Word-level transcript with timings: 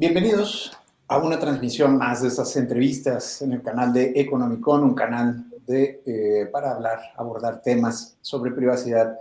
Bienvenidos 0.00 0.72
a 1.08 1.18
una 1.18 1.38
transmisión 1.38 1.98
más 1.98 2.22
de 2.22 2.28
estas 2.28 2.56
entrevistas 2.56 3.42
en 3.42 3.52
el 3.52 3.60
canal 3.60 3.92
de 3.92 4.14
Economicon, 4.16 4.82
un 4.82 4.94
canal 4.94 5.44
de, 5.66 6.00
eh, 6.06 6.48
para 6.50 6.70
hablar, 6.70 7.00
abordar 7.18 7.60
temas 7.60 8.16
sobre 8.22 8.50
privacidad 8.50 9.18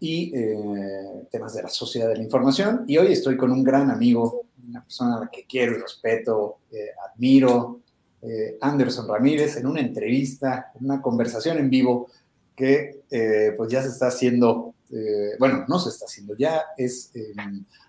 y 0.00 0.36
eh, 0.36 1.28
temas 1.30 1.54
de 1.54 1.62
la 1.62 1.68
sociedad 1.68 2.08
de 2.08 2.16
la 2.16 2.24
información. 2.24 2.82
Y 2.88 2.98
hoy 2.98 3.12
estoy 3.12 3.36
con 3.36 3.52
un 3.52 3.62
gran 3.62 3.92
amigo, 3.92 4.46
una 4.68 4.82
persona 4.82 5.18
a 5.18 5.20
la 5.20 5.30
que 5.30 5.46
quiero 5.48 5.76
y 5.76 5.82
respeto, 5.82 6.62
eh, 6.72 6.88
admiro, 7.08 7.78
Anderson 8.60 9.06
Ramírez, 9.06 9.56
en 9.56 9.68
una 9.68 9.80
entrevista, 9.80 10.72
en 10.74 10.86
una 10.86 11.00
conversación 11.00 11.58
en 11.58 11.70
vivo 11.70 12.08
que 12.56 13.04
pues 13.56 13.70
ya 13.70 13.82
se 13.82 13.90
está 13.90 14.08
haciendo, 14.08 14.74
bueno, 15.38 15.64
no 15.68 15.78
se 15.78 15.90
está 15.90 16.06
haciendo, 16.06 16.36
ya 16.36 16.64
es 16.76 17.12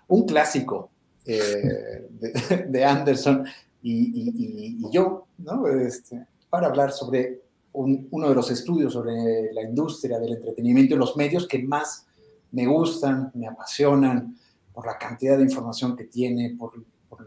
un 0.06 0.26
clásico 0.26 0.90
de, 1.24 2.84
Anderson 2.84 3.44
y, 3.82 4.90
yo, 4.90 5.26
¿no? 5.38 5.66
Este, 5.68 6.26
para 6.48 6.68
hablar 6.68 6.92
sobre 6.92 7.42
uno 7.72 8.28
de 8.28 8.34
los 8.34 8.50
estudios 8.50 8.92
sobre 8.92 9.52
la 9.52 9.62
industria 9.62 10.18
del 10.18 10.32
entretenimiento 10.32 10.94
y 10.94 10.98
los 10.98 11.16
medios 11.16 11.46
que 11.46 11.62
más 11.62 12.06
me 12.52 12.66
gustan, 12.66 13.30
me 13.34 13.46
apasionan, 13.46 14.36
por 14.72 14.86
la 14.86 14.98
cantidad 14.98 15.36
de 15.36 15.44
información 15.44 15.96
que 15.96 16.04
tiene, 16.04 16.56
por, 16.58 16.72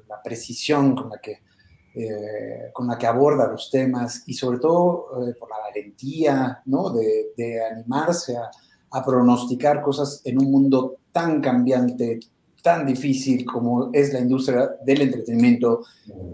la 0.07 0.21
precisión 0.23 0.95
con 0.95 1.09
la 1.09 1.19
que, 1.19 1.44
eh, 1.94 2.71
con 2.73 2.88
la 2.88 2.97
que 2.97 3.05
aborda 3.05 3.52
los 3.52 3.69
temas 3.69 4.23
y 4.25 4.33
sobre 4.33 4.59
todo 4.59 5.27
eh, 5.27 5.35
por 5.35 5.49
la 5.49 5.59
valentía 5.59 6.61
¿no? 6.66 6.89
de, 6.89 7.61
animarse 7.71 8.35
a, 8.38 8.49
a, 8.89 9.05
pronosticar 9.05 9.81
cosas 9.81 10.21
en 10.23 10.39
un 10.39 10.52
mundo 10.52 10.97
tan 11.11 11.41
cambiante, 11.41 12.19
tan 12.64 12.86
difícil 12.86 13.44
como 13.45 13.89
es 13.92 14.14
la 14.14 14.22
industria 14.22 14.72
del 14.86 15.02
entretenimiento 15.02 15.86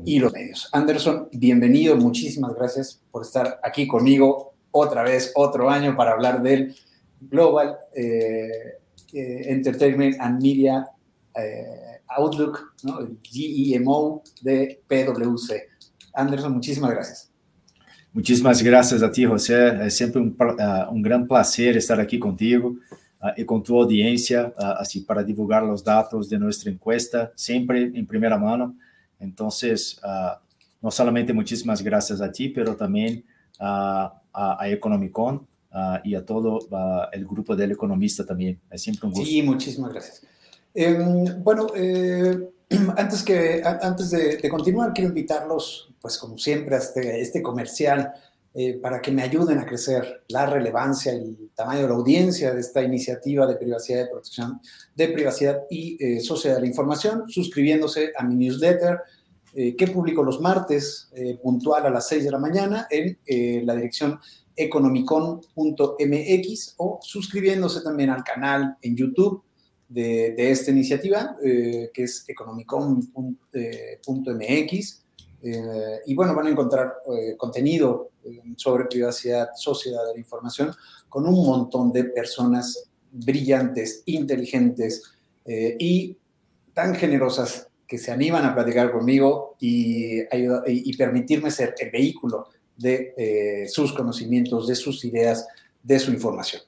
y 0.05 0.19
los 0.19 0.31
medios. 0.31 0.69
Anderson, 0.71 1.27
bienvenido, 1.33 1.97
muchísimas 1.97 2.53
gracias 2.53 3.01
por 3.11 3.23
estar 3.23 3.59
aquí 3.63 3.87
conmigo 3.87 4.53
otra 4.69 5.01
vez, 5.01 5.31
otro 5.35 5.71
año 5.71 5.97
para 5.97 6.11
hablar 6.11 6.43
del 6.43 6.75
Global 7.19 7.75
eh, 7.95 8.77
eh, 9.11 9.41
Entertainment 9.45 10.17
and 10.19 10.41
Media 10.41 10.87
eh, 11.35 11.99
Outlook, 12.09 12.75
GEMO 13.23 14.21
de 14.43 14.83
PwC. 14.87 15.67
Anderson, 16.13 16.53
muchísimas 16.53 16.91
gracias. 16.91 17.31
Muchísimas 18.13 18.61
gracias 18.61 19.01
a 19.01 19.11
ti, 19.11 19.25
José. 19.25 19.85
Es 19.85 19.97
siempre 19.97 20.21
un, 20.21 20.35
uh, 20.39 20.91
un 20.91 21.01
gran 21.01 21.27
placer 21.27 21.75
estar 21.77 21.99
aquí 21.99 22.19
contigo. 22.19 22.75
Uh, 23.21 23.33
e 23.37 23.43
com 23.43 23.59
tua 23.59 23.79
audiência, 23.79 24.47
uh, 24.57 24.79
assim, 24.79 25.01
para 25.01 25.23
divulgar 25.23 25.63
os 25.63 25.81
dados 25.81 26.27
de 26.27 26.37
nossa 26.37 26.69
encuesta, 26.69 27.31
sempre 27.35 27.91
em 27.95 28.05
primeira 28.05 28.37
mão. 28.37 28.75
Então, 29.19 29.47
uh, 29.47 30.37
não 30.81 30.91
somente 30.91 31.33
muitíssimas 31.33 31.81
graças 31.81 32.21
a 32.21 32.29
ti, 32.29 32.53
mas 32.55 32.75
também 32.75 33.23
a, 33.59 34.13
a 34.33 34.69
Economicon 34.69 35.41
e 36.05 36.15
a 36.15 36.21
todo 36.21 36.57
o 36.57 37.27
grupo 37.27 37.53
del 37.55 37.71
economista 37.71 38.23
também. 38.23 38.57
É 38.71 38.77
sempre 38.77 39.05
um 39.05 39.11
gosto. 39.11 39.25
Sim, 39.25 39.41
muitíssimas 39.41 39.91
graças. 39.91 40.21
Eh, 40.73 40.93
bueno, 41.43 41.67
eh, 41.75 42.37
antes, 42.97 43.23
que, 43.23 43.61
antes 43.81 44.11
de, 44.11 44.37
de, 44.37 44.49
continuar, 44.49 44.93
quiero 44.93 45.09
invitarlos, 45.09 45.89
pues 46.01 46.17
como 46.17 46.37
siempre, 46.37 46.75
a 46.75 46.77
este, 46.77 47.21
este 47.21 47.41
comercial 47.41 48.13
Eh, 48.55 48.79
para 48.81 48.99
que 48.99 49.11
me 49.11 49.21
ayuden 49.21 49.59
a 49.59 49.65
crecer 49.65 50.23
la 50.29 50.47
relevancia 50.47 51.13
y 51.13 51.17
el 51.17 51.51
tamaño 51.53 51.83
de 51.83 51.87
la 51.87 51.93
audiencia 51.93 52.51
de 52.51 52.61
esta 52.61 52.81
iniciativa 52.81 53.45
de 53.45 53.55
privacidad 53.55 54.05
y 54.05 54.09
protección 54.09 54.59
de 54.95 55.07
privacidad 55.09 55.59
y 55.69 56.03
eh, 56.03 56.19
sociedad 56.19 56.55
de 56.55 56.61
la 56.61 56.67
información, 56.67 57.29
suscribiéndose 57.29 58.11
a 58.17 58.23
mi 58.23 58.33
newsletter 58.33 59.01
eh, 59.53 59.75
que 59.75 59.85
publico 59.87 60.23
los 60.23 60.41
martes 60.41 61.11
puntual 61.43 61.85
a 61.85 61.91
las 61.91 62.07
6 62.07 62.23
de 62.23 62.31
la 62.31 62.39
mañana 62.39 62.87
en 62.89 63.19
la 63.67 63.75
dirección 63.75 64.19
economicon.mx 64.55 66.73
o 66.77 66.99
suscribiéndose 67.03 67.81
también 67.81 68.09
al 68.09 68.23
canal 68.23 68.77
en 68.81 68.95
YouTube 68.95 69.43
de, 69.87 70.33
de 70.35 70.49
esta 70.49 70.71
iniciativa, 70.71 71.37
que 71.41 71.91
es 71.93 72.25
economicon.mx. 72.27 75.03
Eh, 75.41 76.01
y 76.05 76.15
bueno, 76.15 76.35
van 76.35 76.47
a 76.47 76.49
encontrar 76.49 76.95
eh, 77.11 77.35
contenido 77.37 78.11
eh, 78.25 78.41
sobre 78.57 78.85
privacidad, 78.85 79.49
sociedad 79.55 80.05
de 80.07 80.13
la 80.13 80.19
información, 80.19 80.73
con 81.07 81.25
un 81.25 81.45
montón 81.45 81.91
de 81.91 82.05
personas 82.05 82.89
brillantes, 83.11 84.03
inteligentes 84.05 85.03
y 85.51 86.15
tan 86.75 86.93
generosas 86.93 87.67
que 87.87 87.97
se 87.97 88.11
animan 88.11 88.45
a 88.45 88.53
platicar 88.53 88.91
conmigo 88.91 89.55
y, 89.59 90.19
y 90.21 90.95
permitirme 90.95 91.49
ser 91.49 91.73
el 91.79 91.89
vehículo 91.89 92.49
de 92.77 93.65
sus 93.67 93.93
conocimientos, 93.93 94.67
de 94.67 94.75
sus 94.75 95.03
ideas, 95.05 95.47
de 95.81 95.97
su 95.97 96.11
información. 96.11 96.61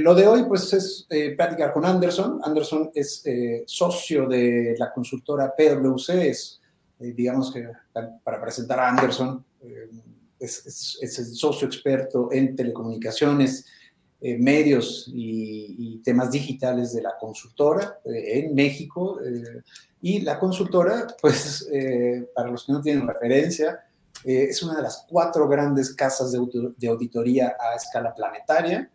lo 0.00 0.14
de 0.14 0.26
hoy, 0.26 0.44
pues, 0.44 0.74
es 0.74 1.06
platicar 1.38 1.72
con 1.72 1.86
Anderson. 1.86 2.38
Anderson 2.44 2.90
es 2.94 3.24
socio 3.64 4.28
de 4.28 4.74
la 4.78 4.92
consultora 4.92 5.54
PwC, 5.56 6.28
es 6.28 6.60
eh, 6.98 7.12
digamos 7.14 7.52
que 7.52 7.68
para 7.92 8.40
presentar 8.40 8.80
a 8.80 8.88
Anderson, 8.88 9.44
eh, 9.62 9.90
es, 10.38 10.98
el 11.00 11.26
socio 11.26 11.66
experto 11.66 12.30
en 12.32 12.56
telecomunicaciones, 12.56 13.66
eh, 14.20 14.38
medios 14.38 15.10
y, 15.12 16.00
temas 16.04 16.30
digitales 16.30 16.94
de 16.94 17.02
la 17.02 17.16
consultora 17.18 17.98
en 18.04 18.54
México. 18.54 19.18
y 20.00 20.20
la 20.20 20.38
consultora, 20.38 21.06
pues, 21.20 21.68
para 22.32 22.48
los 22.48 22.64
que 22.64 22.72
no 22.72 22.80
tienen 22.80 23.08
referencia, 23.08 23.80
es 24.24 24.62
una 24.62 24.76
de 24.76 24.82
las 24.82 25.04
cuatro 25.08 25.48
grandes 25.48 25.92
casas 25.92 26.30
de, 26.30 26.88
auditoría 26.88 27.56
a 27.58 27.74
escala 27.74 28.14
planetaria. 28.14 28.88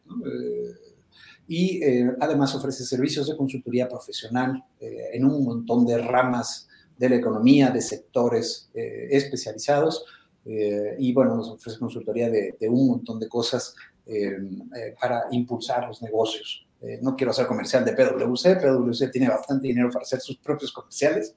y 1.49 1.83
además 2.21 2.55
ofrece 2.55 2.85
servicios 2.85 3.27
de 3.27 3.35
consultoría 3.35 3.89
profesional 3.89 4.63
en 4.79 5.25
un 5.25 5.43
montón 5.43 5.85
de 5.85 5.97
ramas 5.97 6.69
de 7.01 7.09
la 7.09 7.15
economía, 7.15 7.71
de 7.71 7.81
sectores 7.81 8.69
eh, 8.75 9.07
especializados. 9.09 10.05
Eh, 10.45 10.95
y 10.99 11.11
bueno, 11.13 11.35
nos 11.35 11.49
ofrece 11.49 11.79
consultoría 11.79 12.29
de, 12.29 12.55
un 12.69 12.87
montón 12.87 13.19
de 13.19 13.27
cosas 13.27 13.75
eh, 14.05 14.37
para 15.01 15.23
impulsar 15.31 15.87
los 15.87 16.01
negocios. 16.03 16.67
no 17.01 17.15
quiero 17.15 17.31
hacer 17.31 17.47
comercial 17.47 17.83
de 17.85 17.93
PwC, 17.93 18.55
PwC 18.55 19.09
tiene 19.11 19.29
bastante 19.29 19.67
dinero 19.67 19.89
para 19.89 20.03
hacer 20.03 20.21
sus 20.21 20.37
propios 20.37 20.71
comerciales. 20.71 21.35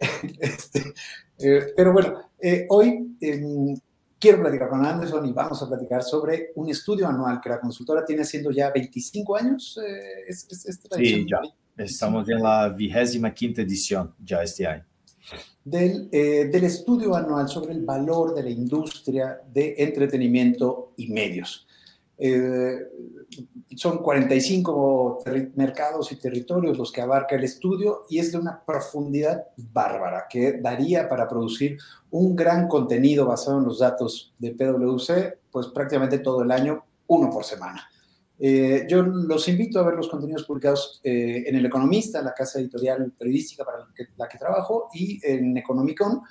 Este, 0.40 1.72
pero 1.76 1.92
bueno, 1.92 2.30
hoy 2.68 3.16
em, 3.20 3.76
quiero 4.18 4.40
platicar 4.40 4.68
con 4.68 4.84
Anderson 4.84 5.26
y 5.26 5.32
vamos 5.32 5.60
a 5.60 5.68
platicar 5.68 6.02
sobre 6.04 6.52
un 6.54 6.70
estudio 6.70 7.08
anual 7.08 7.40
que 7.40 7.48
la 7.48 7.58
consultora 7.58 8.04
tiene 8.04 8.22
haciendo 8.22 8.50
ya 8.50 8.70
25 8.70 9.36
años. 9.36 9.78
sí, 10.96 11.26
ya. 11.28 11.40
Estamos 11.76 12.28
en 12.28 12.42
la 12.42 12.68
vigésima 12.68 13.32
quinta 13.34 13.62
edición 13.62 14.14
ya 14.22 14.42
este 14.42 14.66
año 14.66 14.84
del, 15.64 16.08
eh, 16.10 16.48
del, 16.52 16.64
estudio 16.64 17.14
anual 17.14 17.48
sobre 17.48 17.72
el 17.72 17.84
valor 17.84 18.34
de 18.34 18.42
la 18.42 18.50
industria 18.50 19.40
de 19.52 19.74
entretenimiento 19.78 20.92
y 20.96 21.08
medios. 21.08 21.66
Eh, 22.18 22.78
son 23.74 23.98
45 23.98 25.24
mercados 25.56 26.12
y 26.12 26.16
territorios 26.16 26.78
los 26.78 26.92
que 26.92 27.00
abarca 27.00 27.36
el 27.36 27.44
estudio 27.44 28.04
y 28.08 28.18
es 28.18 28.32
de 28.32 28.38
una 28.38 28.62
profundidad 28.64 29.46
bárbara 29.56 30.26
que 30.28 30.60
daría 30.60 31.08
para 31.08 31.26
producir 31.26 31.78
un 32.10 32.36
gran 32.36 32.68
contenido 32.68 33.26
basado 33.26 33.58
en 33.58 33.64
los 33.64 33.78
datos 33.78 34.34
de 34.38 34.52
PwC, 34.52 35.38
pues 35.50 35.68
prácticamente 35.68 36.18
todo 36.18 36.42
el 36.42 36.50
año, 36.50 36.84
uno 37.06 37.30
por 37.30 37.44
semana. 37.44 37.90
Eh, 38.44 38.86
yo 38.88 39.02
los 39.04 39.46
invito 39.46 39.78
a 39.78 39.84
ver 39.84 39.94
los 39.94 40.08
contenidos 40.08 40.42
publicados 40.42 41.00
eh, 41.04 41.44
en 41.46 41.54
El 41.54 41.66
Economista, 41.66 42.20
la 42.20 42.34
casa 42.34 42.58
editorial 42.58 43.12
periodística 43.16 43.64
para 43.64 43.86
la 44.16 44.28
que, 44.28 44.36
trabajo, 44.36 44.88
y 44.92 45.20
en 45.22 45.56
Economicon. 45.56 46.22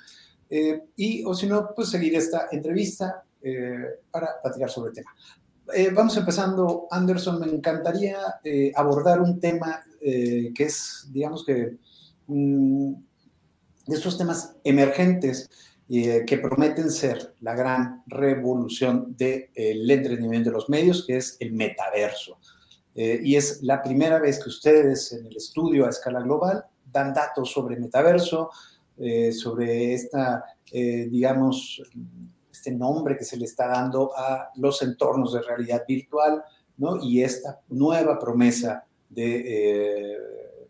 Eh, 0.50 0.82
y, 0.94 1.24
o 1.24 1.32
si 1.32 1.46
no, 1.46 1.70
pues 1.74 1.88
seguir 1.88 2.14
esta 2.14 2.48
entrevista 2.52 3.24
para 4.10 4.40
platicar 4.42 4.70
sobre 4.70 4.90
el 4.90 4.94
tema. 4.94 5.10
vamos 5.96 6.16
empezando, 6.16 6.86
Anderson, 6.90 7.40
me 7.40 7.46
encantaría 7.46 8.18
abordar 8.76 9.20
un 9.20 9.40
tema 9.40 9.82
que 10.00 10.52
es, 10.58 11.08
digamos 11.10 11.44
que, 11.44 11.78
mm, 12.28 12.92
de 13.86 13.96
estos 13.96 14.16
temas 14.16 14.54
emergentes 14.62 15.50
eh, 15.88 16.24
que 16.26 16.38
prometen 16.38 16.90
ser 16.90 17.34
la 17.40 17.54
gran 17.54 18.02
revolución 18.06 19.14
del 19.16 19.90
entretenimiento 19.90 20.50
de 20.50 20.54
los 20.54 20.68
medios, 20.68 21.04
que 21.06 21.16
es 21.16 21.36
el 21.40 21.52
metaverso. 21.52 22.38
Eh, 22.94 23.20
y 23.22 23.36
es 23.36 23.62
la 23.62 23.82
primera 23.82 24.18
vez 24.18 24.42
que 24.42 24.48
ustedes 24.48 25.12
en 25.12 25.26
el 25.26 25.36
estudio 25.36 25.86
a 25.86 25.90
escala 25.90 26.20
global 26.20 26.64
dan 26.90 27.12
datos 27.12 27.50
sobre 27.50 27.76
metaverso, 27.76 28.50
eh, 28.98 29.32
sobre 29.32 29.94
esta, 29.94 30.44
digamos, 30.70 31.82
este 32.50 32.70
nombre 32.70 33.16
que 33.16 33.24
se 33.24 33.36
le 33.36 33.44
está 33.44 33.66
dando 33.66 34.12
a 34.16 34.50
los 34.56 34.80
entornos 34.82 35.34
de 35.34 35.42
realidad 35.42 35.84
virtual, 35.86 36.42
¿no? 36.78 37.02
Y 37.02 37.22
esta 37.22 37.60
nueva 37.68 38.18
promesa 38.18 38.84
de 39.10 40.18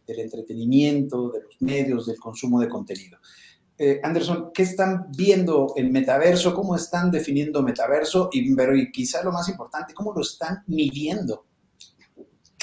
del 0.06 0.20
entretenimiento, 0.20 1.30
de 1.30 1.42
los 1.42 1.60
medios, 1.60 2.06
del 2.06 2.18
consumo 2.18 2.60
de 2.60 2.68
contenido. 2.68 3.18
Eh, 3.84 3.98
Anderson, 4.00 4.52
¿qué 4.54 4.62
están 4.62 5.06
viendo 5.10 5.72
el 5.76 5.90
metaverso? 5.90 6.54
¿Cómo 6.54 6.76
están 6.76 7.10
definiendo 7.10 7.64
metaverso? 7.64 8.30
Y, 8.32 8.54
pero 8.54 8.76
y 8.76 8.92
quizá 8.92 9.24
lo 9.24 9.32
más 9.32 9.48
importante, 9.48 9.92
¿cómo 9.92 10.12
lo 10.14 10.20
están 10.20 10.62
midiendo? 10.68 11.46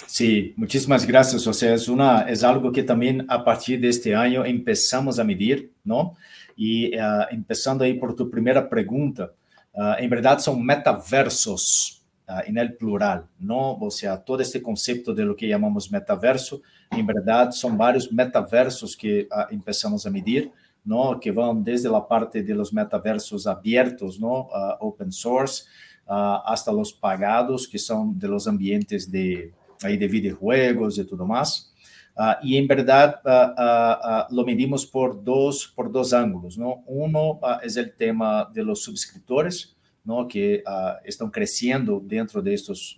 Sí, 0.07 0.53
muchísimas 0.55 1.05
gracias. 1.05 1.45
O 1.45 1.51
sea, 1.51 1.73
es, 1.73 1.89
una, 1.89 2.21
es 2.21 2.41
algo 2.41 2.71
que 2.71 2.83
también 2.83 3.25
a 3.27 3.43
partir 3.43 3.81
de 3.81 3.89
este 3.89 4.15
año 4.15 4.45
empezamos 4.45 5.19
a 5.19 5.25
medir, 5.25 5.73
¿no? 5.83 6.15
Y 6.55 6.95
uh, 6.97 7.25
empezando 7.31 7.83
ahí 7.83 7.95
por 7.95 8.15
tu 8.15 8.29
primera 8.29 8.69
pregunta, 8.69 9.29
uh, 9.73 9.95
en 9.97 10.09
verdad 10.09 10.39
son 10.39 10.65
metaversos 10.65 12.01
uh, 12.29 12.47
en 12.47 12.57
el 12.57 12.77
plural, 12.77 13.25
¿no? 13.39 13.73
O 13.73 13.91
sea, 13.91 14.23
todo 14.23 14.39
este 14.39 14.61
concepto 14.61 15.13
de 15.13 15.25
lo 15.25 15.35
que 15.35 15.49
llamamos 15.49 15.91
metaverso, 15.91 16.61
en 16.89 17.05
verdad 17.05 17.51
son 17.51 17.77
varios 17.77 18.09
metaversos 18.09 18.95
que 18.95 19.27
empezamos 19.51 20.05
a 20.05 20.09
medir. 20.09 20.49
¿No? 20.83 21.19
que 21.19 21.31
van 21.31 21.63
desde 21.63 21.89
la 21.89 22.07
parte 22.07 22.43
de 22.43 22.55
los 22.55 22.71
metaversos 22.73 23.47
abiertos, 23.47 24.19
¿no? 24.19 24.49
open 24.79 25.11
source, 25.11 25.65
hasta 26.05 26.71
los 26.71 26.91
pagados, 26.91 27.67
que 27.67 27.77
son 27.77 28.17
de 28.17 28.27
los 28.27 28.47
ambientes 28.47 29.09
de, 29.09 29.53
aí 29.83 29.97
de 29.97 30.07
videojuegos 30.07 30.97
e 30.97 31.03
tudo 31.03 31.25
mais. 31.25 31.69
Uh, 32.17 32.35
e 32.43 32.57
em 32.57 32.67
verdade 32.67 33.15
uh, 33.25 34.29
uh, 34.29 34.35
lo 34.35 34.43
medimos 34.43 34.83
por 34.83 35.15
dois 35.15 35.65
por 35.65 35.87
dois 35.87 36.11
ângulos, 36.11 36.57
não? 36.57 36.83
Um 36.87 37.09
é 37.15 37.81
o 37.81 37.89
tema 37.89 38.43
de 38.53 38.61
los 38.61 38.83
subscritores, 38.83 39.75
não? 40.05 40.27
Que 40.27 40.63
estão 41.05 41.29
crescendo 41.29 41.99
dentro 41.99 42.41
destes 42.41 42.97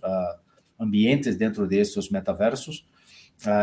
ambientes, 0.78 1.36
dentro 1.36 1.66
destes 1.68 2.10
metaversos. 2.10 2.84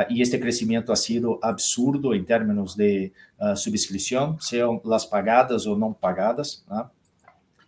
E 0.10 0.22
este 0.22 0.38
crescimento 0.38 0.92
ha 0.92 0.96
sido 0.96 1.40
absurdo 1.42 2.14
em 2.14 2.24
termos 2.24 2.76
de 2.76 3.12
subscrição, 3.56 4.38
sejam 4.40 4.82
las 4.84 5.06
pagadas 5.06 5.66
ou 5.66 5.78
não 5.78 5.94
pagadas. 5.94 6.66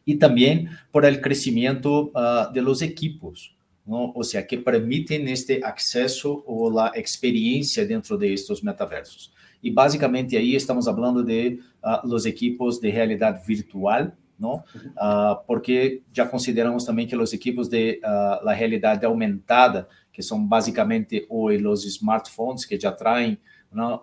E 0.06 0.16
também 0.16 0.70
por 0.92 1.06
el 1.06 1.22
crescimento 1.22 2.12
de 2.54 2.60
los 2.60 2.82
equipos. 2.82 3.56
¿no? 3.86 4.12
o 4.16 4.24
sea, 4.24 4.46
que 4.46 4.58
permiten 4.58 5.28
este 5.28 5.62
acceso 5.64 6.44
o 6.46 6.70
la 6.70 6.92
experiencia 6.96 7.86
dentro 7.86 8.18
de 8.18 8.34
estos 8.34 8.64
metaversos. 8.64 9.34
Y 9.62 9.70
básicamente 9.70 10.38
ahí 10.38 10.56
estamos 10.56 10.88
hablando 10.88 11.22
de 11.22 11.60
uh, 11.84 12.08
los 12.08 12.26
equipos 12.26 12.82
de 12.82 12.92
realidad 12.92 13.42
virtual, 13.46 14.16
¿no? 14.38 14.64
Uh, 14.96 15.38
porque 15.46 16.02
ya 16.12 16.30
consideramos 16.30 16.84
también 16.86 17.08
que 17.08 17.16
los 17.16 17.32
equipos 17.32 17.70
de 17.70 18.00
uh, 18.04 18.44
la 18.44 18.56
realidad 18.56 19.04
aumentada, 19.06 19.88
que 20.12 20.22
son 20.22 20.48
básicamente 20.48 21.26
hoy 21.30 21.58
los 21.58 21.84
smartphones 21.84 22.66
que 22.66 22.78
ya 22.78 22.96
traen, 22.96 23.40
¿no? 23.72 24.02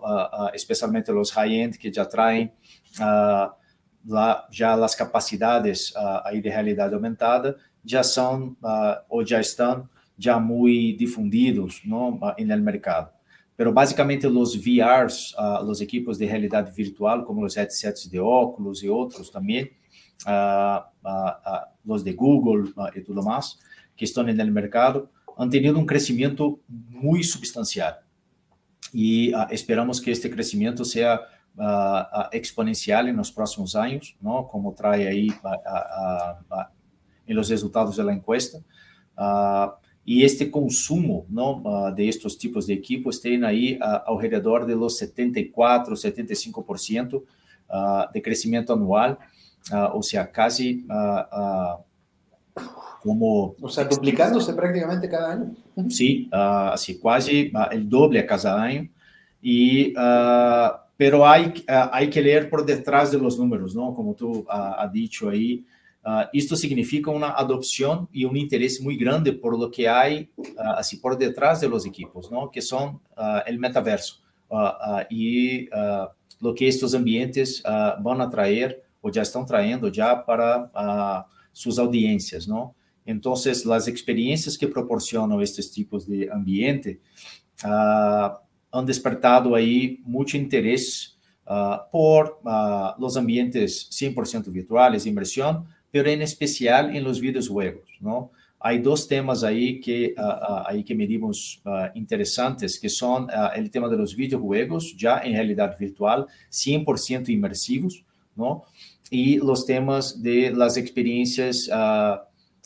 especialmente 0.53 1.11
los 1.11 1.31
high-end 1.31 1.77
que 1.77 1.91
ya 1.91 2.07
traen 2.07 2.51
la, 4.05 4.47
ya 4.51 4.75
las 4.75 4.95
capacidades 4.95 5.93
ahí 6.25 6.41
de 6.41 6.49
realidad 6.49 6.93
aumentada, 6.93 7.55
já 7.83 8.03
são 8.03 8.55
uh, 8.63 9.01
ou 9.09 9.25
já 9.25 9.39
estão 9.39 9.87
já 10.17 10.39
muito 10.39 10.99
difundidos 10.99 11.81
no, 11.85 12.15
uh, 12.15 12.35
no 12.37 12.57
mercado. 12.57 13.09
Pero 13.55 13.71
basicamente 13.73 14.27
os 14.27 14.55
VRs, 14.55 15.33
uh, 15.33 15.63
os 15.63 15.81
equipos 15.81 16.17
de 16.17 16.25
realidade 16.25 16.71
virtual, 16.71 17.23
como 17.23 17.45
os 17.45 17.55
headsets 17.55 18.09
de 18.09 18.19
óculos 18.19 18.83
e 18.83 18.89
outros 18.89 19.29
também, 19.29 19.71
uh, 20.25 20.81
uh, 21.05 21.67
os 21.85 22.03
de 22.03 22.13
Google 22.13 22.65
e 22.95 23.01
tudo 23.01 23.23
mais, 23.23 23.57
que 23.95 24.05
estão 24.05 24.23
no 24.23 24.51
mercado, 24.51 25.09
han 25.39 25.49
tenido 25.49 25.79
um 25.79 25.85
crescimento 25.85 26.59
muito 26.67 27.25
substancial. 27.25 27.99
E 28.93 29.31
esperamos 29.51 29.99
que 29.99 30.11
este 30.11 30.29
crescimento 30.29 30.83
seja 30.83 31.19
exponencial 32.31 33.11
nos 33.13 33.31
próximos 33.31 33.75
anos, 33.75 34.15
não? 34.21 34.43
como 34.43 34.73
traz 34.73 35.05
aí 35.07 35.29
a 35.43 36.69
em 37.29 37.33
los 37.33 37.49
resultados 37.49 37.95
da 37.95 38.11
encuesta. 38.11 38.57
Uh, 39.15 39.71
e 40.05 40.23
este 40.23 40.47
consumo 40.47 41.27
uh, 41.29 41.93
de 41.93 42.07
estes 42.07 42.35
tipos 42.35 42.65
de 42.65 42.73
equipos 42.73 43.17
uh, 43.17 43.79
ao 44.05 44.17
redor 44.17 44.65
de 44.65 44.73
los 44.73 44.97
74, 44.97 45.93
75% 45.93 47.13
uh, 47.15 48.11
de 48.11 48.19
crescimento 48.19 48.73
anual, 48.73 49.19
uh, 49.71 49.95
ou 49.95 50.01
seja, 50.01 50.25
quase 50.25 50.83
como... 53.01 53.55
O 53.61 53.69
sea, 53.69 53.85
duplicándose 53.85 54.53
prácticamente 54.53 55.07
cada 55.07 55.33
año. 55.33 55.55
Sí, 55.89 56.29
uh, 56.31 56.73
así, 56.73 56.99
quase 56.99 57.51
uh, 57.53 57.71
el 57.71 57.87
doble 57.87 58.19
a 58.19 58.25
cada 58.25 58.61
año. 58.61 58.89
Y, 59.41 59.93
uh, 59.95 60.77
pero 60.97 61.25
hay, 61.25 61.53
hay 61.67 62.09
que 62.09 62.21
leer 62.21 62.49
por 62.49 62.65
detrás 62.65 63.11
de 63.11 63.17
los 63.17 63.39
números, 63.39 63.73
¿no? 63.73 63.93
Como 63.93 64.13
tú 64.13 64.45
has 64.49 64.91
dicho 64.91 65.29
ahí, 65.29 65.65
isto 66.33 66.55
significa 66.55 67.11
uma 67.11 67.29
adopção 67.37 68.07
e 68.13 68.25
um 68.25 68.35
interesse 68.35 68.83
muito 68.83 68.99
grande 68.99 69.31
por 69.31 69.57
lo 69.57 69.69
que 69.69 69.85
uh, 69.85 70.27
assim 70.75 70.97
por 70.97 71.15
detrás 71.15 71.61
de 71.61 71.67
los 71.67 71.85
equipos, 71.85 72.29
não? 72.29 72.49
Que 72.49 72.59
uh, 72.59 72.99
o 73.47 73.59
metaverso 73.59 74.21
e 75.09 75.69
lo 76.41 76.53
que 76.53 76.65
estes 76.65 76.93
ambientes 76.93 77.61
vão 78.01 78.19
atrair 78.19 78.79
ou 79.01 79.13
já 79.13 79.21
estão 79.21 79.45
traindo 79.45 79.93
já 79.93 80.15
para 80.15 81.25
suas 81.59 81.77
audiências, 81.77 82.47
não? 82.47 82.73
Então, 83.05 83.33
as 83.33 83.87
experiências 83.87 84.55
que 84.55 84.67
proporcionam 84.67 85.41
estes 85.41 85.69
tipos 85.69 86.05
de 86.05 86.29
ambiente 86.29 86.99
han 88.71 88.85
despertado 88.85 89.55
aí 89.55 89.99
muito 90.05 90.37
interesse 90.37 91.13
por 91.91 92.39
los 92.97 93.17
ambientes 93.17 93.89
100% 93.91 94.49
virtuais, 94.51 95.05
imersão, 95.05 95.65
pero 95.91 96.07
en 96.07 96.21
especial 96.21 96.95
en 96.95 97.03
los 97.03 97.19
videojuegos, 97.19 97.89
¿no? 97.99 98.29
Hay 98.61 98.79
dos 98.79 99.07
temas 99.07 99.43
ahí 99.43 99.79
que, 99.79 100.13
ahí 100.67 100.83
que 100.83 100.93
medimos 100.93 101.61
interesantes, 101.95 102.77
que 102.77 102.89
son 102.89 103.27
el 103.55 103.71
tema 103.71 103.87
de 103.89 103.97
los 103.97 104.15
videojuegos, 104.15 104.95
ya 104.95 105.19
en 105.23 105.33
realidad 105.33 105.75
virtual, 105.79 106.27
100% 106.51 107.29
inmersivos, 107.29 108.03
¿no? 108.35 108.65
Y 109.09 109.37
los 109.37 109.65
temas 109.65 110.21
de 110.21 110.51
las 110.51 110.77
experiencias 110.77 111.69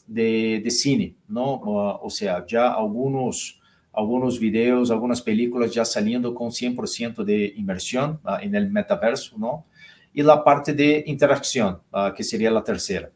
de, 0.06 0.62
de, 0.64 0.72
cine, 0.72 1.16
¿no? 1.28 1.62
o 1.64 2.10
sea, 2.10 2.46
ya 2.46 2.74
algunos, 2.74 3.60
algunos 3.94 4.40
videos, 4.40 4.92
algunas 4.92 5.22
películas 5.22 5.74
ya 5.74 5.86
saliendo 5.86 6.36
con 6.36 6.50
100% 6.50 7.24
de 7.24 7.54
inmersión 7.56 8.20
en 8.42 8.56
el 8.56 8.70
metaverso, 8.70 9.38
¿no? 9.38 9.66
e 10.14 10.22
a 10.22 10.38
parte 10.38 10.72
de 10.74 11.04
interação, 11.08 11.82
uh, 11.92 12.14
que 12.14 12.24
seria 12.24 12.56
a 12.56 12.62
terceira. 12.62 13.12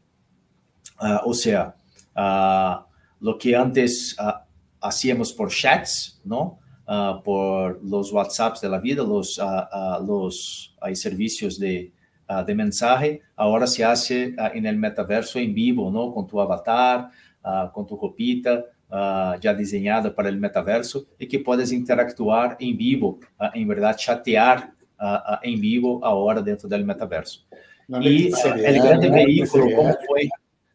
Uh, 1.00 1.28
ou 1.28 1.34
seja, 1.34 1.74
uh, 2.16 2.84
lo 3.20 3.38
que 3.38 3.54
antes 3.54 4.14
uh, 4.18 4.40
hacíamos 4.82 5.30
por 5.30 5.48
chats? 5.48 6.20
Uh, 6.26 7.22
por 7.22 7.78
los 7.82 8.10
WhatsApps 8.10 8.62
de 8.62 8.68
la 8.68 8.78
vida, 8.78 9.02
los, 9.02 9.38
uh, 9.38 9.42
uh, 9.42 10.02
los 10.04 10.74
uh, 10.82 10.94
servicios 10.94 11.58
de, 11.58 11.92
uh, 12.28 12.44
de 12.44 12.54
mensaje, 12.54 13.22
ahora 13.36 13.66
se 13.66 13.84
hace 13.84 14.34
uh, 14.38 14.54
en 14.54 14.66
el 14.66 14.76
metaverso 14.76 15.38
en 15.38 15.54
vivo, 15.54 15.90
¿no? 15.90 16.12
Con 16.12 16.26
tu 16.26 16.40
avatar, 16.40 17.10
uh, 17.44 17.72
con 17.72 17.86
tu 17.86 17.96
ropita, 17.96 18.64
uh, 18.90 19.38
ya 19.40 19.54
diseñada 19.54 20.14
para 20.14 20.28
el 20.28 20.38
metaverso 20.38 21.06
y 21.18 21.26
que 21.26 21.38
puedes 21.40 21.72
interactuar 21.72 22.56
en 22.60 22.76
vivo, 22.76 23.18
uh, 23.40 23.50
en 23.54 23.68
verdad, 23.68 23.96
chatear 23.96 24.72
uh, 25.00 25.34
uh, 25.34 25.38
em 25.42 25.58
vivo 25.58 26.04
agora 26.04 26.42
dentro 26.42 26.68
do 26.68 26.84
metaverso. 26.84 27.46
Não 27.88 28.02
e 28.02 28.28
o 28.28 28.82
grande 28.82 29.08
veículo, 29.08 29.74
como 29.74 29.94
foi, 30.06 30.28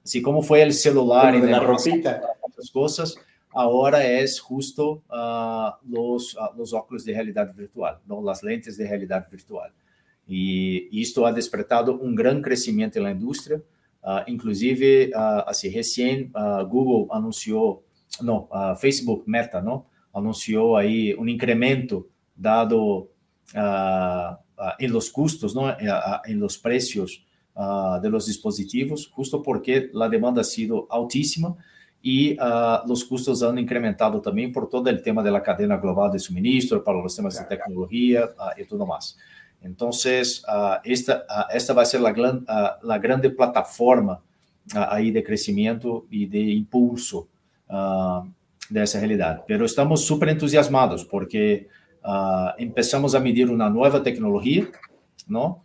assim, 0.03 0.21
como 0.21 0.41
foi 0.41 0.67
o 0.67 0.73
celular, 0.73 1.35
e 1.35 1.53
as 2.57 2.69
coisas, 2.71 3.15
agora 3.53 4.01
é 4.03 4.25
justo 4.25 5.03
uh, 5.11 5.73
los 6.57 6.73
óculos 6.73 7.03
de 7.03 7.11
realidade 7.11 7.53
virtual, 7.55 8.01
não? 8.07 8.27
as 8.27 8.41
lentes 8.41 8.77
de 8.77 8.83
realidade 8.83 9.29
virtual. 9.29 9.69
E 10.27 10.87
isto 10.91 11.25
ha 11.25 11.31
despertado 11.31 11.99
um 12.01 12.15
grande 12.15 12.41
crescimento 12.41 12.99
na 13.01 13.11
indústria, 13.11 13.61
uh, 14.03 14.23
inclusive, 14.27 15.11
uh, 15.13 15.43
assim, 15.47 15.69
recém, 15.69 16.31
uh, 16.35 16.65
Google 16.65 17.07
anunciou, 17.11 17.83
não, 18.21 18.47
uh, 18.51 18.75
Facebook, 18.75 19.29
Meta, 19.29 19.61
não, 19.61 19.85
anunciou 20.13 20.77
aí 20.77 21.15
um 21.15 21.27
incremento 21.27 22.07
dado 22.35 23.09
uh, 23.55 24.37
en 24.79 24.91
los 24.91 25.09
costos, 25.09 25.55
¿no? 25.55 25.69
en 26.25 26.39
los 26.39 26.57
precios 26.57 27.25
uh, 27.55 27.99
de 28.01 28.09
los 28.09 28.27
dispositivos, 28.27 29.07
justo 29.07 29.41
porque 29.41 29.89
la 29.93 30.07
demanda 30.07 30.41
ha 30.41 30.45
sido 30.45 30.87
altísima 30.89 31.55
y 32.01 32.33
uh, 32.33 32.87
los 32.87 33.03
costos 33.05 33.41
han 33.43 33.57
incrementado 33.57 34.21
también 34.21 34.51
por 34.51 34.69
todo 34.69 34.89
el 34.89 35.01
tema 35.01 35.23
de 35.23 35.31
la 35.31 35.41
cadena 35.41 35.77
global 35.77 36.11
de 36.11 36.19
suministro, 36.19 36.83
para 36.83 37.01
los 37.01 37.15
temas 37.15 37.37
de 37.37 37.45
tecnología 37.45 38.29
y 38.57 38.65
todo 38.65 38.85
más. 38.85 39.17
Entonces, 39.63 40.43
esta, 40.83 41.25
esta 41.53 41.73
va 41.73 41.81
a 41.81 41.85
ser 41.85 42.01
la, 42.01 42.11
gran, 42.11 42.45
la 42.81 42.99
grande 42.99 43.29
plataforma 43.29 44.21
ahí 44.75 45.11
de 45.11 45.23
crecimiento 45.23 46.05
y 46.09 46.25
de 46.25 46.39
impulso 46.39 47.27
de 48.69 48.83
esa 48.83 48.99
realidad. 48.99 49.43
Pero 49.47 49.65
estamos 49.65 50.05
súper 50.05 50.29
entusiasmados 50.29 51.05
porque 51.05 51.67
empezamos 52.57 53.15
a 53.15 53.19
medir 53.19 53.49
una 53.49 53.69
nueva 53.69 54.03
tecnología, 54.03 54.67
¿no? 55.27 55.63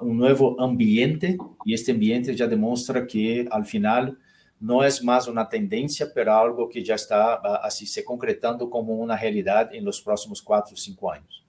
un 0.00 0.16
nuevo 0.16 0.60
ambiente 0.60 1.36
y 1.64 1.74
este 1.74 1.92
ambiente 1.92 2.34
ya 2.34 2.46
demuestra 2.46 3.06
que 3.06 3.46
al 3.50 3.64
final 3.64 4.18
no 4.58 4.84
es 4.84 5.02
más 5.02 5.26
una 5.26 5.48
tendencia, 5.48 6.06
pero 6.14 6.34
algo 6.34 6.68
que 6.68 6.84
ya 6.84 6.94
está 6.94 7.34
así 7.62 7.86
se 7.86 8.04
concretando 8.04 8.68
como 8.68 8.94
una 8.94 9.16
realidad 9.16 9.74
en 9.74 9.84
los 9.84 10.00
próximos 10.02 10.42
cuatro 10.42 10.74
o 10.74 10.76
cinco 10.76 11.10
años. 11.10 11.42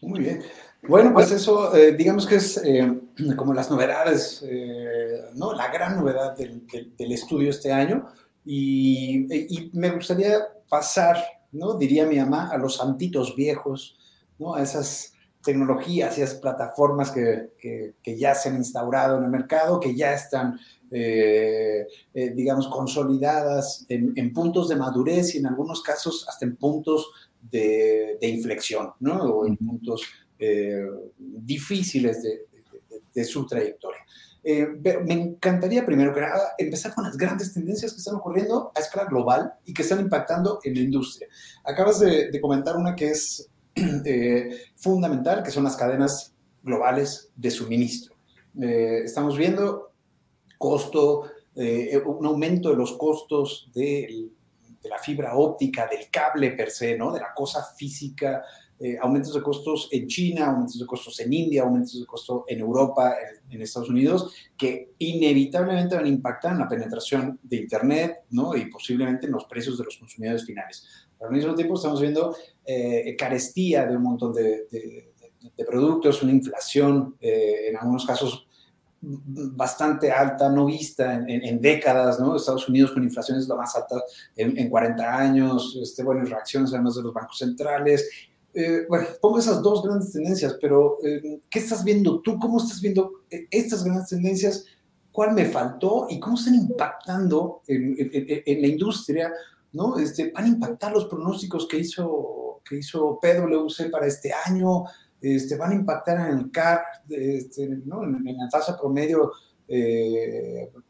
Muy 0.00 0.20
bien. 0.20 0.42
Bueno, 0.88 1.12
pues 1.12 1.30
eso, 1.30 1.74
eh, 1.76 1.92
digamos 1.92 2.26
que 2.26 2.36
es 2.36 2.56
eh, 2.64 3.00
como 3.36 3.52
las 3.52 3.70
novedades, 3.70 4.42
eh, 4.46 5.24
¿no? 5.34 5.52
La 5.52 5.70
gran 5.70 5.96
novedad 5.96 6.36
del, 6.36 6.66
del, 6.66 7.12
estudio 7.12 7.50
este 7.50 7.70
año. 7.72 8.06
Y, 8.44 9.26
y, 9.30 9.70
me 9.74 9.90
gustaría 9.90 10.38
pasar, 10.68 11.18
¿no? 11.52 11.74
Diría 11.74 12.06
mi 12.06 12.18
mamá, 12.18 12.48
a 12.50 12.56
los 12.56 12.76
santitos 12.76 13.36
viejos, 13.36 13.98
¿no? 14.38 14.54
A 14.54 14.62
esas 14.62 15.12
tecnologías 15.42 16.16
y 16.16 16.22
esas 16.22 16.38
plataformas 16.38 17.10
que, 17.10 17.52
que, 17.58 17.94
que 18.02 18.18
ya 18.18 18.34
se 18.34 18.48
han 18.48 18.56
instaurado 18.56 19.18
en 19.18 19.24
el 19.24 19.30
mercado, 19.30 19.80
que 19.80 19.94
ya 19.94 20.14
están 20.14 20.58
digamos, 22.12 22.66
consolidadas 22.66 23.86
en, 23.88 24.32
puntos 24.32 24.68
de 24.68 24.74
madurez 24.74 25.36
y 25.36 25.38
en 25.38 25.46
algunos 25.46 25.82
casos 25.82 26.26
hasta 26.28 26.44
en 26.44 26.56
puntos 26.56 27.12
de, 27.42 28.18
inflexión, 28.22 28.92
¿no? 28.98 29.22
O 29.22 29.46
en 29.46 29.56
puntos 29.56 30.02
eh, 30.40 30.84
difíciles 31.18 32.22
de, 32.22 33.24
su 33.24 33.46
trayectoria. 33.46 34.00
me 34.42 35.12
encantaría 35.12 35.84
primero 35.84 36.14
que 36.14 36.22
nada 36.22 36.54
empezar 36.56 36.94
con 36.94 37.04
las 37.04 37.18
grandes 37.18 37.52
tendencias 37.52 37.92
que 37.92 37.98
están 37.98 38.14
ocurriendo 38.14 38.72
a 38.74 38.80
escala 38.80 39.06
global 39.06 39.52
y 39.66 39.74
que 39.74 39.82
están 39.82 40.00
impactando 40.00 40.60
en 40.64 40.74
la 40.74 40.80
industria. 40.80 41.28
Acabas 41.64 42.00
de, 42.00 42.40
comentar 42.40 42.78
una 42.78 42.96
que 42.96 43.10
es 43.10 43.50
fundamental, 44.76 45.42
que 45.42 45.50
son 45.50 45.64
las 45.64 45.76
cadenas 45.76 46.34
globales 46.62 47.30
de 47.36 47.50
suministro. 47.50 48.14
estamos 49.04 49.36
viendo 49.36 49.90
costo, 50.60 51.24
eh, 51.56 51.96
un 52.04 52.26
aumento 52.26 52.68
de 52.68 52.76
los 52.76 52.92
costos 52.92 53.70
de, 53.74 54.28
la 54.84 54.98
fibra 54.98 55.34
óptica, 55.36 55.86
del 55.86 56.10
cable 56.10 56.50
per 56.52 56.70
se, 56.70 56.98
¿no? 56.98 57.12
de 57.12 57.20
la 57.20 57.32
cosa 57.34 57.64
física, 57.76 58.42
eh, 58.82 58.96
aumentos 58.98 59.34
de 59.34 59.42
costos 59.42 59.88
en 59.92 60.06
China, 60.06 60.46
aumentos 60.46 60.78
de 60.78 60.86
costos 60.86 61.20
en 61.20 61.30
India, 61.30 61.62
aumentos 61.62 62.00
de 62.00 62.06
costos 62.06 62.44
en 62.48 62.60
Europa, 62.60 63.14
en, 63.50 63.60
Estados 63.60 63.90
Unidos, 63.90 64.32
que 64.56 64.94
inevitablemente 64.96 65.96
van 65.96 66.06
a 66.06 66.08
impactar 66.08 66.52
en 66.52 66.60
la 66.60 66.68
penetración 66.68 67.38
de 67.42 67.56
Internet 67.56 68.20
¿no? 68.30 68.56
y 68.56 68.70
posiblemente 68.70 69.26
en 69.26 69.32
los 69.32 69.44
precios 69.44 69.76
de 69.76 69.84
los 69.84 69.98
consumidores 69.98 70.46
finales. 70.46 70.86
Pero 71.18 71.28
al 71.28 71.36
mismo 71.36 71.54
tiempo 71.54 71.74
estamos 71.74 72.00
viendo 72.00 72.34
eh, 72.64 73.14
carestía 73.18 73.84
de 73.84 73.96
un 73.98 74.02
montón 74.02 74.32
de, 74.32 75.12
productos, 75.66 76.22
una 76.22 76.32
inflación, 76.32 77.16
en 77.20 77.76
algunos 77.76 78.06
casos 78.06 78.48
bastante 79.02 80.10
alta, 80.10 80.48
no 80.48 80.66
vista 80.66 81.14
en, 81.26 81.60
décadas, 81.60 82.20
¿no? 82.20 82.36
Estados 82.36 82.68
Unidos 82.68 82.92
con 82.92 83.02
inflación 83.02 83.38
es 83.38 83.48
la 83.48 83.56
más 83.56 83.74
alta 83.74 84.02
en, 84.36 84.68
40 84.68 85.18
años, 85.18 85.78
este, 85.82 86.02
bueno, 86.02 86.24
reacciones 86.24 86.72
además 86.72 86.96
de 86.96 87.02
los 87.02 87.14
bancos 87.14 87.38
centrales. 87.38 88.29
Eh, 88.52 88.84
bueno, 88.88 89.06
pongo 89.20 89.38
esas 89.38 89.62
dos 89.62 89.82
grandes 89.82 90.12
tendencias, 90.12 90.56
pero 90.60 90.98
eh, 91.04 91.40
¿qué 91.48 91.60
estás 91.60 91.84
viendo 91.84 92.20
tú? 92.20 92.38
¿Cómo 92.38 92.58
estás 92.58 92.80
viendo 92.80 93.22
eh, 93.30 93.46
estas 93.50 93.84
grandes 93.84 94.08
tendencias? 94.08 94.66
¿Cuál 95.12 95.34
me 95.34 95.46
faltó 95.46 96.06
y 96.08 96.18
cómo 96.18 96.36
están 96.36 96.54
impactando 96.54 97.62
en, 97.66 98.62
la 98.62 98.66
industria? 98.66 99.32
¿no? 99.72 99.98
Este, 99.98 100.30
¿Van 100.32 100.44
a 100.44 100.48
impactar 100.48 100.92
los 100.92 101.06
pronósticos 101.06 101.66
que 101.68 101.78
hizo, 101.78 102.60
que 102.64 102.78
hizo 102.78 103.18
PwC 103.20 103.90
para 103.90 104.06
este 104.06 104.32
año? 104.46 104.84
este, 105.20 105.56
van 105.56 105.72
a 105.72 105.74
impactar 105.74 106.30
en 106.30 106.38
el 106.38 106.50
CAR, 106.50 106.80
este, 107.10 107.68
¿no? 107.84 108.04
en, 108.04 108.24
la 108.24 108.48
tasa 108.48 108.78
promedio 108.78 109.32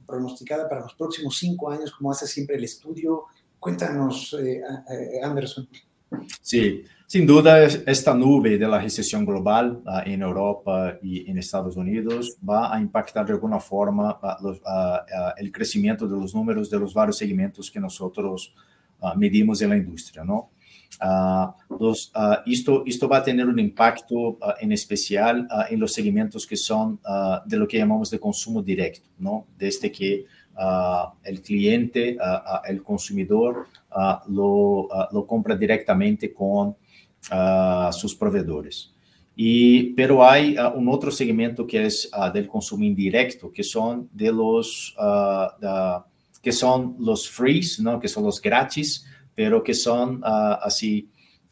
pronosticada 0.06 0.68
para 0.68 0.82
los 0.82 0.94
próximos 0.94 1.36
cinco 1.36 1.68
años, 1.68 1.90
como 1.90 2.12
hace 2.12 2.26
siempre 2.26 2.56
el 2.56 2.64
estudio. 2.64 3.24
Cuéntanos, 3.58 4.36
Anderson. 5.22 5.68
Sí, 6.40 6.84
sin 7.10 7.26
duda 7.26 7.64
esta 7.64 8.14
nube 8.14 8.56
de 8.56 8.68
la 8.68 8.78
recesión 8.78 9.26
global 9.26 9.82
uh, 9.84 10.08
en 10.08 10.22
Europa 10.22 10.96
y 11.02 11.28
en 11.28 11.38
Estados 11.38 11.76
Unidos 11.76 12.36
va 12.48 12.72
a 12.72 12.80
impactar 12.80 13.26
de 13.26 13.32
alguna 13.32 13.58
forma 13.58 14.16
los, 14.40 14.58
uh, 14.58 15.32
el 15.36 15.50
crecimiento 15.50 16.06
de 16.06 16.16
los 16.16 16.32
números 16.32 16.70
de 16.70 16.78
los 16.78 16.94
varios 16.94 17.18
segmentos 17.18 17.68
que 17.68 17.80
nosotros 17.80 18.54
medimos 19.16 19.60
en 19.60 19.70
la 19.70 19.76
industria, 19.78 20.22
¿no? 20.22 20.50
Esto, 22.46 22.84
esto 22.86 23.08
va 23.08 23.16
a 23.16 23.22
tener 23.24 23.46
un 23.46 23.58
impacto 23.58 24.38
en 24.60 24.70
especial 24.72 25.48
en 25.70 25.80
los 25.80 25.92
segmentos 25.94 26.46
que 26.46 26.56
son 26.56 27.00
de 27.46 27.56
lo 27.56 27.66
que 27.66 27.78
llamamos 27.78 28.10
de 28.10 28.20
consumo 28.20 28.62
directo, 28.62 29.08
¿no? 29.18 29.46
Desde 29.58 29.90
que 29.90 30.26
el 31.24 31.40
cliente, 31.40 32.18
el 32.68 32.82
consumidor, 32.82 33.68
lo, 34.28 35.26
compra 35.26 35.56
directamente 35.56 36.34
con 36.34 36.76
sus 37.92 38.14
proveedores. 38.14 38.92
Y, 39.36 39.94
pero 39.94 40.24
hay 40.24 40.56
un 40.74 40.88
otro 40.88 41.10
segmento 41.10 41.66
que 41.66 41.86
es 41.86 42.10
del 42.34 42.46
consumo 42.46 42.84
indirecto, 42.84 43.50
que 43.50 43.62
son 43.62 44.08
de 44.12 44.32
los, 44.32 44.94
que 46.42 46.52
son 46.52 46.96
los 46.98 47.28
frees, 47.28 47.80
¿no? 47.80 47.98
Que 48.00 48.08
son 48.08 48.24
los 48.24 48.40
gratis, 48.40 49.06
pero 49.34 49.62
que 49.62 49.74
son 49.74 50.16
uh, 50.16 50.58
así 50.60 51.08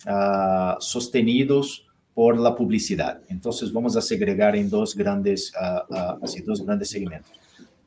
uh, 0.06 0.78
sostenidos 0.78 1.87
por 2.12 2.38
la 2.38 2.54
publicidad. 2.54 3.22
Entonces 3.28 3.72
vamos 3.72 3.96
a 3.96 4.02
segregar 4.02 4.56
en 4.56 4.68
dos 4.68 4.94
grandes, 4.94 5.52
uh, 5.54 6.44
dos 6.44 6.64
grandes 6.64 6.90
segmentos. 6.90 7.32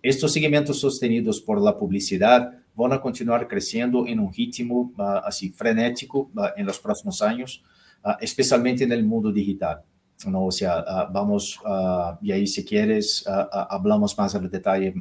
Estos 0.02 0.34
segmentos 0.34 0.80
sostenidos 0.80 1.42
por 1.42 1.62
la 1.62 1.78
publicidad 1.78 2.52
van 2.76 2.94
a 2.94 3.02
continuar 3.02 3.48
creciendo 3.48 4.08
en 4.08 4.20
un 4.20 4.34
ritmo 4.34 4.94
así 5.24 5.50
frenético 5.50 6.32
en 6.56 6.66
los 6.66 6.80
próximos 6.80 7.22
años, 7.22 7.64
especialmente 8.20 8.84
en 8.84 8.92
el 8.92 9.04
mundo 9.04 9.32
digital. 9.32 9.82
¿no? 10.28 10.46
O 10.46 10.52
sea, 10.52 10.84
vamos, 11.12 11.60
y 12.22 12.32
ahí 12.32 12.48
si 12.48 12.64
quieres, 12.64 13.26
hablamos 13.52 14.18
más 14.18 14.36
al 14.36 14.50
detalle 14.50 14.94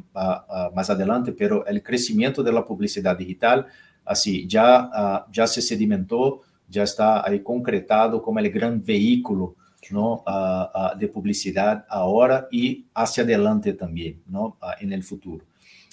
más 0.74 0.90
adelante, 0.90 1.32
pero 1.32 1.64
el 1.66 1.82
crecimiento 1.82 2.42
de 2.42 2.52
la 2.52 2.64
publicidad 2.64 3.16
digital 3.16 3.66
así, 4.10 4.46
ya, 4.46 4.90
uh, 5.26 5.30
ya 5.32 5.46
se 5.46 5.62
sedimentó, 5.62 6.42
ya 6.68 6.82
está 6.82 7.26
ahí 7.26 7.40
concretado 7.40 8.20
como 8.22 8.38
el 8.38 8.50
gran 8.50 8.84
vehículo 8.84 9.56
¿no? 9.90 10.22
Uh, 10.26 10.94
uh, 10.94 10.98
de 10.98 11.08
publicidad 11.08 11.84
ahora 11.88 12.46
y 12.50 12.86
hacia 12.94 13.24
adelante 13.24 13.72
también, 13.72 14.22
¿no? 14.26 14.56
en 14.78 14.92
el 14.92 15.02
futuro. 15.02 15.44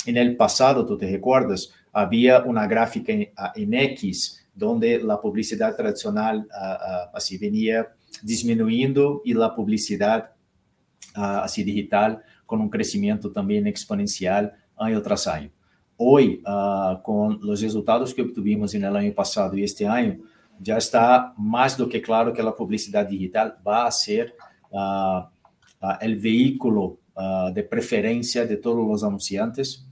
En 0.08 0.18
el 0.18 0.36
pasado, 0.36 0.86
tú 0.86 0.98
te 0.98 1.10
recuerdas, 1.12 1.70
había 1.92 2.42
una 2.44 2.66
gráfica 2.66 3.12
en, 3.12 3.30
en 3.56 3.74
X 3.74 4.44
donde 4.56 4.98
la 5.04 5.20
publicidad 5.20 5.76
tradicional 5.76 6.48
así 7.14 7.38
venía 7.38 7.88
disminuyendo 8.24 9.22
y 9.24 9.34
la 9.34 9.54
publicidad 9.54 10.32
así 11.14 11.64
digital 11.64 12.24
con 12.46 12.62
un 12.62 12.70
crecimiento 12.70 13.32
también 13.32 13.68
exponencial 13.68 14.54
año 14.78 15.02
tras 15.02 15.28
año. 15.28 15.52
hoy, 15.98 16.42
uh, 16.46 17.02
com 17.02 17.40
os 17.50 17.62
resultados 17.62 18.14
que 18.14 18.22
obtuvimos 18.22 18.74
no 18.74 18.88
ano 18.88 19.12
passado 19.14 19.58
e 19.58 19.64
este 19.64 19.84
ano, 19.84 20.24
já 20.64 20.78
está 20.78 21.34
mais 21.38 21.76
do 21.76 21.88
que 21.88 22.00
claro 22.00 22.32
que 22.32 22.42
a 22.42 22.52
publicidade 22.52 23.10
digital 23.10 23.58
vai 23.64 23.92
ser 23.92 24.34
uh, 24.72 25.26
uh, 25.82 26.20
veículo 26.20 27.00
de 27.52 27.64
preferência 27.64 28.46
de 28.46 28.58
todos 28.58 28.86
os 28.88 29.04
anunciantes 29.04 29.87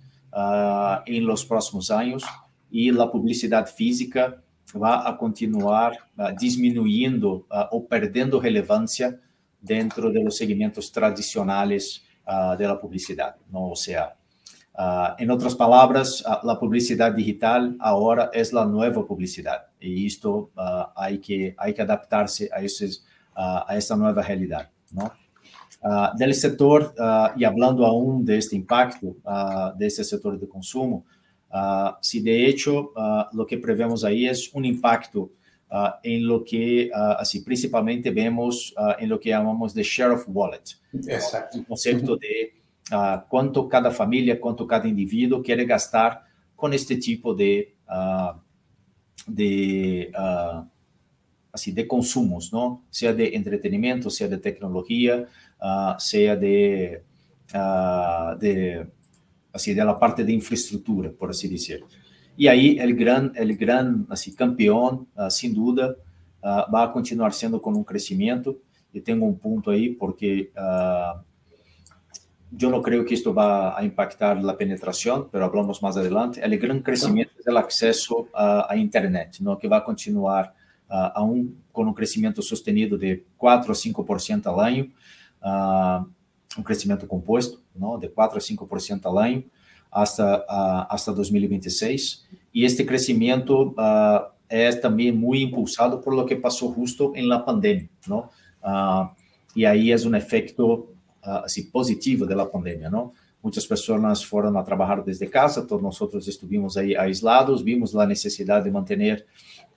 em 1.06 1.22
los 1.22 1.44
próximos 1.44 1.90
anos 1.90 2.24
e 2.72 2.90
a 2.90 3.08
publicidade 3.08 3.72
física 3.72 4.42
vai 4.74 5.08
a 5.08 5.14
continuar 5.14 5.94
diminuindo 6.38 7.46
ou 7.72 7.84
perdendo 7.84 8.38
relevância 8.38 9.20
dentro 9.62 10.12
de 10.12 10.22
los 10.22 10.38
segmentos 10.38 10.90
tradicionais 10.90 12.04
da 12.26 12.76
publicidade, 12.76 13.38
não? 13.50 13.62
ou 13.62 13.76
seja, 13.76 14.14
Uh, 14.78 15.16
en 15.18 15.32
otras 15.32 15.56
palabras, 15.56 16.22
uh, 16.28 16.46
la 16.46 16.60
publicidad 16.60 17.14
digital 17.14 17.78
ahora 17.80 18.30
es 18.34 18.52
la 18.52 18.66
nueva 18.66 19.08
publicidad 19.08 19.68
y 19.80 20.06
esto 20.06 20.52
uh, 20.58 20.92
hay, 20.98 21.20
que, 21.20 21.56
hay 21.58 21.74
que 21.74 21.82
adaptarse 21.82 22.50
a, 22.54 22.60
esos, 22.62 23.06
a 23.34 23.74
esta 23.78 23.96
nueva 23.96 24.22
realidad. 24.22 24.70
¿No? 25.84 26.12
del 26.18 26.34
sector, 26.34 26.94
y 27.36 27.44
hablando 27.44 27.86
aún 27.86 28.26
de 28.26 28.38
este 28.38 28.56
impacto 28.56 29.16
de 29.78 29.88
este 29.88 30.04
sector 30.04 30.40
de 30.40 30.48
consumo, 30.48 31.06
si 32.02 32.22
de 32.22 32.48
hecho 32.48 32.92
lo 33.34 33.46
que 33.46 33.58
prevemos 33.58 34.04
ahí 34.04 34.28
es 34.28 34.52
un 34.54 34.66
impacto 34.66 35.30
en 36.04 36.28
lo 36.28 36.44
que, 36.44 36.90
así 36.94 37.42
principalmente 37.42 38.12
vemos 38.12 38.74
en 39.00 39.10
lo 39.10 39.20
que 39.20 39.30
llamamos 39.30 39.74
de 39.74 39.84
share 39.84 40.12
of 40.12 40.26
wallet, 40.28 40.64
Exacto. 41.08 41.58
el 41.58 41.66
concepto 41.66 42.18
de 42.18 42.54
uh, 42.92 43.28
quanto 43.28 43.68
cada 43.68 43.92
família, 43.92 44.40
quanto 44.40 44.66
cada 44.68 44.88
indivíduo 44.88 45.42
quer 45.42 45.66
gastar 45.66 46.24
com 46.56 46.72
este 46.74 46.96
tipo 46.98 47.34
de, 47.34 47.76
uh, 47.90 48.40
de 49.28 50.12
uh, 50.14 50.66
así 51.52 51.72
de 51.72 51.88
consumos, 51.88 52.52
¿no? 52.52 52.84
Sea 52.90 53.14
de 53.14 53.36
entretenimiento, 53.36 54.10
sea 54.10 54.28
de 54.28 54.38
tecnología, 54.38 55.28
uh, 55.66 56.00
sea 56.00 56.36
de, 56.36 57.04
uh, 57.54 58.38
de, 58.38 58.88
así, 59.52 59.74
de 59.74 59.84
la 59.84 59.98
parte 59.98 60.24
de 60.24 60.32
infraestructura, 60.32 61.12
por 61.12 61.32
así 61.32 61.48
decir. 61.48 61.84
Y 62.38 62.48
ahí 62.48 62.78
el 62.80 62.96
gran, 62.96 63.32
el 63.36 63.56
gran 63.58 64.06
así, 64.10 64.36
campeón, 64.36 65.08
uh, 65.16 65.30
sin 65.30 65.54
duda, 65.54 65.96
va 66.44 66.84
a 66.84 66.92
continuar 66.92 67.34
siendo 67.34 67.60
con 67.60 67.76
un 67.76 67.84
crecimiento. 67.84 68.60
Y 68.94 69.02
tengo 69.02 69.26
un 69.26 69.40
punto 69.40 69.72
ahí 69.72 69.90
porque 69.90 70.52
yo 72.52 72.70
no 72.70 72.82
creo 72.84 73.04
que 73.04 73.16
esto 73.16 73.34
va 73.34 73.78
a 73.78 73.84
impactar 73.84 74.42
la 74.44 74.56
penetración, 74.56 75.28
pero 75.32 75.46
hablamos 75.46 75.82
más 75.82 75.98
adelante. 75.98 76.40
El 76.44 76.58
gran 76.60 76.82
crecimiento 76.82 77.34
es 77.40 77.48
el 77.48 77.58
acceso 77.58 78.30
a, 78.34 78.68
a 78.70 78.78
Internet, 78.78 79.38
¿no? 79.40 79.58
que 79.58 79.68
va 79.68 79.78
a 79.78 79.84
continuar 79.84 80.54
uh, 80.90 81.12
aún 81.16 81.64
con 81.72 81.88
un 81.88 81.94
crescimento 81.94 82.42
sostenido 82.42 82.98
de 82.98 83.26
4 83.38 83.72
a 83.72 83.76
5% 83.76 84.54
al 84.54 84.66
año, 84.66 84.88
uh, 85.46 86.06
um 86.58 86.64
crescimento 86.64 87.08
composto, 87.08 87.62
¿no? 87.74 87.98
de 87.98 88.10
4 88.10 88.38
a 88.38 88.42
5% 88.42 89.06
al 89.06 89.18
año 89.24 89.44
hasta, 89.92 90.40
uh, 90.40 90.88
hasta 90.90 91.12
2026. 91.12 92.28
Y 92.52 92.66
este 92.66 92.86
crecimiento 92.86 93.74
uh, 93.78 94.34
es 94.50 94.82
también 94.82 95.18
muy 95.18 95.42
impulsado 95.42 96.02
por 96.02 96.16
lo 96.16 96.26
que 96.26 96.36
pasó 96.36 96.70
justo 96.70 97.14
en 97.16 97.30
la 97.30 97.46
pandemia. 97.46 97.90
¿no? 98.08 98.30
Uh, 98.64 99.10
y 99.54 99.66
ahí 99.66 99.92
es 99.92 100.06
un 100.06 100.16
efecto 100.16 100.90
así 101.22 101.64
positivo 101.64 102.26
de 102.26 102.36
la 102.36 102.50
pandemia, 102.50 102.88
¿no? 102.90 103.14
Muchas 103.46 103.68
personas 103.68 104.26
fueron 104.26 104.58
a 104.58 104.64
trabajar 104.64 105.04
desde 105.04 105.30
casa, 105.30 105.68
todos 105.68 105.80
nosotros 105.80 106.28
estuvimos 106.28 106.78
ahí 106.78 106.96
aislados, 106.96 107.64
vimos 107.64 107.94
la 107.94 108.08
necesidad 108.08 108.64
de 108.64 108.72
mantener 108.72 109.28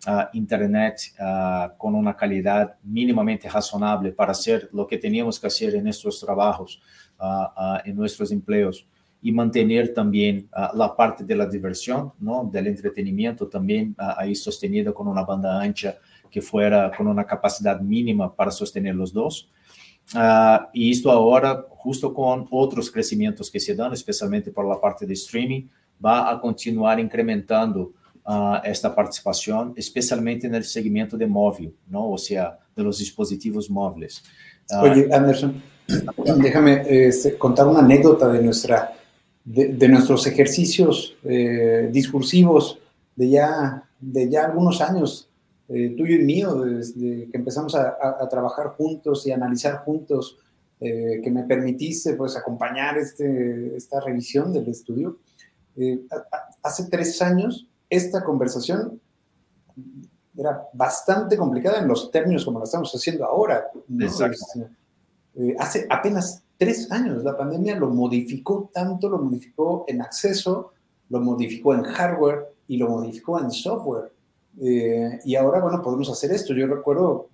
uh, 0.06 0.24
Internet 0.32 1.00
uh, 1.18 1.76
con 1.76 1.94
una 1.94 2.16
calidad 2.16 2.76
mínimamente 2.82 3.48
razonable 3.48 4.12
para 4.12 4.32
hacer 4.32 4.68
lo 4.72 4.86
que 4.86 4.98
teníamos 4.98 5.38
que 5.38 5.46
hacer 5.46 5.74
en 5.74 5.84
nuestros 5.84 6.20
trabajos, 6.20 6.80
uh, 7.18 7.78
en 7.84 7.96
nuestros 7.96 8.30
empleos 8.30 8.86
y 9.20 9.32
mantener 9.32 9.92
también 9.92 10.48
la 10.74 10.94
parte 10.94 11.24
de 11.24 11.34
la 11.34 11.44
diversión, 11.44 12.12
¿no? 12.20 12.48
del 12.52 12.68
entretenimiento 12.68 13.48
también 13.48 13.92
ahí 13.98 14.32
sostenida 14.36 14.92
con 14.92 15.08
una 15.08 15.24
banda 15.24 15.60
ancha 15.60 15.98
que 16.30 16.40
fuera 16.40 16.92
con 16.96 17.08
una 17.08 17.24
capacidad 17.24 17.80
mínima 17.80 18.32
para 18.32 18.52
sostener 18.52 18.94
los 18.94 19.12
dos. 19.12 19.50
y 20.72 20.92
esto 20.92 21.10
ahora, 21.10 21.66
justo 21.68 22.14
con 22.14 22.46
otros 22.52 22.92
crecimientos 22.92 23.50
que 23.50 23.58
se 23.58 23.74
dan, 23.74 23.92
especialmente 23.92 24.52
por 24.52 24.64
la 24.68 24.80
parte 24.80 25.04
de 25.04 25.14
streaming, 25.14 25.66
va 26.04 26.30
a 26.30 26.40
continuar 26.40 27.00
incrementando 27.00 27.94
uh, 28.28 28.58
esta 28.64 28.94
participación, 28.94 29.72
especialmente 29.76 30.46
en 30.46 30.54
el 30.54 30.64
segmento 30.64 31.16
de 31.16 31.26
móvil, 31.26 31.74
¿no? 31.88 32.10
o 32.10 32.18
sea, 32.18 32.58
de 32.76 32.82
los 32.82 32.98
dispositivos 32.98 33.68
móviles. 33.68 34.22
Uh, 34.70 34.84
Oye, 34.84 35.08
Anderson, 35.12 35.60
déjame 36.38 36.82
eh, 36.86 37.12
contar 37.38 37.66
una 37.66 37.80
anécdota 37.80 38.28
de, 38.28 38.42
nuestra, 38.42 38.92
de, 39.44 39.68
de 39.68 39.88
nuestros 39.88 40.26
ejercicios 40.26 41.16
eh, 41.24 41.88
discursivos 41.90 42.78
de 43.16 43.30
ya, 43.30 43.82
de 43.98 44.30
ya 44.30 44.44
algunos 44.44 44.80
años, 44.80 45.28
eh, 45.68 45.94
tuyo 45.96 46.14
y 46.14 46.24
mío, 46.24 46.60
desde 46.60 47.28
que 47.30 47.36
empezamos 47.36 47.74
a, 47.74 47.96
a, 48.00 48.22
a 48.22 48.28
trabajar 48.28 48.68
juntos 48.68 49.26
y 49.26 49.32
analizar 49.32 49.78
juntos, 49.78 50.38
eh, 50.80 51.20
que 51.24 51.30
me 51.32 51.42
permitiste 51.42 52.14
pues 52.14 52.36
acompañar 52.36 52.98
este, 52.98 53.76
esta 53.76 54.00
revisión 54.00 54.52
del 54.52 54.68
estudio. 54.68 55.18
Eh, 55.76 56.02
hace 56.62 56.84
tres 56.88 57.20
años 57.20 57.66
esta 57.88 58.22
conversación 58.22 59.00
era 60.36 60.68
bastante 60.72 61.36
complicada 61.36 61.80
en 61.80 61.88
los 61.88 62.10
términos 62.10 62.44
como 62.44 62.60
la 62.60 62.64
estamos 62.64 62.92
haciendo 62.92 63.24
ahora. 63.24 63.68
¿no? 63.88 64.06
Este, 64.06 64.68
eh, 65.34 65.56
hace 65.58 65.86
apenas 65.90 66.42
tres 66.56 66.90
años 66.92 67.24
la 67.24 67.36
pandemia 67.36 67.76
lo 67.76 67.88
modificó 67.88 68.70
tanto, 68.72 69.08
lo 69.08 69.18
modificó 69.18 69.84
en 69.88 70.00
acceso, 70.02 70.72
lo 71.08 71.20
modificó 71.20 71.74
en 71.74 71.82
hardware 71.82 72.54
y 72.68 72.76
lo 72.76 72.88
modificó 72.88 73.40
en 73.40 73.50
software. 73.50 74.12
Eh, 74.60 75.20
y 75.24 75.34
ahora, 75.36 75.60
bueno, 75.60 75.82
podemos 75.82 76.10
hacer 76.10 76.30
esto. 76.32 76.54
Yo 76.54 76.66
recuerdo 76.66 77.28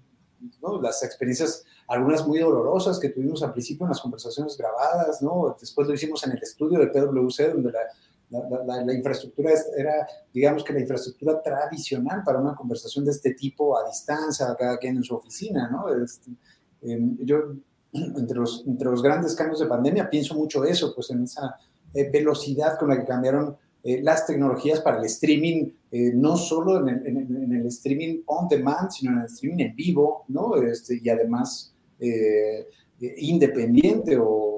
¿no? 0.63 0.81
las 0.81 1.03
experiencias, 1.03 1.65
algunas 1.89 2.27
muy 2.27 2.39
dolorosas 2.39 2.99
que 2.99 3.11
tuvimos 3.11 3.43
al 3.43 3.53
principio 3.53 3.85
en 3.85 3.91
las 3.91 4.01
conversaciones 4.01 4.57
grabadas, 4.57 5.23
¿no? 5.23 5.57
Después 5.59 5.89
lo 5.89 5.95
hicimos 5.95 6.25
en 6.27 6.33
el 6.33 6.43
estudio 6.43 6.79
de 6.79 6.89
PwC, 6.89 7.53
donde 7.53 7.73
la, 7.73 7.81
la, 8.67 8.85
la, 8.85 8.95
infraestructura 8.95 9.53
era, 9.77 10.07
digamos 10.33 10.65
que 10.65 10.73
la 10.73 10.81
infraestructura 10.81 11.43
tradicional 11.43 12.23
para 12.25 12.41
una 12.41 12.55
conversación 12.55 13.05
de 13.05 13.13
este 13.13 13.35
tipo 13.35 13.79
a 13.79 13.87
distancia, 13.87 14.55
cada 14.59 14.79
quien 14.79 14.97
en 14.97 15.05
su 15.05 15.15
oficina, 15.15 15.69
¿no? 15.71 15.89
Este, 16.03 16.31
eh, 16.83 16.99
yo, 17.21 17.55
entre 17.93 18.39
los, 18.39 18.65
entre 18.67 18.91
los 18.91 19.03
grandes 19.03 19.35
cambios 19.35 19.61
de 19.61 19.67
pandemia, 19.67 20.11
pienso 20.11 20.35
mucho 20.35 20.65
eso, 20.65 20.95
pues 20.95 21.11
en 21.11 21.25
esa 21.25 21.57
eh, 21.93 22.11
velocidad 22.11 22.79
con 22.79 22.89
la 22.89 22.99
que 22.99 23.07
cambiaron 23.07 23.57
eh, 23.87 24.01
las 24.03 24.27
tecnologías 24.27 24.81
para 24.81 24.99
el 24.99 25.05
streaming, 25.05 25.71
eh, 25.91 26.11
no 26.15 26.39
solo 26.39 26.81
en 26.81 26.89
el, 26.89 27.07
en, 27.07 27.43
en 27.43 27.53
el, 27.53 27.67
streaming 27.67 28.23
on 28.25 28.49
demand, 28.49 28.91
sino 28.91 29.13
en 29.13 29.19
el 29.19 29.27
streaming 29.27 29.63
en 29.63 29.77
vivo, 29.77 30.25
¿no? 30.29 30.57
Este, 30.57 30.99
y 31.03 31.11
además 31.11 31.75
eh, 32.01 32.67
independiente 33.19 34.17
o 34.19 34.54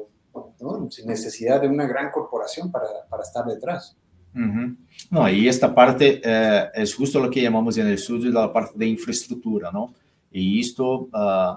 ¿no? 0.61 0.90
sin 0.90 1.07
necesidad 1.07 1.61
de 1.61 1.68
una 1.68 1.87
gran 1.87 2.11
corporación 2.11 2.70
para, 2.70 2.87
para 3.09 3.22
estar 3.22 3.44
detrás. 3.44 3.96
Uh 4.35 4.38
-huh. 4.38 4.77
No, 5.11 5.29
y 5.31 5.49
esta 5.49 5.75
parte 5.75 6.20
eh, 6.22 6.66
es 6.75 6.94
justo 6.94 7.18
lo 7.20 7.31
que 7.31 7.40
llamamos 7.40 7.79
en 7.79 7.87
el 7.87 7.94
estudio 7.94 8.31
la 8.31 8.53
parte 8.53 8.79
de 8.79 8.87
infraestructura, 8.87 9.70
¿no? 9.72 9.94
Y 10.31 10.61
esto 10.61 11.09
uh, 11.12 11.57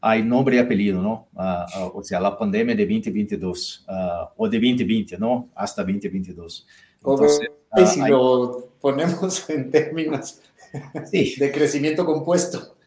hay 0.00 0.22
nombre 0.22 0.56
y 0.56 0.58
apellido, 0.58 1.02
¿no? 1.02 1.28
Uh, 1.34 1.98
o 1.98 2.02
sea, 2.02 2.18
la 2.20 2.36
pandemia 2.36 2.74
de 2.74 2.86
2022 2.86 3.86
o 4.36 4.48
de 4.48 4.58
2020, 4.58 5.18
¿no? 5.18 5.50
Hasta 5.54 5.82
2022. 5.82 6.66
Entonces, 6.96 7.50
y 7.76 7.86
si 7.86 8.00
hay... 8.00 8.10
lo 8.10 8.70
ponemos 8.80 9.48
en 9.50 9.70
términos 9.70 10.40
sí. 11.10 11.34
de 11.38 11.52
crecimiento 11.52 12.06
compuesto. 12.06 12.77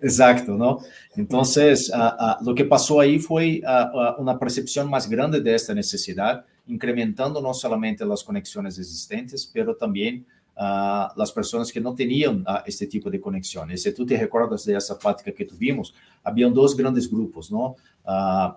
Exacto, 0.00 0.56
¿no? 0.56 0.80
Entonces, 1.16 1.90
uh, 1.94 1.96
uh, 1.96 2.44
lo 2.44 2.54
que 2.54 2.64
pasó 2.64 3.00
ahí 3.00 3.18
fue 3.18 3.60
uh, 3.62 4.20
una 4.20 4.38
percepción 4.38 4.88
más 4.88 5.08
grande 5.08 5.40
de 5.40 5.54
esta 5.54 5.74
necesidad, 5.74 6.44
incrementando 6.66 7.40
no 7.40 7.54
solamente 7.54 8.04
las 8.04 8.22
conexiones 8.22 8.78
existentes, 8.78 9.50
pero 9.52 9.76
también 9.76 10.26
las 10.56 11.32
personas 11.32 11.72
que 11.72 11.80
no 11.80 11.96
tenían 11.96 12.44
este 12.64 12.86
tipo 12.86 13.10
de 13.10 13.20
conexiones. 13.20 13.82
Si 13.82 13.92
tú 13.92 14.06
te 14.06 14.16
recuerdas 14.16 14.64
de 14.64 14.76
esa 14.76 14.96
plática 14.96 15.32
que 15.32 15.44
tuvimos, 15.44 15.92
habían 16.22 16.54
dos 16.54 16.76
grandes 16.76 17.10
grupos, 17.10 17.50
¿no? 17.50 17.74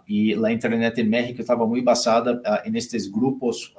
y 0.06 0.36
la 0.36 0.52
Internet 0.52 0.96
en 1.00 1.10
México 1.10 1.42
estaba 1.42 1.66
muy 1.66 1.82
basada 1.82 2.40
en 2.64 2.76
estos 2.76 3.12
grupos 3.12 3.74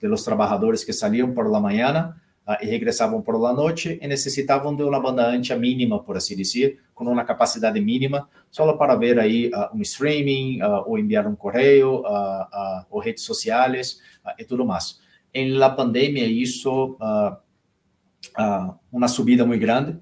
de 0.00 0.08
los 0.08 0.24
trabajadores 0.24 0.84
que 0.84 0.92
salían 0.92 1.34
por 1.34 1.50
la 1.50 1.58
mañana, 1.58 2.22
uh, 2.48 2.56
e 2.64 2.66
regressavam 2.66 3.20
por 3.20 3.38
la 3.38 3.52
noite 3.52 3.98
e 4.00 4.08
necessitavam 4.08 4.74
de 4.74 4.82
uma 4.82 4.98
banda 4.98 5.28
ancha 5.28 5.54
mínima, 5.54 6.02
por 6.02 6.16
assim 6.16 6.34
dizer, 6.34 6.80
com 6.94 7.04
uma 7.04 7.24
capacidade 7.24 7.78
mínima, 7.80 8.26
só 8.50 8.72
para 8.72 8.96
ver 8.96 9.18
aí 9.18 9.50
uh, 9.50 9.76
um 9.76 9.82
streaming, 9.82 10.62
uh, 10.62 10.84
ou 10.86 10.98
enviar 10.98 11.26
um 11.26 11.36
correio, 11.36 12.02
ou 12.90 13.00
redes 13.00 13.24
sociais 13.24 14.00
e 14.38 14.44
tudo 14.44 14.64
mais. 14.64 15.00
Em 15.34 15.52
la 15.52 15.68
pandemia, 15.68 16.26
isso, 16.26 16.96
uma 18.90 19.08
subida 19.08 19.44
muito 19.44 19.60
grande, 19.60 19.98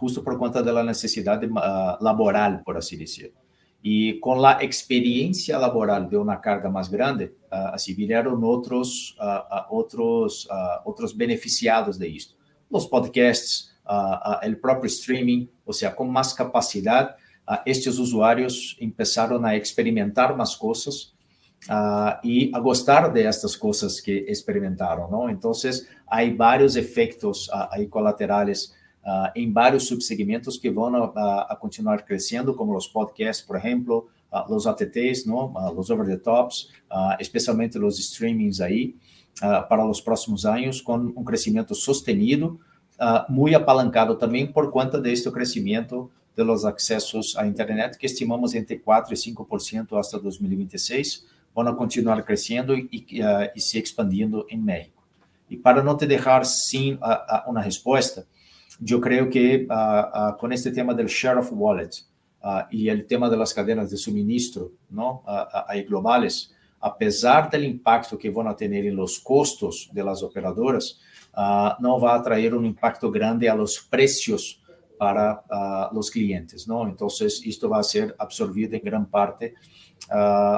justo 0.00 0.22
por 0.22 0.38
conta 0.38 0.62
da 0.62 0.82
necessidade 0.82 1.46
laboral, 2.00 2.62
por 2.64 2.76
assim 2.76 2.96
dizer. 2.96 3.32
Y 3.86 4.18
con 4.18 4.40
la 4.40 4.56
experiencia 4.62 5.58
laboral 5.58 6.08
de 6.08 6.16
una 6.16 6.40
carga 6.40 6.70
más 6.70 6.90
grande, 6.90 7.36
uh, 7.52 7.74
así 7.74 7.92
vinieron 7.92 8.40
otros, 8.42 9.14
uh, 9.20 9.76
otros, 9.76 10.48
otros 10.86 11.14
beneficiados 11.14 11.98
de 11.98 12.16
esto. 12.16 12.34
Los 12.70 12.86
podcasts, 12.86 13.76
el 14.40 14.58
propio 14.58 14.86
streaming, 14.86 15.48
o 15.66 15.72
sea, 15.74 15.94
con 15.94 16.10
más 16.10 16.32
capacidad, 16.32 17.14
estes 17.66 17.98
usuários 17.98 18.74
empezaron 18.80 19.44
a 19.44 19.54
experimentar 19.54 20.34
más 20.34 20.56
cosas 20.56 21.14
y 22.22 22.50
a 22.56 22.58
gostar 22.60 23.12
de 23.12 23.28
estas 23.28 23.60
que 24.02 24.16
experimentaron, 24.26 25.10
¿no? 25.10 25.28
Entonces, 25.28 25.86
hay 26.06 26.32
varios 26.32 26.74
efectos 26.76 27.50
ahí 27.70 27.86
colaterales 27.86 28.74
uh, 29.04 29.30
em 29.36 29.52
vários 29.52 29.86
subsegmentos 29.86 30.56
que 30.56 30.70
vão 30.70 30.94
a, 30.96 31.46
a, 31.50 31.56
continuar 31.56 32.02
crescendo, 32.02 32.54
como 32.54 32.76
os 32.76 32.86
podcasts, 32.88 33.44
por 33.44 33.56
exemplo, 33.56 34.08
uh, 34.32 34.52
os 34.54 34.66
ATTs, 34.66 35.26
não? 35.26 35.52
Uh, 35.52 35.78
os 35.78 35.90
over 35.90 36.06
the 36.06 36.16
tops, 36.16 36.70
especialmente 37.20 37.78
os 37.78 37.98
streamings 37.98 38.60
aí, 38.60 38.94
para 39.68 39.84
os 39.84 40.00
próximos 40.00 40.46
anos, 40.46 40.80
com 40.80 40.94
um 40.94 41.24
crescimento 41.24 41.74
sustenido, 41.74 42.60
muito 43.28 43.56
apalancado 43.56 44.14
também 44.14 44.46
por 44.46 44.70
conta 44.70 45.00
deste 45.00 45.28
crescimento 45.32 46.08
de 46.36 46.44
los 46.44 46.64
acessos 46.64 47.36
à 47.36 47.44
internet, 47.44 47.98
que 47.98 48.06
estimamos 48.06 48.54
entre 48.54 48.78
4% 48.78 49.10
e 49.10 49.14
5% 49.14 49.98
até 49.98 50.22
2026, 50.22 51.26
vão 51.52 51.74
continuar 51.74 52.22
crescendo 52.22 52.76
e, 52.76 52.88
e 53.56 53.60
se 53.60 53.76
expandindo 53.76 54.46
em 54.48 54.56
México. 54.56 55.02
E 55.50 55.56
para 55.56 55.82
não 55.82 55.96
te 55.96 56.06
deixar 56.06 56.44
sem 56.46 56.96
uma 57.48 57.60
resposta, 57.60 58.24
yo 58.84 59.00
creo 59.00 59.30
que 59.30 59.66
uh, 59.68 59.72
uh, 59.72 60.36
con 60.36 60.52
este 60.52 60.70
tema 60.70 60.92
del 60.92 61.06
share 61.06 61.38
of 61.38 61.50
wallet 61.52 61.90
y 62.70 62.90
el 62.90 63.06
tema 63.06 63.30
de 63.30 63.38
las 63.38 63.54
cadenas 63.54 63.90
de 63.90 63.96
suministro 63.96 64.72
¿no? 64.90 65.24
globales, 65.88 66.52
a 66.78 66.94
pesar 66.94 67.48
del 67.48 67.64
impacto 67.64 68.18
que 68.18 68.28
van 68.28 68.48
a 68.48 68.54
tener 68.54 68.84
en 68.84 68.96
los 68.96 69.18
costos 69.18 69.88
de 69.90 70.04
las 70.04 70.22
operadoras, 70.22 71.00
no 71.80 71.98
va 71.98 72.16
a 72.16 72.22
traer 72.22 72.54
un 72.54 72.66
impacto 72.66 73.10
grande 73.10 73.48
a 73.48 73.54
los 73.54 73.78
precios 73.88 74.62
para 74.98 75.42
los 75.90 76.10
clientes, 76.10 76.68
¿no? 76.68 76.86
Entonces, 76.86 77.40
esto 77.46 77.70
va 77.70 77.78
a 77.78 77.82
ser 77.82 78.14
absorbido 78.18 78.76
en 78.76 78.82
gran 78.84 79.06
parte 79.06 79.54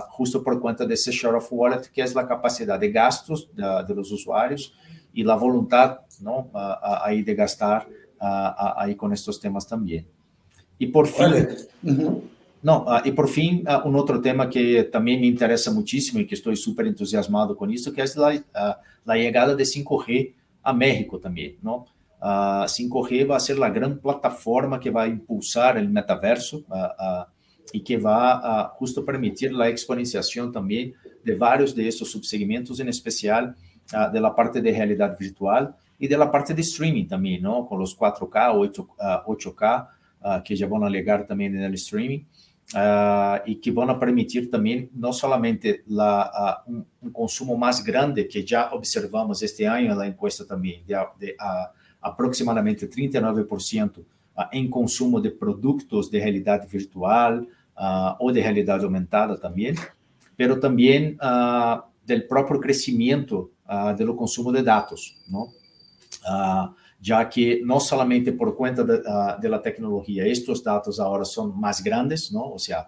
justo 0.08 0.42
por 0.42 0.60
cuenta 0.60 0.84
de 0.84 0.94
ese 0.94 1.12
share 1.12 1.36
of 1.36 1.46
wallet, 1.52 1.88
que 1.92 2.02
es 2.02 2.16
la 2.16 2.26
capacidad 2.26 2.80
de 2.80 2.90
gastos 2.90 3.48
de, 3.54 3.62
de 3.86 3.94
los 3.94 4.10
usuarios 4.10 4.74
y 5.12 5.22
la 5.22 5.36
voluntad, 5.36 6.00
¿no? 6.20 6.50
ahí 6.52 7.22
de 7.22 7.36
gastar 7.36 7.86
ahí 8.20 8.94
con 8.94 9.12
estos 9.12 9.40
temas 9.40 9.66
también. 9.66 10.06
Y 10.78 10.88
por 10.88 11.06
fin, 11.06 11.46
no, 12.62 12.86
y 13.04 13.12
por 13.12 13.28
fin 13.28 13.64
un 13.84 13.96
otro 13.96 14.20
tema 14.20 14.48
que 14.50 14.84
también 14.84 15.20
me 15.20 15.26
interesa 15.26 15.70
muchísimo 15.72 16.20
y 16.20 16.26
que 16.26 16.34
estoy 16.34 16.56
súper 16.56 16.86
entusiasmado 16.86 17.56
con 17.56 17.70
esto, 17.70 17.92
que 17.92 18.02
es 18.02 18.16
la, 18.16 18.42
la 19.04 19.14
llegada 19.16 19.54
de 19.54 19.64
5G 19.64 20.34
a 20.62 20.72
México 20.72 21.18
también, 21.18 21.56
¿no? 21.62 21.86
5G 22.20 23.30
va 23.30 23.36
a 23.36 23.40
ser 23.40 23.58
la 23.58 23.70
gran 23.70 23.98
plataforma 23.98 24.80
que 24.80 24.90
va 24.90 25.02
a 25.02 25.08
impulsar 25.08 25.78
el 25.78 25.88
metaverso 25.88 26.64
y 27.72 27.80
que 27.82 27.96
va 27.96 28.60
a 28.60 28.68
justo 28.70 29.04
permitir 29.04 29.52
la 29.52 29.68
exponenciación 29.68 30.50
también 30.50 30.94
de 31.22 31.34
varios 31.34 31.74
de 31.74 31.88
estos 31.88 32.10
subsegmentos, 32.10 32.80
en 32.80 32.88
especial 32.88 33.54
de 34.12 34.20
la 34.20 34.34
parte 34.34 34.60
de 34.60 34.72
realidad 34.72 35.16
virtual 35.18 35.76
y 35.98 36.08
de 36.08 36.16
la 36.16 36.30
parte 36.30 36.54
de 36.54 36.62
streaming 36.62 37.06
también, 37.06 37.42
¿no? 37.42 37.66
Con 37.66 37.78
los 37.78 37.96
4K, 37.96 38.52
8, 38.54 38.88
uh, 39.26 39.32
8K, 39.32 39.88
uh, 40.20 40.42
que 40.42 40.56
ya 40.56 40.66
van 40.66 40.84
a 40.84 40.90
llegar 40.90 41.26
también 41.26 41.56
en 41.56 41.62
el 41.62 41.74
streaming. 41.74 42.24
y 43.46 43.60
que 43.60 43.70
van 43.70 43.90
a 43.90 43.96
permitir 43.96 44.50
también 44.50 44.90
no 44.92 45.12
solamente 45.12 45.84
la, 45.86 46.64
un, 46.66 46.84
un, 47.00 47.12
consumo 47.12 47.56
más 47.56 47.84
grande 47.84 48.26
que 48.26 48.44
ya 48.44 48.70
observamos 48.72 49.40
este 49.40 49.68
año 49.68 49.92
en 49.92 49.98
la 49.98 50.06
encuesta 50.08 50.44
también, 50.44 50.84
de, 50.84 50.96
de 51.20 51.36
aproximadamente 52.02 52.90
39% 52.90 54.04
em 54.52 54.68
consumo 54.68 55.20
de 55.20 55.30
produtos 55.30 56.10
de 56.10 56.18
realidade 56.18 56.66
virtual 56.66 57.40
uh, 57.76 58.16
ou 58.18 58.30
de 58.30 58.40
realidade 58.40 58.84
aumentada 58.84 59.36
também, 59.38 59.74
pero 60.36 60.60
também 60.60 61.14
uh, 61.14 61.82
do 62.04 62.28
próprio 62.28 62.60
crescimento 62.60 63.50
uh, 63.66 63.96
do 63.96 64.14
consumo 64.14 64.52
de 64.52 64.62
dados, 64.62 65.16
não? 66.26 66.74
já 67.00 67.24
que 67.24 67.62
não 67.64 67.78
somente 67.78 68.32
por 68.32 68.56
conta 68.56 68.84
da 68.84 69.58
tecnologia, 69.58 70.26
estes 70.26 70.60
dados 70.62 70.98
agora 70.98 71.24
são 71.24 71.52
mais 71.52 71.80
grandes, 71.80 72.30
não? 72.32 72.50
ou 72.50 72.58
seja, 72.58 72.86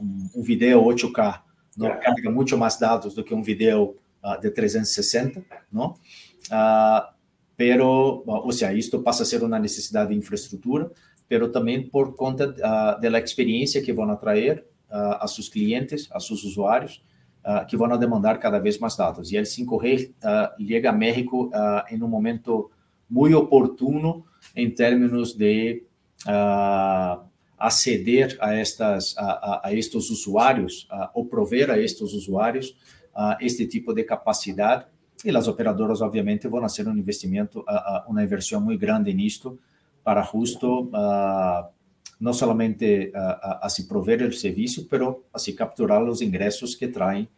um, 0.00 0.30
um 0.36 0.42
vídeo 0.42 0.82
8K 0.82 1.40
não 1.76 1.88
carga 1.98 2.30
muito 2.30 2.56
mais 2.58 2.78
dados 2.78 3.14
do 3.14 3.22
que 3.22 3.34
um 3.34 3.42
vídeo 3.42 3.94
de 4.42 4.50
360, 4.50 5.44
não? 5.72 5.96
pero, 7.56 8.22
o 8.26 8.52
sea, 8.52 8.72
isto 8.74 9.00
passa 9.02 9.22
a 9.22 9.26
ser 9.26 9.42
uma 9.42 9.58
necessidade 9.58 10.10
de 10.10 10.16
infraestrutura, 10.16 10.90
pero 11.28 11.50
também 11.50 11.88
por 11.88 12.14
conta 12.14 12.48
uh, 12.50 13.00
da 13.00 13.18
experiência 13.18 13.82
que 13.82 13.92
vão 13.92 14.10
atrair 14.10 14.64
uh, 14.90 15.18
a 15.20 15.26
seus 15.26 15.48
clientes, 15.48 16.08
a 16.12 16.20
seus 16.20 16.44
usuários, 16.44 16.96
uh, 16.96 17.15
que 17.68 17.76
vão 17.76 17.96
demandar 17.98 18.38
cada 18.38 18.58
vez 18.58 18.78
mais 18.78 18.96
dados. 18.96 19.30
E 19.32 19.38
o 19.38 19.42
5G 19.42 20.10
uh, 20.10 20.66
chega 20.66 20.90
a 20.90 20.92
México 20.92 21.50
em 21.90 22.02
um 22.02 22.08
momento 22.08 22.70
muito 23.08 23.38
oportuno 23.38 24.24
em 24.54 24.70
termos 24.70 25.32
de 25.34 25.84
aceder 27.58 28.36
a 28.40 28.54
estas 28.54 29.16
a, 29.16 29.24
a, 29.24 29.68
a 29.68 29.74
estes 29.74 30.10
usuários, 30.10 30.88
ou 31.14 31.24
prover 31.24 31.70
a 31.70 31.78
estes 31.78 32.12
usuários 32.12 32.76
este 33.40 33.66
tipo 33.66 33.94
de 33.94 34.04
capacidade 34.04 34.86
e 35.24 35.34
as 35.34 35.48
operadoras, 35.48 36.02
obviamente, 36.02 36.46
vão 36.48 36.60
fazer 36.60 36.86
um 36.86 36.96
investimento, 36.96 37.64
uma 38.06 38.22
inversão 38.22 38.60
muito 38.60 38.80
grande 38.80 39.12
nisto, 39.14 39.58
para 40.04 40.22
justo 40.22 40.90
uh, 42.20 42.24
não 42.24 42.32
somente 42.32 43.12
uh, 43.14 43.60
a, 43.62 43.68
se 43.68 43.86
prover 43.86 44.22
o 44.22 44.32
serviço, 44.32 44.86
pero 44.88 45.24
a 45.32 45.38
se 45.38 45.52
capturar 45.52 46.02
os 46.02 46.20
ingressos 46.20 46.74
que 46.74 46.88
traem 46.88 47.28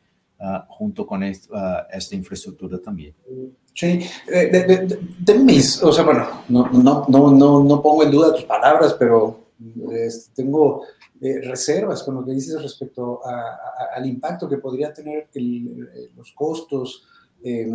uh, 0.41 0.79
junto 0.79 1.05
com 1.05 1.23
este, 1.23 1.49
esta 1.91 2.17
infraestrutura 2.17 2.79
também. 2.79 3.15
Sí, 3.75 4.01
eh, 4.27 4.47
de, 4.49 4.65
de, 4.65 4.99
de, 5.21 5.35
mis, 5.39 5.81
o 5.85 5.93
sea, 5.93 6.03
bueno, 6.03 6.27
no, 6.49 6.69
no, 6.73 7.07
no, 7.09 7.31
no, 7.31 7.63
no 7.63 7.81
pongo 7.81 8.03
en 8.03 8.11
duda 8.11 8.35
tus 8.35 8.43
palabras, 8.43 8.95
pero 8.95 9.39
eh, 9.93 10.09
tengo 10.35 10.83
eh, 11.21 11.41
reservas 11.43 12.03
con 12.03 12.17
lo 12.17 12.25
que 12.25 12.33
dices 12.33 12.61
respecto 12.61 13.25
a, 13.25 13.31
a, 13.31 13.95
al 13.95 14.05
impacto 14.05 14.49
que 14.49 14.59
podría 14.59 14.93
tener 14.93 15.29
el, 15.35 16.11
los 16.17 16.33
costos, 16.33 17.07
eh, 17.45 17.71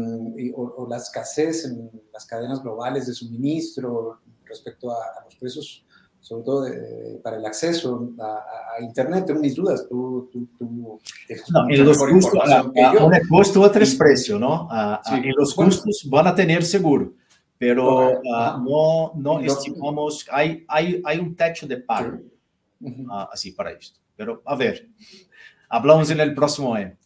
o, 0.53 0.61
o, 0.61 0.87
la 0.89 0.97
escasez 0.97 1.63
en 1.63 1.89
las 2.11 2.25
cadenas 2.25 2.61
globales 2.61 3.07
de 3.07 3.13
suministro 3.13 4.19
respecto 4.43 4.91
a, 4.91 4.95
a 4.95 5.23
los 5.23 5.35
precios, 5.37 5.85
sobre 6.23 6.43
todo 6.43 6.61
de, 6.63 7.19
para 7.21 7.35
el 7.35 7.45
acceso 7.45 8.13
a, 8.17 8.77
a, 8.77 8.81
Internet. 8.81 9.25
Tengo 9.27 9.41
mis 9.41 9.53
dudas. 9.53 9.85
Tú, 9.89 10.29
tú, 10.31 10.47
tú 10.57 10.99
no, 11.49 11.69
en 11.69 11.85
los 11.85 11.97
custos, 11.97 12.49
a, 12.49 12.59
a, 12.59 13.05
un 13.05 13.27
costo 13.29 13.59
o 13.61 13.69
tres 13.69 13.93
precios, 13.95 14.39
¿no? 14.39 14.69
Sí, 15.03 15.15
en 15.15 15.33
los 15.35 15.53
bueno, 15.53 15.71
costos 15.71 16.07
van 16.09 16.27
a 16.27 16.33
tener 16.33 16.63
seguro. 16.63 17.13
Pero 17.57 18.11
uh, 18.11 18.23
no, 18.23 19.11
no, 19.15 19.39
no, 19.39 19.39
estimamos, 19.41 20.25
hay, 20.31 20.65
hay, 20.67 21.01
hay 21.03 21.19
un 21.19 21.35
techo 21.35 21.67
de 21.67 21.77
pago 21.77 22.17
sí. 22.17 22.31
uh 22.81 22.89
-huh. 22.89 23.29
así 23.31 23.51
para 23.51 23.71
esto. 23.71 23.99
Pero 24.15 24.41
a 24.45 24.55
ver, 24.55 24.87
hablamos 25.69 26.09
en 26.09 26.21
el 26.21 26.33
próximo 26.33 26.73
año. 26.73 26.97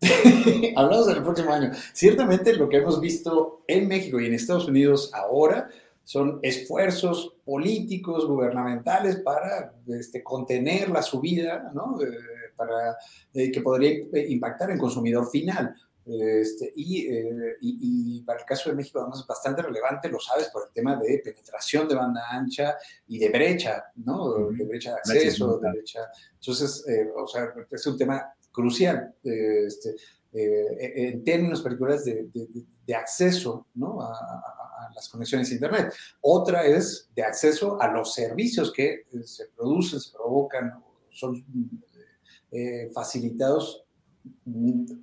Hablamos 0.76 1.06
del 1.06 1.22
próximo 1.22 1.52
año. 1.52 1.72
Ciertamente 1.94 2.52
lo 2.54 2.68
que 2.68 2.76
hemos 2.76 3.00
visto 3.00 3.62
en 3.66 3.88
México 3.88 4.20
y 4.20 4.26
en 4.26 4.34
Estados 4.34 4.68
Unidos 4.68 5.10
ahora 5.14 5.70
son 6.06 6.38
esfuerzos 6.40 7.34
políticos, 7.44 8.28
gubernamentales 8.28 9.16
para 9.16 9.74
este, 9.88 10.22
contener 10.22 10.88
la 10.88 11.02
subida, 11.02 11.72
¿no? 11.74 12.00
Eh, 12.00 12.06
para, 12.54 12.96
eh, 13.34 13.50
que 13.50 13.60
podría 13.60 13.98
impactar 14.28 14.70
en 14.70 14.78
consumidor 14.78 15.28
final. 15.28 15.74
Este, 16.06 16.72
y, 16.76 17.08
eh, 17.08 17.56
y, 17.60 18.18
y, 18.18 18.22
para 18.22 18.38
el 18.38 18.44
caso 18.44 18.70
de 18.70 18.76
México, 18.76 19.00
además, 19.00 19.18
es 19.18 19.26
bastante 19.26 19.62
relevante, 19.62 20.08
lo 20.08 20.20
sabes, 20.20 20.46
por 20.50 20.68
el 20.68 20.72
tema 20.72 20.94
de 20.94 21.18
penetración 21.24 21.88
de 21.88 21.96
banda 21.96 22.22
ancha 22.30 22.76
y 23.08 23.18
de 23.18 23.28
brecha, 23.28 23.86
¿no? 23.96 24.48
De 24.50 24.64
brecha 24.64 24.92
de 24.92 24.98
acceso, 24.98 25.58
de 25.58 25.72
brecha. 25.72 26.02
Entonces, 26.34 26.86
eh, 26.88 27.10
o 27.16 27.26
sea, 27.26 27.52
es 27.68 27.84
un 27.84 27.98
tema 27.98 28.32
crucial 28.52 29.12
este, 29.24 29.96
eh, 30.32 31.08
en 31.08 31.24
términos 31.24 31.62
particulares 31.62 32.04
de, 32.04 32.28
de, 32.32 32.48
de 32.86 32.94
acceso 32.94 33.66
¿no? 33.74 34.00
a, 34.02 34.12
a, 34.12 34.65
a, 34.76 34.92
las 34.94 35.08
conexiones 35.08 35.50
a 35.50 35.54
Internet. 35.54 35.94
Otra 36.20 36.64
es 36.64 37.08
de 37.14 37.22
acceso 37.22 37.80
a 37.80 37.88
los 37.88 38.14
servicios 38.14 38.72
que 38.72 39.06
se 39.24 39.46
producen, 39.48 40.00
se 40.00 40.12
provocan, 40.12 40.82
son 41.10 41.44
eh, 42.50 42.90
facilitados 42.94 43.84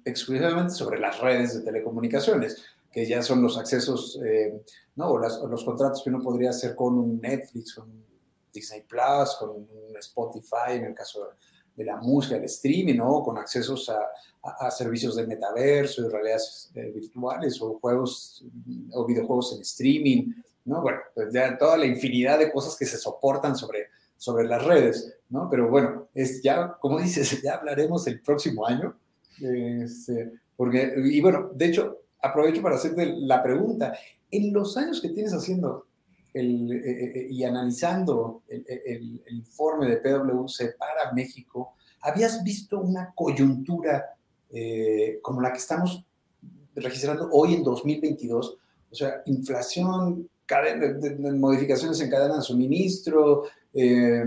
exclusivamente 0.05 0.73
sobre 0.73 0.99
las 0.99 1.19
redes 1.19 1.55
de 1.55 1.62
telecomunicaciones, 1.62 2.63
que 2.91 3.07
ya 3.07 3.21
son 3.23 3.41
los 3.41 3.57
accesos, 3.57 4.19
eh, 4.23 4.62
¿no? 4.95 5.12
O, 5.12 5.19
las, 5.19 5.39
los 5.39 5.63
contratos 5.63 6.03
que 6.03 6.09
uno 6.09 6.21
podría 6.21 6.51
hacer 6.51 6.75
con 6.75 6.97
un 6.97 7.19
Netflix, 7.19 7.73
con 7.73 8.03
Disney 8.53 8.81
Plus, 8.81 9.36
con 9.39 9.49
un 9.49 9.97
Spotify, 9.97 10.73
en 10.73 10.86
el 10.86 10.93
caso 10.93 11.25
de 11.25 11.31
de 11.75 11.86
la 11.86 11.97
música, 11.97 12.36
el 12.36 12.43
streaming, 12.43 12.95
¿no? 12.95 13.23
Con 13.23 13.38
accesos 13.38 13.89
a, 13.89 13.99
a, 14.43 14.69
servicios 14.71 15.15
de 15.15 15.25
metaverso, 15.25 16.03
de 16.03 16.09
realidades 16.09 16.69
eh, 16.75 16.91
virtuales 16.93 17.62
o 17.62 17.79
juegos 17.79 18.43
o 18.91 19.05
videojuegos 19.05 19.55
en 19.55 19.62
streaming, 19.62 20.33
¿no? 20.65 20.81
Bueno, 20.81 20.99
pues 21.15 21.33
ya 21.33 21.57
toda 21.57 21.77
la 21.77 21.86
infinidad 21.86 22.39
de 22.39 22.51
cosas 22.51 22.77
que 22.77 22.86
se 22.86 22.97
soportan 22.97 23.55
sobre, 23.55 23.88
sobre 24.17 24.45
las 24.45 24.63
redes, 24.63 25.15
¿no? 25.29 25.49
Pero 25.49 25.69
bueno, 25.69 26.07
es 26.13 26.41
ya, 26.41 26.75
como 26.79 26.99
dices, 26.99 27.41
ya 27.43 27.55
hablaremos 27.55 28.05
el 28.07 28.21
próximo 28.21 28.65
año. 28.67 28.95
Este, 29.41 30.31
porque, 30.55 30.93
y 30.97 31.21
bueno, 31.21 31.49
de 31.53 31.65
hecho, 31.65 31.97
aprovecho 32.21 32.62
para 32.62 32.75
hacerte 32.75 33.13
la 33.17 33.41
pregunta. 33.41 33.93
En 34.29 34.53
los 34.53 34.77
años 34.77 35.01
que 35.01 35.09
tienes 35.09 35.33
haciendo 35.33 35.88
el, 36.34 36.72
eh, 36.72 37.28
y 37.30 37.43
analizando 37.43 38.43
el, 38.48 39.22
informe 39.30 39.88
de 39.88 39.98
PwC 39.98 40.76
para 40.78 41.13
México, 41.13 41.76
¿habías 42.02 42.43
visto 42.43 42.80
una 42.80 43.12
coyuntura 43.15 44.15
eh, 44.50 45.19
como 45.22 45.41
la 45.41 45.52
que 45.52 45.60
estamos 45.60 46.04
registrando 46.76 47.30
hoy 47.32 47.56
en 47.56 47.63
2022? 47.63 48.58
O 48.91 48.96
sea, 48.96 49.22
inflación, 49.26 50.30
cadena, 50.46 50.93
de, 50.93 51.10
de 51.12 51.32
modificaciones 51.32 52.00
en 52.02 52.10
cadena 52.10 52.36
de 52.36 52.41
suministro, 52.41 53.43
eh, 53.74 54.24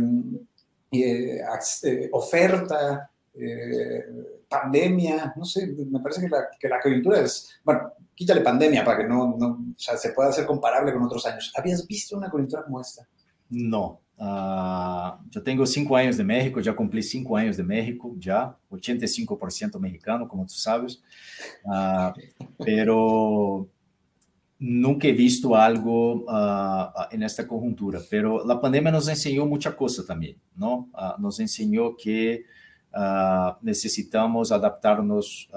eh, 3.38 4.04
pandemia, 4.48 5.34
no 5.36 5.44
sé, 5.44 5.66
me 5.66 6.00
parece 6.00 6.22
que 6.22 6.28
la, 6.28 6.48
que 6.58 6.68
coyuntura 6.82 7.20
es, 7.20 7.58
bueno, 7.64 7.92
quítale 8.14 8.40
pandemia 8.40 8.84
para 8.84 8.98
que 8.98 9.04
no, 9.04 9.34
o 9.34 9.74
sea, 9.76 9.96
se 9.96 10.10
pueda 10.10 10.30
hacer 10.30 10.46
comparable 10.46 10.92
con 10.92 11.02
otros 11.02 11.26
años. 11.26 11.52
¿Habías 11.56 11.86
visto 11.86 12.16
una 12.16 12.30
coyuntura 12.30 12.64
como 12.64 12.80
esta? 12.80 13.06
No. 13.50 14.00
Uh, 14.18 15.18
yo 15.28 15.42
tengo 15.42 15.66
cinco 15.66 15.94
años 15.94 16.16
de 16.16 16.24
México, 16.24 16.60
ya 16.60 16.74
cumplí 16.74 17.02
cinco 17.02 17.36
años 17.36 17.56
de 17.56 17.62
México, 17.62 18.14
ya 18.18 18.56
85% 18.70 19.78
mexicano, 19.78 20.26
como 20.26 20.46
tú 20.46 20.54
sabes, 20.54 21.02
uh, 21.64 22.18
pero 22.64 23.68
nunca 24.58 25.06
he 25.06 25.12
visto 25.12 25.54
algo 25.54 26.24
uh, 26.24 26.88
en 27.10 27.24
esta 27.24 27.46
conjuntura. 27.46 28.00
Pero 28.08 28.42
la 28.46 28.58
pandemia 28.58 28.90
nos 28.90 29.06
enseñó 29.08 29.44
mucha 29.44 29.76
cosa 29.76 30.02
también, 30.06 30.38
¿no? 30.54 30.88
nos 31.18 31.38
enseñó 31.40 31.94
que 31.94 32.46
necesitamos 33.62 34.52
adaptarnos 34.52 35.48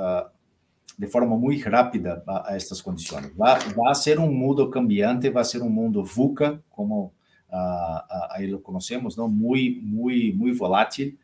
de 0.99 1.07
forma 1.07 1.37
muy 1.37 1.61
rápida 1.61 2.21
a, 2.27 2.51
a 2.51 2.57
estas 2.57 2.83
condiciones. 2.83 3.31
Va, 3.31 3.57
va, 3.77 3.91
a 3.91 3.95
ser 3.95 4.19
un 4.19 4.37
mundo 4.37 4.69
cambiante, 4.69 5.29
va 5.29 5.39
a 5.39 5.45
ser 5.45 5.61
un 5.61 5.73
mundo 5.73 6.03
VUCA, 6.03 6.59
como 6.69 7.13
uh, 7.49 8.29
ahí 8.29 8.47
lo 8.47 8.61
conocemos, 8.61 9.17
¿no? 9.17 9.29
Muy, 9.29 9.79
muy, 9.81 10.33
muy 10.33 10.51
volátil. 10.51 11.17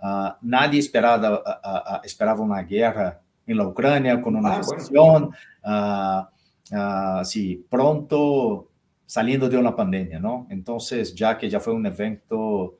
Uh, 0.00 0.32
nadie 0.40 0.78
esperaba, 0.78 1.42
uh, 1.42 2.06
esperava 2.06 2.42
uma 2.42 2.62
guerra 2.62 3.20
em 3.46 3.52
la 3.52 3.66
Ucrânia 3.66 4.16
com 4.16 4.30
uma 4.30 4.48
ah, 4.48 4.56
recessão, 4.56 5.30
bueno. 5.62 7.24
sí, 7.24 7.66
pronto 7.68 8.68
saliendo 9.06 9.48
de 9.48 9.56
uma 9.56 9.72
pandemia, 9.72 10.18
¿no? 10.18 10.46
Então, 10.50 10.78
já 11.14 11.34
que 11.34 11.50
já 11.50 11.60
foi 11.60 11.74
um 11.74 11.84
evento, 11.84 12.77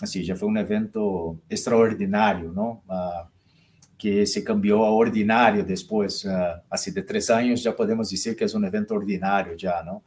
assim, 0.00 0.22
já 0.22 0.36
foi 0.36 0.48
um 0.48 0.56
evento 0.56 1.38
extraordinário, 1.48 2.52
¿no? 2.52 2.82
que 3.96 4.24
se 4.26 4.42
cambiou 4.42 4.84
a 4.84 4.92
ordinário 4.92 5.64
depois, 5.64 6.24
assim, 6.70 6.92
de 6.92 7.02
três 7.02 7.28
anos, 7.30 7.60
já 7.60 7.72
podemos 7.72 8.10
dizer 8.10 8.36
que 8.36 8.44
é 8.44 8.46
um 8.46 8.64
evento 8.64 8.94
ordinário 8.94 9.58
já, 9.58 9.82
não? 9.82 10.02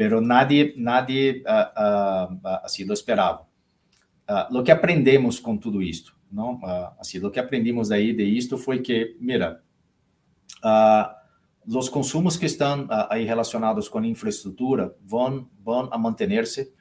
pero 0.00 0.18
nadie, 0.22 0.72
nadie 0.78 1.44
uh, 1.44 2.38
uh, 2.42 2.60
assim 2.64 2.84
lo 2.84 2.94
esperava. 2.94 3.42
Uh, 4.26 4.48
lo 4.50 4.62
que 4.62 4.72
aprendemos 4.72 5.38
com 5.38 5.58
tudo 5.58 5.82
isto, 5.82 6.16
não? 6.32 6.54
Uh, 6.54 6.88
assim, 6.98 7.18
lo 7.18 7.30
que 7.30 7.38
aprendimos 7.38 7.90
aí 7.90 8.14
de 8.14 8.24
isto 8.24 8.56
foi 8.56 8.78
que, 8.78 9.14
mira, 9.20 9.62
os 11.66 11.90
consumos 11.90 12.38
que 12.38 12.46
estão 12.46 12.88
aí 13.10 13.26
relacionados 13.26 13.90
com 13.90 14.02
infraestrutura 14.02 14.96
vão 15.04 15.50
vão 15.62 15.90
a 15.92 15.98
manter-se 15.98 16.72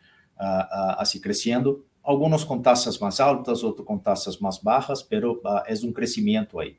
assim 0.98 1.20
crescendo, 1.20 1.86
alguns 2.10 2.44
com 2.44 2.60
taxas 2.60 2.98
mais 2.98 3.20
altas, 3.20 3.64
outros 3.64 3.86
com 3.86 3.96
taxas 3.96 4.40
mais 4.40 4.58
baixas, 4.58 5.04
pero 5.04 5.40
é 5.68 5.74
um 5.86 5.92
crescimento 5.92 6.60
aí. 6.60 6.76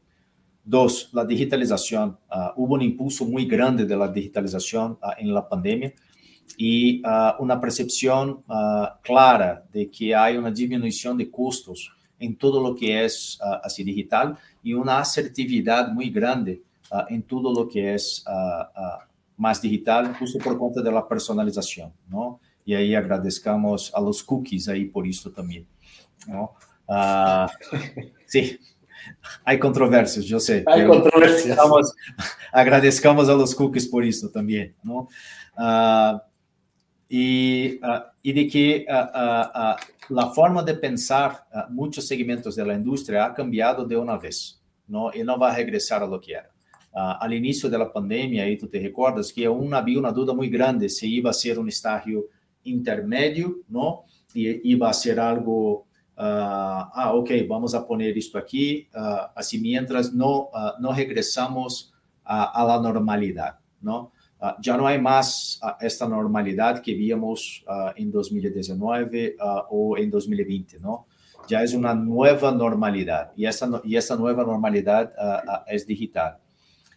Dos, 0.65 1.09
a 1.17 1.25
digitalização. 1.25 2.19
Uh, 2.31 2.53
houve 2.61 2.75
um 2.75 2.83
impulso 2.83 3.25
muito 3.25 3.49
grande 3.49 3.85
da 3.85 4.07
digitalização 4.07 4.99
uh, 5.03 5.19
em 5.19 5.31
la 5.33 5.41
pandemia 5.41 5.95
y 6.59 7.01
uh, 7.05 7.41
una 7.43 7.61
percepción 7.61 8.43
uh, 8.49 9.01
clara 9.03 9.65
de 9.73 9.87
que 9.87 10.15
hay 10.15 10.37
una 10.37 10.51
disminución 10.51 11.17
de 11.17 11.31
costos 11.31 11.91
en 12.19 12.37
todo 12.37 12.61
lo 12.61 12.75
que 12.75 13.05
es 13.05 13.39
uh, 13.41 13.61
así 13.63 13.85
digital 13.85 14.37
y 14.63 14.75
una 14.75 14.99
asertividad 14.99 15.93
muy 15.93 16.11
grande 16.11 16.63
en 17.09 17.23
todo 17.23 17.53
lo 17.53 17.69
que 17.69 17.95
es 17.95 18.25
más 19.37 19.63
digital, 19.63 20.13
justo 20.19 20.41
por 20.41 20.59
cuenta 20.59 20.83
de 20.83 20.91
la 20.91 21.07
personalización, 21.07 21.93
¿no? 22.71 22.79
Y 22.79 22.83
ahí 22.83 22.95
agradezcamos 22.95 23.93
a 23.95 24.01
los 24.01 24.23
cookies 24.23 24.69
ahí 24.69 24.85
por 24.87 25.07
esto 25.07 25.31
también, 25.31 25.67
¿no? 26.27 26.53
sí, 28.27 28.59
hay 29.45 29.59
controversias, 29.59 30.25
yo 30.25 30.41
sé. 30.41 30.65
Hay 30.67 30.87
controversias. 30.87 31.59
Agradezcamos 32.53 33.29
a 33.29 33.35
los 33.35 33.55
cookies 33.55 33.87
por 33.87 34.05
esto 34.05 34.29
también, 34.31 34.75
¿no? 34.83 35.09
y, 37.09 37.75
uh, 37.83 38.03
y 38.23 38.33
de 38.33 38.47
que 38.47 38.87
uh, 38.89 38.93
uh, 38.93 40.15
la 40.15 40.31
forma 40.31 40.63
de 40.63 40.75
pensar 40.75 41.45
muchos 41.69 42.07
segmentos 42.07 42.55
de 42.55 42.65
la 42.65 42.75
industria 42.75 43.27
ha 43.27 43.35
cambiado 43.35 43.85
de 43.85 43.97
una 43.97 44.17
vez, 44.17 44.63
¿no? 44.87 45.11
Y 45.13 45.25
no 45.25 45.37
va 45.37 45.53
a 45.53 45.57
regresar 45.57 46.03
a 46.03 46.07
lo 46.07 46.21
que 46.21 46.33
era. 46.35 46.51
al 46.93 47.33
inicio 47.33 47.69
de 47.69 47.79
la 47.79 47.93
pandemia, 47.93 48.49
y 48.49 48.57
tú 48.57 48.69
te 48.69 48.79
recuerdas 48.81 49.33
que 49.33 49.45
aún 49.47 49.75
había 49.75 49.99
una 49.99 50.13
duda 50.13 50.33
muy 50.35 50.49
grande 50.49 50.89
si 50.89 51.17
iba 51.17 51.31
a 51.31 51.33
ser 51.33 51.59
un 51.59 51.69
estadio 51.69 52.27
intermedio, 52.65 53.61
¿no? 53.69 54.05
Y 54.35 54.73
iba 54.73 54.91
a 54.91 54.93
ser 54.93 55.19
algo, 55.19 55.87
ah, 56.17 57.13
ok, 57.15 57.31
vamos 57.49 57.75
a 57.75 57.87
poner 57.87 58.17
esto 58.17 58.39
aquí, 58.39 58.89
así 59.35 59.59
mientras 59.59 60.13
no, 60.13 60.51
no 60.81 60.93
regresamos 60.93 61.93
a, 62.25 62.65
la 62.65 62.81
normalidad, 62.81 63.59
¿no? 63.81 64.13
Não 64.67 64.87
há 64.87 64.99
mais 64.99 65.59
uh, 65.63 65.77
esta 65.81 66.09
normalidade 66.09 66.81
que 66.81 66.95
víamos 66.95 67.63
uh, 67.69 67.93
em 67.95 68.09
2019 68.09 69.37
ou 69.69 69.99
em 69.99 70.09
2020, 70.09 70.79
não? 70.79 71.05
Já 71.47 71.63
é 71.63 71.77
uma 71.77 71.95
nova 71.95 72.51
normalidade 72.51 73.33
e 73.37 73.45
essa 73.45 73.83
e 73.85 73.97
essa 73.97 74.17
nova 74.17 74.45
normalidade 74.45 75.13
é 75.67 75.77
digital. 75.77 76.41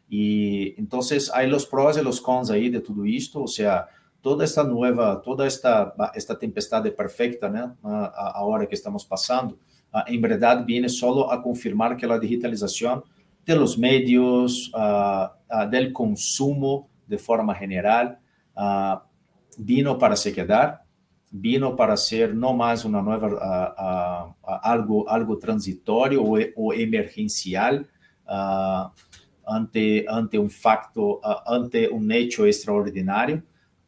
E 0.10 0.76
então 0.78 1.00
há 1.00 1.56
os 1.56 1.66
prós 1.66 1.98
e 1.98 2.02
os 2.02 2.20
cons 2.20 2.50
aí 2.50 2.70
de 2.70 2.80
tudo 2.80 3.06
isto, 3.06 3.40
ou 3.40 3.48
seja, 3.48 3.88
toda 4.24 4.44
esta 4.44 4.64
nova, 4.64 5.18
toda 5.18 5.46
esta 5.46 5.94
esta 6.16 6.34
tempestade 6.34 6.90
perfeita, 6.90 7.48
né, 7.48 7.72
a, 7.84 8.40
a 8.40 8.46
hora 8.46 8.66
que 8.66 8.74
estamos 8.74 9.04
passando, 9.04 9.60
em 10.08 10.20
verdade 10.20 10.66
vem 10.66 10.90
só 10.90 11.30
a 11.30 11.38
confirmar 11.38 11.96
que 11.96 12.06
a 12.06 12.18
digitalização 12.18 13.04
de 13.46 13.54
los 13.54 13.78
medios, 13.78 14.72
del 15.70 15.92
consumo 15.92 16.90
de 17.06 17.18
forma 17.18 17.54
general, 17.54 18.18
uh, 18.56 19.00
vino 19.58 19.98
para 19.98 20.16
se 20.16 20.32
quedar, 20.32 20.84
vino 21.32 21.76
para 21.76 21.98
ser 21.98 22.34
no 22.34 22.54
más 22.54 22.86
una 22.86 23.02
nueva, 23.02 23.28
uh, 23.28 24.32
uh, 24.32 24.60
algo, 24.62 25.08
algo 25.10 25.38
transitorio 25.38 26.24
o, 26.24 26.38
o 26.56 26.74
emergencial 26.74 27.86
ante, 29.46 30.06
ante 30.08 30.40
un 30.40 30.50
facto, 30.50 31.20
ante 31.46 31.90
un 31.90 32.10
hecho 32.12 32.46
extraordinario, 32.46 33.44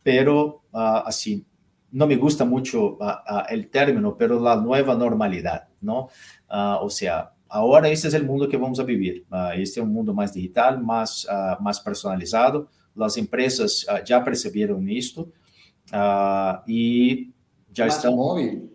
pero 0.05 0.61
así, 0.71 1.43
no 1.91 2.05
me 2.05 2.15
gusta 2.15 2.45
mucho 2.45 2.99
el 3.49 3.69
término, 3.69 4.15
pero 4.15 4.39
la 4.39 4.55
nueva 4.55 4.93
normalidad, 4.93 5.67
¿no? 5.81 6.09
o 6.47 6.89
sea, 6.91 7.31
ahora 7.49 7.89
ese 7.89 8.09
es 8.09 8.13
el 8.13 8.23
mundo 8.23 8.47
que 8.47 8.57
vamos 8.57 8.79
a 8.79 8.83
vivir. 8.83 9.25
este 9.55 9.79
es 9.79 9.83
un 9.83 9.91
mundo 9.91 10.13
más 10.13 10.31
digital, 10.31 10.79
más, 10.79 11.27
más 11.59 11.79
personalizado, 11.79 12.69
as 13.03 13.17
empresas 13.17 13.83
uh, 13.83 14.05
já 14.05 14.21
perceberam 14.21 14.87
isto 14.87 15.21
uh, 15.91 16.61
e 16.67 17.31
já 17.73 17.85
Mas 17.85 17.95
estão. 17.95 18.15
Móvel. 18.15 18.69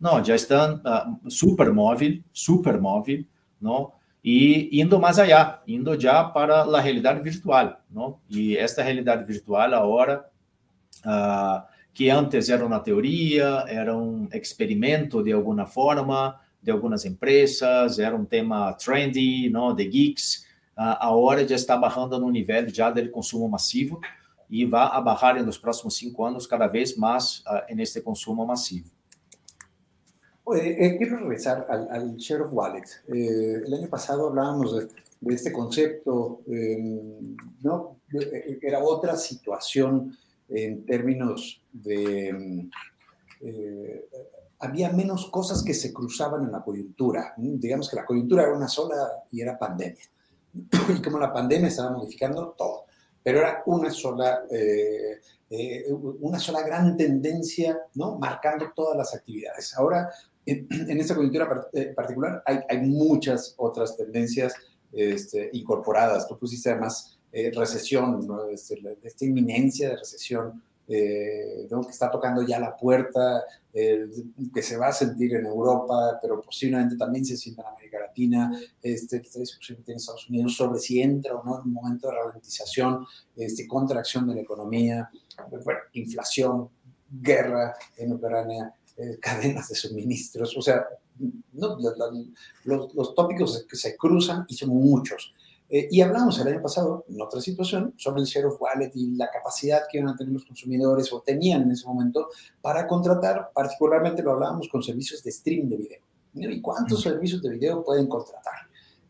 Não, 0.00 0.24
já 0.24 0.34
estão 0.34 0.76
uh, 0.76 1.30
super 1.30 1.72
móvel, 1.72 2.20
super 2.32 2.80
móvel, 2.80 3.24
não? 3.60 3.92
E 4.24 4.68
indo 4.80 4.98
mais 4.98 5.18
allá, 5.18 5.62
indo 5.66 5.98
já 5.98 6.24
para 6.24 6.62
a 6.62 6.80
realidade 6.80 7.22
virtual, 7.22 7.80
não? 7.90 8.18
E 8.28 8.56
esta 8.56 8.82
realidade 8.82 9.24
virtual 9.24 9.74
agora 9.74 10.24
uh, 11.04 11.62
que 11.92 12.10
antes 12.10 12.48
era 12.48 12.64
uma 12.64 12.80
teoria, 12.80 13.64
era 13.68 13.96
um 13.96 14.28
experimento 14.32 15.22
de 15.22 15.32
alguma 15.32 15.66
forma 15.66 16.40
de 16.62 16.70
algumas 16.70 17.04
empresas, 17.04 17.98
era 17.98 18.14
um 18.14 18.24
tema 18.24 18.72
trendy, 18.74 19.48
não, 19.48 19.74
de 19.74 19.84
geeks, 19.86 20.46
a 20.76 21.10
hora 21.10 21.46
já 21.46 21.56
está 21.56 21.76
barrando 21.76 22.18
no 22.18 22.30
nível 22.30 22.66
já 22.68 22.90
do 22.90 23.10
consumo 23.10 23.48
massivo 23.48 24.00
e 24.48 24.64
vai 24.64 24.88
a 24.90 25.00
barrar 25.00 25.42
nos 25.44 25.58
próximos 25.58 25.96
cinco 25.96 26.24
anos 26.24 26.46
cada 26.46 26.66
vez 26.66 26.96
mais 26.96 27.44
uh, 27.46 27.74
neste 27.74 28.00
consumo 28.00 28.46
massivo. 28.46 28.90
Eh, 30.56 30.96
quiero 30.98 31.18
regresar 31.18 31.64
al, 31.68 31.88
al, 31.90 32.16
share 32.16 32.42
of 32.42 32.52
wallet. 32.52 32.84
Eh, 33.06 33.62
el 33.64 33.72
año 33.72 33.88
pasado 33.88 34.28
hablábamos 34.28 34.76
de, 34.76 34.88
de 35.20 35.34
este 35.34 35.52
concepto, 35.52 36.40
eh, 36.48 36.76
¿no? 37.62 37.98
Era 38.60 38.82
otra 38.82 39.16
situación 39.16 40.16
en 40.50 40.84
términos 40.84 41.62
de... 41.72 42.68
Eh, 43.42 44.08
había 44.60 44.92
menos 44.92 45.30
cosas 45.30 45.62
que 45.62 45.72
se 45.72 45.92
cruzaban 45.92 46.44
en 46.44 46.52
la 46.52 46.62
coyuntura. 46.62 47.34
Digamos 47.36 47.88
que 47.88 47.96
la 47.96 48.04
coyuntura 48.04 48.42
era 48.42 48.54
una 48.54 48.68
sola 48.68 49.24
y 49.30 49.40
era 49.40 49.58
pandemia. 49.58 50.04
y 50.98 51.02
como 51.02 51.18
la 51.18 51.32
pandemia 51.32 51.68
estaba 51.68 51.90
modificando 51.90 52.54
todo. 52.56 52.84
Pero 53.22 53.38
era 53.38 53.62
una 53.66 53.90
sola, 53.90 54.42
eh, 54.50 55.20
eh, 55.50 55.86
una 55.92 56.38
sola 56.38 56.62
gran 56.62 56.96
tendencia, 56.96 57.78
¿no? 57.94 58.18
Marcando 58.18 58.72
todas 58.74 58.96
las 58.96 59.14
actividades. 59.14 59.74
Ahora, 59.76 60.10
en, 60.44 60.66
en 60.90 61.00
esta 61.00 61.14
coyuntura 61.14 61.68
eh, 61.72 61.92
particular, 61.94 62.42
hay, 62.46 62.60
hay, 62.68 62.80
muchas 62.80 63.54
otras 63.56 63.96
tendencias 63.96 64.54
este, 64.92 65.50
incorporadas. 65.52 66.26
Tú 66.28 66.38
pusiste 66.38 66.70
además 66.70 67.18
recesión, 67.54 68.26
¿no? 68.26 68.48
este, 68.48 68.80
esta 69.02 69.24
inminencia 69.24 69.90
de 69.90 69.96
recesión 69.96 70.62
eh, 70.88 71.68
que 71.68 71.90
está 71.90 72.10
tocando 72.10 72.42
ya 72.42 72.58
la 72.58 72.76
puerta, 72.76 73.44
que 73.72 74.62
se 74.62 74.76
va 74.76 74.88
a 74.88 74.92
sentir 74.92 75.36
en 75.36 75.46
Europa, 75.46 76.18
pero 76.20 76.42
posiblemente 76.42 76.96
también 76.96 77.24
se 77.24 77.36
sienta 77.36 77.62
en 77.62 77.68
América 77.68 78.00
Latina, 78.00 78.60
este, 78.82 79.18
esta 79.18 79.38
discusión 79.38 79.78
que 79.78 79.84
tiene 79.84 79.98
Estados 79.98 80.28
Unidos 80.28 80.56
sobre 80.56 80.80
si 80.80 81.00
entra 81.00 81.36
o 81.36 81.44
no 81.44 81.60
en 81.60 81.68
un 81.68 81.72
momento 81.74 82.08
de 82.08 82.14
ralentización, 82.14 83.06
este, 83.36 83.68
contracción 83.68 84.26
de 84.26 84.34
la 84.34 84.40
economía, 84.40 85.08
bueno, 85.48 85.80
inflación, 85.92 86.68
guerra 87.10 87.74
en 87.96 88.12
Ucrania, 88.12 88.74
eh, 88.96 89.18
cadenas 89.20 89.68
de 89.68 89.74
suministros, 89.74 90.56
o 90.56 90.62
sea, 90.62 90.86
no, 91.52 91.76
los, 92.64 92.94
los, 92.94 93.14
tópicos 93.14 93.66
que 93.68 93.76
se 93.76 93.96
cruzan 93.96 94.46
y 94.48 94.54
son 94.54 94.70
muchos. 94.70 95.34
Eh, 95.72 95.86
y 95.88 96.00
hablamos 96.00 96.36
el 96.40 96.48
año 96.48 96.60
pasado, 96.60 97.04
en 97.08 97.22
otra 97.22 97.40
situación, 97.40 97.94
sobre 97.96 98.22
el 98.22 98.26
share 98.26 98.46
of 98.46 98.60
wallet 98.60 98.90
y 98.92 99.14
la 99.14 99.30
capacidad 99.30 99.82
que 99.88 99.98
iban 99.98 100.12
a 100.12 100.16
tener 100.16 100.32
los 100.32 100.44
consumidores 100.44 101.12
o 101.12 101.20
tenían 101.20 101.62
en 101.62 101.70
ese 101.70 101.86
momento 101.86 102.28
para 102.60 102.88
contratar, 102.88 103.50
particularmente 103.54 104.20
lo 104.20 104.32
hablábamos 104.32 104.68
con 104.68 104.82
servicios 104.82 105.22
de 105.22 105.30
streaming 105.30 105.68
de 105.68 105.76
video. 105.76 106.00
¿Y 106.34 106.60
cuántos 106.60 107.02
servicios 107.02 107.40
de 107.40 107.50
video 107.50 107.84
pueden 107.84 108.08
contratar? 108.08 108.54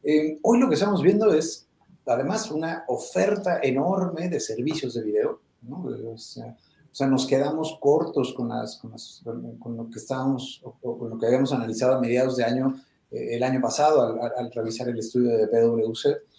Eh, 0.03 0.39
hoy 0.43 0.59
lo 0.59 0.69
que 0.69 0.75
estamos 0.75 1.03
viendo 1.03 1.33
es, 1.33 1.67
además, 2.05 2.51
una 2.51 2.85
oferta 2.89 3.61
enorme 3.63 4.29
de 4.29 4.39
servicios 4.39 4.95
de 4.95 5.03
video. 5.03 5.41
¿no? 5.63 5.83
O 6.13 6.19
sea, 6.19 7.07
nos 7.07 7.27
quedamos 7.27 7.79
cortos 7.81 8.35
con, 8.35 8.51
las, 8.51 8.77
con, 8.79 9.77
lo 9.77 9.91
que 9.91 9.99
estábamos, 9.99 10.61
o, 10.63 10.99
con 10.99 11.09
lo 11.09 11.19
que 11.19 11.27
habíamos 11.27 11.53
analizado 11.53 11.95
a 11.97 12.01
mediados 12.01 12.37
de 12.37 12.45
año, 12.45 12.75
eh, 13.11 13.37
el 13.37 13.43
año 13.43 13.63
pasado, 13.63 14.03
al, 14.03 14.33
al, 14.37 14.53
revisar 14.53 14.91
el 14.91 14.99
estudio 14.99 15.39
de 15.39 15.47
PwC. 15.47 16.30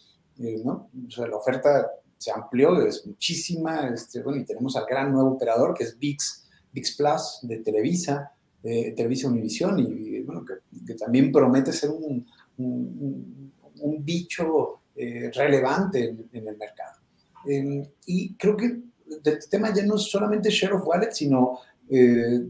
Eh, 0.42 0.62
¿no? 0.64 0.90
O 1.08 1.12
sea, 1.12 1.28
la 1.28 1.38
oferta 1.38 1.92
se 2.18 2.32
amplió, 2.32 2.82
es 2.86 3.06
muchísima, 3.06 3.88
este, 3.90 4.22
bueno, 4.22 4.42
y 4.42 4.46
tenemos 4.46 4.76
al 4.76 4.86
gran 4.86 5.12
nuevo 5.12 5.32
operador 5.32 5.74
que 5.74 5.84
es 5.84 5.98
VIX, 5.98 6.50
VIX 6.72 6.98
Plus 6.98 7.40
de 7.44 7.58
Televisa, 7.58 8.32
Televisa 8.62 9.28
Univisión, 9.28 9.80
y, 9.80 10.22
bueno, 10.22 10.46
que, 10.46 10.94
también 10.94 11.32
promete 11.32 11.74
ser 11.74 11.90
un, 11.90 12.26
un, 12.58 14.06
bicho 14.06 14.82
eh, 14.96 15.32
relevante 15.34 16.16
en, 16.32 16.48
el 16.48 16.58
mercado. 16.58 17.00
Em, 17.46 17.84
y 18.06 18.36
creo 18.36 18.56
que 18.56 18.66
el 18.66 19.50
tema 19.50 19.74
ya 19.74 19.84
no 19.86 19.96
es 19.96 20.04
solamente 20.04 20.50
share 20.50 20.74
of 20.74 20.86
wallet, 20.86 21.12
sino 21.12 21.60
eh, 21.90 22.46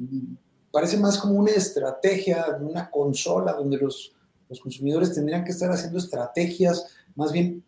parece 0.72 0.98
más 0.98 1.18
como 1.18 1.36
una 1.36 1.52
estrategia, 1.52 2.58
una 2.60 2.90
consola 2.90 3.54
donde 3.54 3.78
los, 3.78 4.14
los 4.50 4.60
consumidores 4.60 5.14
tendrían 5.14 5.44
que 5.44 5.52
estar 5.52 5.72
haciendo 5.72 5.98
estrategias 5.98 6.88
más 7.16 7.32
bien 7.32 7.64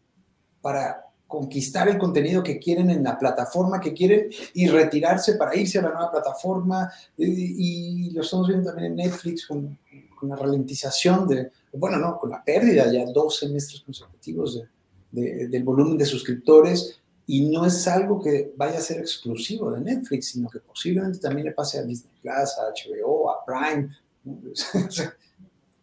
para 0.64 1.04
conquistar 1.28 1.90
el 1.90 1.98
contenido 1.98 2.42
que 2.42 2.58
quieren 2.58 2.90
en 2.90 3.04
la 3.04 3.20
plataforma 3.20 3.82
que 3.82 3.94
quieren 3.94 4.30
y 4.54 4.68
retirarse 4.68 5.34
para 5.34 5.56
irse 5.56 5.80
a 5.80 5.82
la 5.82 5.90
nueva 5.90 6.12
plataforma. 6.12 6.92
Y, 7.18 8.12
lo 8.12 8.22
estamos 8.22 8.48
viendo 8.48 8.70
también 8.70 8.92
en 8.92 8.96
Netflix 8.98 9.46
con, 9.46 9.78
la 10.22 10.38
ralentización 10.38 11.28
de, 11.28 11.52
bueno, 11.74 11.98
no, 11.98 12.18
con 12.18 12.30
la 12.30 12.42
pérdida 12.42 12.90
ya 12.90 13.04
dos 13.12 13.40
semestres 13.40 13.82
consecutivos 13.82 14.64
del 15.12 15.64
volumen 15.66 15.98
de 15.98 16.06
suscriptores. 16.06 17.00
Y 17.28 17.50
no 17.50 17.66
es 17.66 17.88
algo 17.88 18.22
que 18.22 18.54
vaya 18.56 18.78
a 18.78 18.82
ser 18.82 19.00
exclusivo 19.00 19.72
de 19.72 19.82
Netflix, 19.82 20.30
sino 20.30 20.50
que 20.50 20.60
posiblemente 20.60 21.20
también 21.20 21.48
le 21.48 21.54
pase 21.54 21.80
a 21.80 21.84
Disney 21.84 22.14
Plus, 22.22 22.58
a 22.58 22.72
HBO, 22.72 23.32
a 23.32 23.44
Prime. 23.44 23.90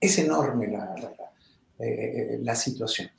es 0.01 0.19
enorme 0.19 0.69
la, 0.69 0.95
eh, 1.79 2.39
la 2.41 2.55
situación 2.55 3.11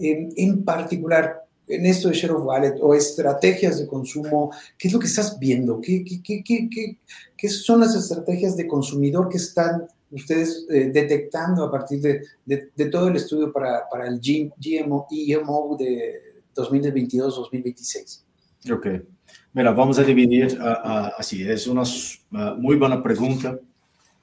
en 0.00 0.64
particular 0.64 1.44
en 1.70 1.86
esto 1.86 2.08
de 2.08 2.14
Share 2.14 2.32
of 2.32 2.44
Wallet 2.44 2.74
o 2.80 2.94
estrategias 2.94 3.78
de 3.78 3.86
consumo, 3.86 4.50
¿qué 4.76 4.88
es 4.88 4.94
lo 4.94 5.00
que 5.00 5.06
estás 5.06 5.38
viendo? 5.38 5.80
¿Qué, 5.80 6.04
qué, 6.04 6.42
qué, 6.42 6.68
qué 7.36 7.48
son 7.48 7.80
las 7.80 7.94
estrategias 7.94 8.56
de 8.56 8.66
consumidor 8.66 9.28
que 9.28 9.38
están 9.38 9.86
ustedes 10.10 10.66
eh, 10.68 10.90
detectando 10.92 11.64
a 11.64 11.70
partir 11.70 12.00
de, 12.00 12.22
de, 12.44 12.86
todo 12.86 13.08
el 13.08 13.16
estudio 13.16 13.52
para, 13.52 13.88
para 13.88 14.08
el 14.08 14.20
GMO, 14.20 15.06
EMO 15.10 15.76
de 15.78 16.42
2022-2026? 16.54 18.22
Ok. 18.72 18.86
Mira, 19.52 19.72
vamos 19.72 19.98
a 19.98 20.02
dividir 20.02 20.58
así. 20.60 21.48
Es 21.48 21.66
una 21.66 21.82
muy 22.56 22.76
buena 22.76 23.02
pregunta 23.02 23.58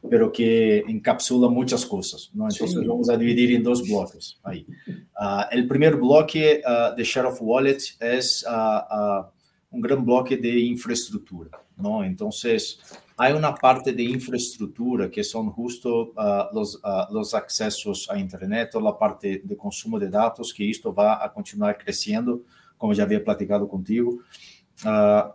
pero 0.10 0.32
que 0.32 0.80
encapsula 0.88 1.50
muchas 1.50 1.86
cosas. 1.86 2.30
¿no? 2.34 2.46
Entonces 2.46 2.80
sí. 2.80 2.86
vamos 2.86 3.10
a 3.10 3.17
dividir 3.17 3.56
en 3.56 3.63
dos 3.63 3.88
bloques 3.88 4.39
ahí. 4.43 4.65
Uh, 4.88 5.43
el 5.52 5.67
primer 5.67 5.96
bloque 5.96 6.62
uh, 6.65 6.96
de 6.96 7.04
Share 7.04 7.26
of 7.26 7.39
Wallet 7.41 7.78
es 8.00 8.46
uh, 8.48 9.26
un 9.72 9.82
gran 9.82 10.06
bloque 10.06 10.38
de 10.38 10.60
infraestructura. 10.60 11.52
¿no? 11.76 12.04
Entonces, 12.04 12.80
hay 13.17 13.34
una 13.34 13.54
parte 13.56 13.93
de 13.93 14.04
infraestructura 14.04 15.10
que 15.10 15.24
son 15.24 15.50
justo 15.52 16.13
los, 16.54 16.80
los 17.12 17.34
accesos 17.34 18.08
a 18.10 18.17
Internet, 18.17 18.76
o 18.76 18.82
la 18.82 18.98
parte 18.98 19.41
de 19.43 19.58
consumo 19.58 20.00
de 20.00 20.10
datos, 20.10 20.54
que 20.54 20.70
esto 20.70 20.93
va 20.93 21.24
a 21.24 21.32
continuar 21.34 21.78
creciendo, 21.78 22.43
como 22.78 22.93
ya 22.93 23.04
había 23.04 23.24
platicado 23.24 23.67
contigo, 23.67 24.20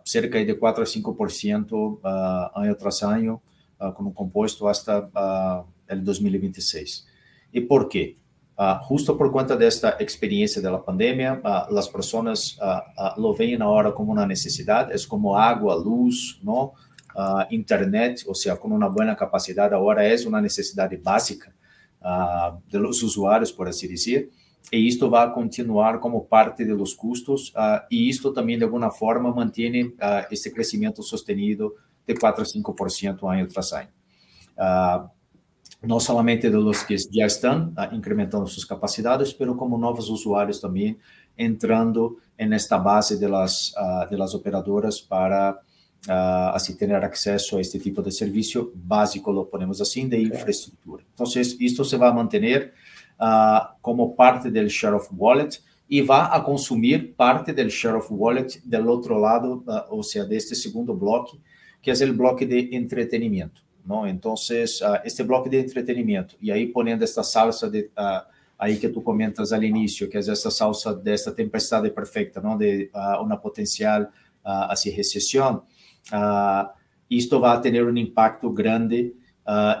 cerca 0.03 0.37
de 0.37 0.57
4 0.57 0.83
a 0.83 0.87
5% 0.87 2.51
año 2.55 2.75
tras 2.75 3.03
año. 3.03 3.41
Ah, 3.83 3.93
como 3.93 4.13
compuesto 4.13 4.69
hasta 4.69 4.99
uh, 4.99 5.65
el 5.87 6.05
2026. 6.05 7.05
¿Y 7.51 7.61
por 7.61 7.89
qué? 7.89 8.15
Uh, 8.57 8.79
justo 8.83 9.17
por 9.17 9.29
cuenta 9.29 9.57
de 9.57 9.67
esta 9.67 9.97
experiencia 9.99 10.61
de 10.61 10.71
la 10.71 10.81
pandemia, 10.81 11.41
las 11.69 11.89
personas 11.89 12.57
lo 13.17 13.35
ven 13.35 13.61
ahora 13.61 13.93
como 13.93 14.13
una 14.13 14.25
necesidad, 14.25 14.89
es 14.91 15.05
como 15.05 15.37
agua, 15.37 15.75
luz, 15.75 16.39
¿no? 16.41 16.73
internet, 17.49 18.23
o 18.27 18.33
sea, 18.33 18.55
con 18.55 18.71
una 18.71 18.87
buena 18.87 19.15
capacidad, 19.15 19.71
ahora 19.73 20.05
es 20.07 20.25
una 20.25 20.39
necesidad 20.39 20.89
básica 21.03 21.53
de 22.71 22.79
los 22.79 23.03
usuarios, 23.03 23.51
por 23.51 23.67
así 23.67 23.87
decir. 23.87 24.31
Y 24.71 24.87
esto 24.87 25.11
va 25.11 25.23
a 25.23 25.31
continuar 25.31 25.99
como 25.99 26.25
parte 26.25 26.63
de 26.65 26.73
los 26.73 26.95
costos 26.95 27.53
y 27.89 28.09
esto 28.09 28.31
también 28.31 28.59
de 28.59 28.65
alguna 28.65 28.89
forma 28.89 29.33
mantiene 29.33 29.93
este 30.31 30.51
crecimiento 30.51 31.03
sostenido 31.03 31.73
de 32.07 32.15
4 32.15 32.43
a 32.43 32.45
5% 32.45 33.31
año 33.31 33.47
tras 33.47 33.73
año. 33.73 33.89
Uh, 34.57 35.09
não 35.81 35.99
somente 35.99 36.49
de 36.49 36.55
los 36.55 36.83
que 36.83 36.95
já 36.97 37.25
estão 37.25 37.73
uh, 37.77 37.93
incrementando 37.93 38.47
suas 38.47 38.65
capacidades, 38.65 39.33
pero 39.33 39.55
como 39.55 39.77
novos 39.77 40.09
usuários 40.09 40.59
também 40.59 40.97
entrando 41.37 42.17
nesta 42.39 42.77
base 42.77 43.17
de 43.17 43.27
las, 43.27 43.73
uh, 43.73 44.07
de 44.09 44.15
las 44.15 44.33
operadoras 44.33 45.01
para 45.01 45.59
uh, 46.07 46.55
assim 46.55 46.75
ter 46.75 46.93
acesso 46.93 47.57
a 47.57 47.61
este 47.61 47.79
tipo 47.79 48.01
de 48.01 48.11
serviço 48.11 48.71
básico, 48.75 49.31
lo 49.31 49.45
ponemos 49.45 49.81
assim, 49.81 50.07
de 50.07 50.21
infraestrutura. 50.21 51.03
Então, 51.13 51.25
isto 51.59 51.85
se 51.85 51.97
vai 51.97 52.13
manter 52.13 52.73
uh, 53.19 53.73
como 53.81 54.15
parte 54.15 54.49
del 54.49 54.69
share 54.69 54.95
of 54.95 55.09
wallet 55.17 55.61
e 55.89 56.01
vai 56.01 56.29
a 56.31 56.39
consumir 56.39 57.13
parte 57.15 57.53
del 57.53 57.69
share 57.69 57.97
of 57.97 58.07
wallet 58.11 58.61
del 58.65 58.87
outro 58.87 59.17
lado, 59.17 59.63
uh, 59.67 59.85
ou 59.89 60.03
seja, 60.03 60.25
deste 60.25 60.55
segundo 60.55 60.93
bloco, 60.93 61.39
que 61.83 61.91
es 61.91 61.99
el 61.99 62.13
bloque 62.13 62.47
de 62.47 62.69
entretenimiento, 62.71 63.61
¿no? 63.85 64.07
Entonces, 64.07 64.81
uh, 64.81 64.99
este 65.03 65.23
bloque 65.23 65.49
de 65.49 65.59
entretenimiento, 65.59 66.35
y 66.39 66.49
ahí 66.49 66.67
poniendo 66.67 67.03
esta 67.03 67.23
salsa 67.23 67.69
de, 67.69 67.91
uh, 67.97 68.79
que 68.79 68.87
tú 68.87 69.03
comentas 69.03 69.51
al 69.51 69.65
inicio, 69.65 70.09
que 70.09 70.19
es 70.19 70.29
esta 70.29 70.49
salsa 70.49 70.93
de 70.93 71.13
esta 71.13 71.35
tempestad 71.35 71.83
perfecta. 71.91 72.39
De 72.57 72.89
uh, 72.93 73.41
potencial 73.41 74.09
así 74.45 74.93
recesión, 74.95 75.63
esto 77.09 77.39
va 77.39 77.53
a 77.53 77.61
tener 77.61 77.83
un 77.85 77.97
impacto 77.97 78.53
grande 78.53 79.13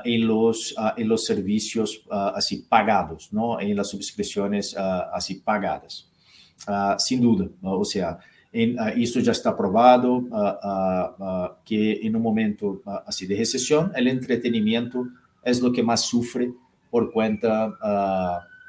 en, 0.05 0.27
los, 0.27 0.73
en 0.95 1.07
los 1.07 1.25
servicios 1.25 2.05
así 2.09 2.65
pagados, 2.69 3.31
¿no? 3.33 3.59
En 3.59 3.75
las 3.75 3.89
suscripciones 3.89 4.73
así 4.77 5.35
pagadas. 5.35 6.09
sin 6.97 7.21
duda, 7.21 7.49
¿no? 7.61 7.79
o 7.79 7.85
sea, 7.85 8.19
em, 8.53 8.75
uh, 8.75 9.31
está 9.31 9.51
provado 9.51 10.19
uh, 10.19 10.29
uh, 10.29 11.55
que 11.65 11.99
em 12.03 12.15
um 12.15 12.19
momento 12.19 12.81
assim 13.07 13.25
de 13.25 13.33
recessão, 13.33 13.91
o 13.93 14.07
entretenimento 14.07 15.07
é 15.43 15.51
o 15.51 15.71
que 15.71 15.81
mais 15.81 16.01
sofre 16.01 16.53
por 16.91 17.11
conta 17.11 17.73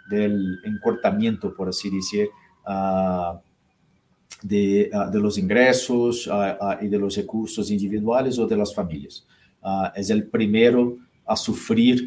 do 0.09 0.69
encortamento, 0.69 1.51
por 1.51 1.69
assim 1.69 1.91
dizer, 1.91 2.31
de, 4.43 4.91
de 5.13 5.19
los 5.19 5.37
ingressos 5.37 6.27
e 6.81 6.89
de 6.89 6.97
los 6.97 7.15
recursos 7.17 7.71
individuais 7.71 8.39
ou 8.39 8.47
de 8.47 8.57
las 8.57 8.73
famílias. 8.73 9.27
é 9.95 10.15
o 10.15 10.27
primeiro 10.31 10.99
a 11.27 11.37
sofrer 11.37 12.01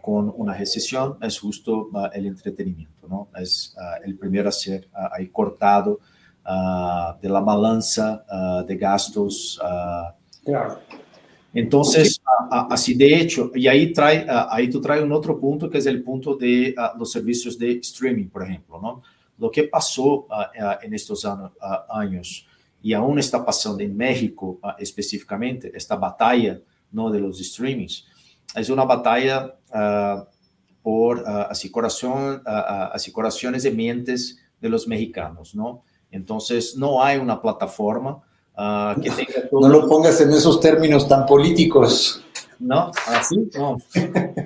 com 0.00 0.30
uma 0.30 0.54
recessão, 0.54 1.18
é 1.20 1.28
justo 1.28 1.90
o 1.92 2.16
entretenimento? 2.16 3.28
É 3.36 4.10
o 4.10 4.16
primeiro 4.16 4.48
a 4.48 4.52
ser 4.52 4.88
aí 5.12 5.26
cortado 5.26 6.00
de 7.20 7.28
la 7.28 7.40
balanza 7.40 8.24
uh, 8.30 8.66
de 8.66 8.76
gastos. 8.76 9.60
Uh, 9.62 10.44
claro. 10.44 10.80
Entonces, 11.54 12.20
así 12.50 12.94
de 12.94 13.14
hecho, 13.14 13.50
y 13.54 13.68
ahí, 13.68 13.92
trae, 13.92 14.26
ahí 14.50 14.70
tú 14.70 14.80
traes 14.80 15.02
un 15.02 15.12
otro 15.12 15.38
punto 15.38 15.68
que 15.68 15.78
es 15.78 15.86
el 15.86 16.02
punto 16.02 16.34
de 16.34 16.74
los 16.98 17.12
servicios 17.12 17.58
de 17.58 17.72
streaming, 17.72 18.28
por 18.28 18.42
ejemplo, 18.42 18.80
¿no? 18.80 19.02
Lo 19.36 19.50
que 19.50 19.64
pasó 19.64 20.26
en 20.82 20.94
estos 20.94 21.28
años 21.90 22.46
y 22.82 22.94
aún 22.94 23.18
está 23.18 23.44
pasando 23.44 23.82
en 23.82 23.94
México 23.94 24.58
específicamente, 24.78 25.70
esta 25.74 25.96
batalla 25.96 26.58
¿no? 26.90 27.10
de 27.10 27.20
los 27.20 27.38
streamings, 27.38 28.06
es 28.54 28.68
una 28.70 28.84
batalla 28.84 29.54
uh, 29.74 30.24
por 30.82 31.18
uh, 31.18 31.46
así, 31.50 31.70
corazón, 31.70 32.42
así, 32.44 33.12
corazones 33.12 33.64
y 33.64 33.70
mentes 33.70 34.38
de 34.60 34.68
los 34.68 34.86
mexicanos, 34.86 35.54
¿no? 35.54 35.84
Entonces, 36.12 36.76
no 36.76 37.02
hay 37.02 37.18
una 37.18 37.40
plataforma 37.40 38.22
que 39.02 39.10
tenga... 39.10 39.48
Todo... 39.50 39.62
No 39.62 39.68
lo 39.68 39.88
pongas 39.88 40.20
en 40.20 40.30
esos 40.30 40.60
términos 40.60 41.08
tan 41.08 41.26
políticos. 41.26 42.22
¿no? 42.62 42.92
Así, 43.08 43.50
no. 43.54 43.76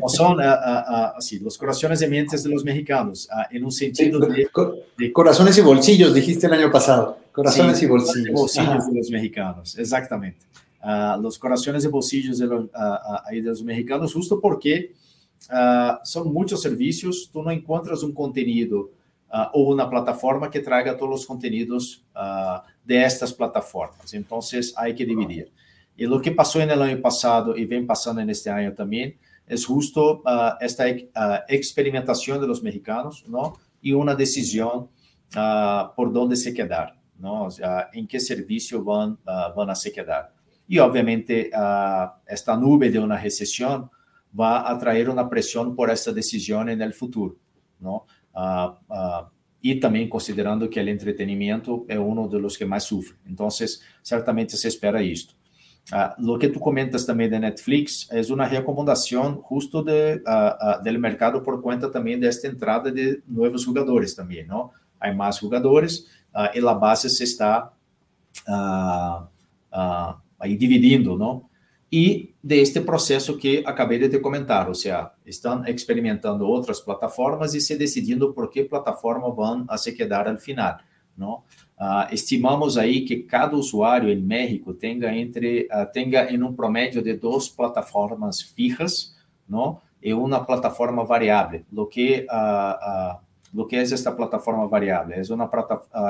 no 0.01 0.09
son 0.09 0.41
así, 0.41 1.39
los 1.39 1.59
corazones 1.59 2.01
y 2.03 2.07
mentes 2.07 2.43
de 2.43 2.51
los 2.51 2.65
mexicanos, 2.65 3.29
en 3.51 3.65
un 3.65 3.73
sentido 3.73 4.19
de, 4.21 4.49
de, 4.97 5.13
Corazones 5.13 5.59
y 5.59 5.61
bolsillos, 5.61 6.15
dijiste 6.15 6.47
el 6.47 6.55
año 6.55 6.71
pasado. 6.73 7.19
Corazones 7.31 7.79
sí, 7.79 7.85
y 7.85 7.89
bolsillos. 7.89 8.33
bolsillos 8.33 8.87
de 8.87 8.95
los 8.95 9.11
mexicanos, 9.11 9.79
exactamente. 9.79 10.39
Uh, 10.83 11.21
los 11.21 11.39
corazones 11.39 11.85
y 11.85 11.89
bolsillos 11.89 12.39
de 12.39 12.47
los, 12.47 12.65
uh, 12.65 12.69
uh, 12.69 13.35
de 13.35 13.43
los 13.43 13.63
mexicanos, 13.63 14.15
justo 14.15 14.41
porque 14.41 14.95
son 16.03 16.33
muchos 16.33 16.63
servicios, 16.63 17.29
tú 17.33 17.43
no 17.43 17.51
encuentras 17.51 18.03
un 18.03 18.13
contenido 18.13 18.91
o 19.53 19.73
una 19.73 19.89
plataforma 19.89 20.51
que 20.51 20.61
traiga 20.61 20.97
todos 20.97 21.11
los 21.11 21.27
contenidos 21.27 22.05
de 22.85 23.03
estas 23.03 23.33
plataformas. 23.33 24.15
Entonces, 24.15 24.73
hay 24.77 24.95
que 24.95 25.05
dividir. 25.05 25.53
E 25.99 26.07
o 26.07 26.21
que 26.21 26.31
passou 26.31 26.65
no 26.67 26.83
ano 26.83 27.01
passado 27.01 27.57
e 27.57 27.65
vem 27.65 27.87
passando 27.87 28.23
neste 28.23 28.51
ano 28.51 28.75
também 28.75 29.17
é 29.49 29.57
justo 29.57 30.17
uh, 30.27 30.57
esta 30.61 30.85
uh, 30.91 31.45
experimentação 31.49 32.39
de 32.39 32.47
los 32.47 32.61
mexicanos, 32.61 33.25
não? 33.27 33.57
E 33.83 33.95
uma 33.95 34.15
decisão 34.15 34.91
uh, 35.35 35.95
por 35.95 36.15
onde 36.17 36.37
se 36.37 36.53
quedar, 36.53 36.97
não? 37.19 37.49
em 37.95 38.05
que 38.05 38.21
serviço 38.21 38.83
vão 38.83 39.17
vão 39.55 39.71
a 39.71 39.75
se 39.75 39.91
quedar. 39.91 40.33
E 40.69 40.81
obviamente 40.81 41.51
esta 42.27 42.57
nube 42.57 42.91
de 42.91 42.99
uma 42.99 43.17
recessão 43.17 43.89
vai 44.33 44.59
atrair 44.67 45.09
uma 45.09 45.29
pressão 45.29 45.75
por 45.75 45.89
essa 45.89 46.13
decisão 46.13 46.65
no 46.65 46.93
futuro, 46.93 47.39
não? 47.81 48.03
E 49.63 49.75
também 49.77 50.09
considerando 50.09 50.69
que 50.69 50.79
o 50.79 50.89
entretenimento 50.89 51.85
é 51.89 51.99
um 51.99 52.27
dos 52.29 52.57
que 52.57 52.65
mais 52.65 52.85
sofre. 52.85 53.17
Então, 53.27 53.49
certamente 54.03 54.57
se 54.57 54.69
espera 54.69 55.03
isto. 55.03 55.35
Uh, 55.93 56.11
lo 56.19 56.37
que 56.37 56.49
tú 56.49 56.59
comentas 56.59 57.07
también 57.07 57.31
de 57.31 57.39
Netflix 57.39 58.09
es 58.11 58.29
una 58.29 58.49
recomendación 58.49 59.41
justo 59.41 59.85
de, 59.85 60.21
uh, 60.27 60.81
uh, 60.81 60.83
del 60.83 60.99
mercado 60.99 61.41
por 61.45 61.63
cuenta 61.63 61.89
también 61.93 62.19
de 62.19 62.27
esta 62.27 62.49
entrada 62.49 62.91
de 62.91 63.23
nuevos 63.25 63.65
jugadores 63.65 64.17
también, 64.17 64.49
¿no? 64.49 64.73
Hay 64.99 65.15
más 65.15 65.39
jugadores 65.39 66.07
y 66.55 66.61
la 66.61 66.75
base 66.75 67.09
se 67.09 67.25
está 67.25 67.73
ahí 70.39 70.57
dividiendo, 70.57 71.17
¿no? 71.17 71.49
Y 71.89 72.35
de 72.43 72.63
este 72.63 72.81
proceso 72.81 73.39
que 73.39 73.63
acabé 73.65 73.99
de 73.99 74.09
te 74.09 74.21
comentar, 74.21 74.69
o 74.69 74.75
sea, 74.75 75.13
están 75.25 75.67
experimentando 75.69 76.49
otras 76.49 76.81
plataformas 76.81 77.55
y 77.55 77.61
se 77.61 77.77
decidiendo 77.77 78.35
por 78.35 78.51
qué 78.51 78.65
plataforma 78.65 79.29
van 79.29 79.67
a 79.69 79.79
se 79.79 79.95
quedar 79.95 80.27
al 80.27 80.39
final, 80.39 80.79
¿no? 81.17 81.45
Uh, 81.79 82.09
estimamos 82.11 82.79
aí 82.79 83.05
que 83.05 83.27
cada 83.27 83.55
usuário 83.55 84.09
em 84.09 84.21
México 84.21 84.73
tenha 84.73 85.15
entre 85.15 85.69
uh, 85.71 85.87
tenha 85.93 86.25
em 86.31 86.43
um 86.43 86.55
promédio 86.55 87.03
de 87.03 87.13
duas 87.13 87.49
plataformas 87.49 88.41
fijas, 88.41 89.15
não? 89.47 89.81
E 90.03 90.13
uma 90.15 90.43
plataforma 90.45 91.05
variável. 91.05 91.63
O 91.77 91.87
que 91.87 92.27
uh, 92.31 93.61
uh, 93.61 93.67
que 93.67 93.77
é 93.77 93.83
esta 93.83 94.11
plataforma 94.11 94.67
variável? 94.67 95.17
É 95.17 95.35
uma 95.35 95.51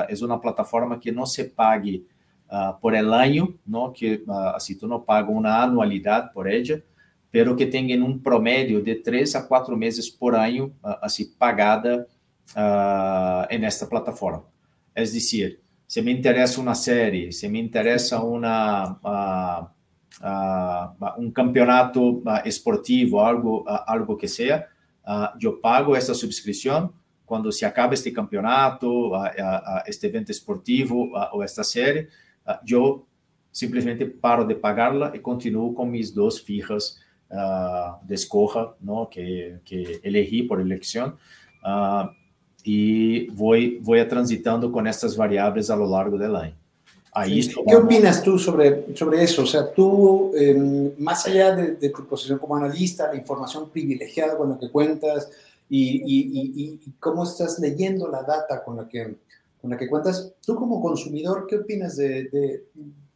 é 0.07 0.25
uma 0.25 0.39
plataforma 0.39 0.97
que 0.97 1.11
não 1.11 1.25
se 1.25 1.43
pague 1.43 2.07
por 2.81 2.93
el 2.93 3.13
año, 3.13 3.57
não? 3.65 3.91
Que 3.91 4.23
assim 4.55 4.75
tu 4.75 4.87
não 4.87 4.99
paga 4.99 5.31
uma 5.31 5.63
anualidade 5.63 6.33
por 6.33 6.47
ela, 6.47 6.81
pero 7.31 7.55
que 7.55 7.65
tenha 7.65 8.03
um 8.03 8.17
promédio 8.17 8.81
de 8.81 8.95
três 8.95 9.35
a 9.35 9.41
quatro 9.41 9.75
meses 9.75 10.09
por 10.09 10.33
ano, 10.33 10.73
assim 11.01 11.25
pagada 11.37 12.07
uh, 12.55 13.59
nesta 13.59 13.85
plataforma. 13.85 14.45
É 14.95 15.03
dizer, 15.03 15.59
se 15.87 16.01
me 16.01 16.11
interessa 16.11 16.59
uma 16.61 16.73
série, 16.73 17.31
se 17.31 17.47
me 17.47 17.61
interessa 17.61 18.19
uma, 18.21 18.97
uh, 19.03 19.67
uh, 20.25 21.21
um 21.21 21.29
campeonato 21.29 22.23
esportivo, 22.45 23.19
algo, 23.19 23.65
algo 23.67 24.15
que 24.15 24.27
seja, 24.27 24.65
eu 25.41 25.57
pago 25.57 25.95
essa 25.95 26.13
subscrição. 26.13 26.93
Quando 27.25 27.51
se 27.51 27.65
acaba 27.65 27.93
este 27.93 28.09
campeonato, 28.09 29.11
este 29.85 30.07
evento 30.07 30.31
esportivo 30.31 31.11
ou 31.33 31.43
esta 31.43 31.61
série, 31.61 32.07
eu 32.67 33.05
simplesmente 33.51 34.05
paro 34.05 34.45
de 34.45 34.55
pagá-la 34.55 35.11
e 35.15 35.19
continuo 35.19 35.73
com 35.73 35.85
mis 35.85 36.11
duas 36.11 36.37
fijas 36.37 36.99
de 38.03 38.13
escorra, 38.13 38.73
não, 38.81 39.05
que, 39.05 39.57
que 39.65 39.99
elegi 40.03 40.43
por 40.43 40.61
eleição. 40.61 41.13
Uh, 41.63 42.15
y 42.63 43.27
voy, 43.27 43.79
voy 43.81 44.05
transitando 44.07 44.71
con 44.71 44.87
estas 44.87 45.15
variables 45.15 45.69
a 45.69 45.75
lo 45.75 45.89
largo 45.89 46.17
del 46.17 46.35
año. 46.35 46.55
Ahí 47.13 47.41
sí. 47.41 47.55
¿Qué 47.67 47.75
opinas 47.75 48.21
tú 48.21 48.37
sobre, 48.37 48.95
sobre 48.95 49.23
eso? 49.23 49.43
O 49.43 49.45
sea, 49.45 49.71
tú, 49.71 50.31
eh, 50.37 50.93
más 50.97 51.25
allá 51.25 51.55
de, 51.55 51.75
de, 51.75 51.89
tu 51.89 52.05
posición 52.05 52.37
como 52.37 52.55
analista, 52.57 53.07
la 53.07 53.15
información 53.15 53.69
privilegiada 53.69 54.37
con 54.37 54.49
la 54.49 54.59
que 54.59 54.69
cuentas 54.69 55.29
y, 55.69 56.01
y, 56.05 56.79
y, 56.85 56.91
cómo 56.99 57.23
estás 57.23 57.57
leyendo 57.59 58.07
la 58.07 58.23
data 58.23 58.63
con 58.63 58.77
la 58.77 58.87
que, 58.87 59.15
con 59.67 59.71
la 59.71 59.77
que 59.77 59.89
cuentas, 59.89 60.33
tú 60.45 60.55
como 60.55 60.81
consumidor, 60.81 61.45
¿qué 61.45 61.57
opinas 61.57 61.97
de, 61.97 62.29
de, 62.29 62.63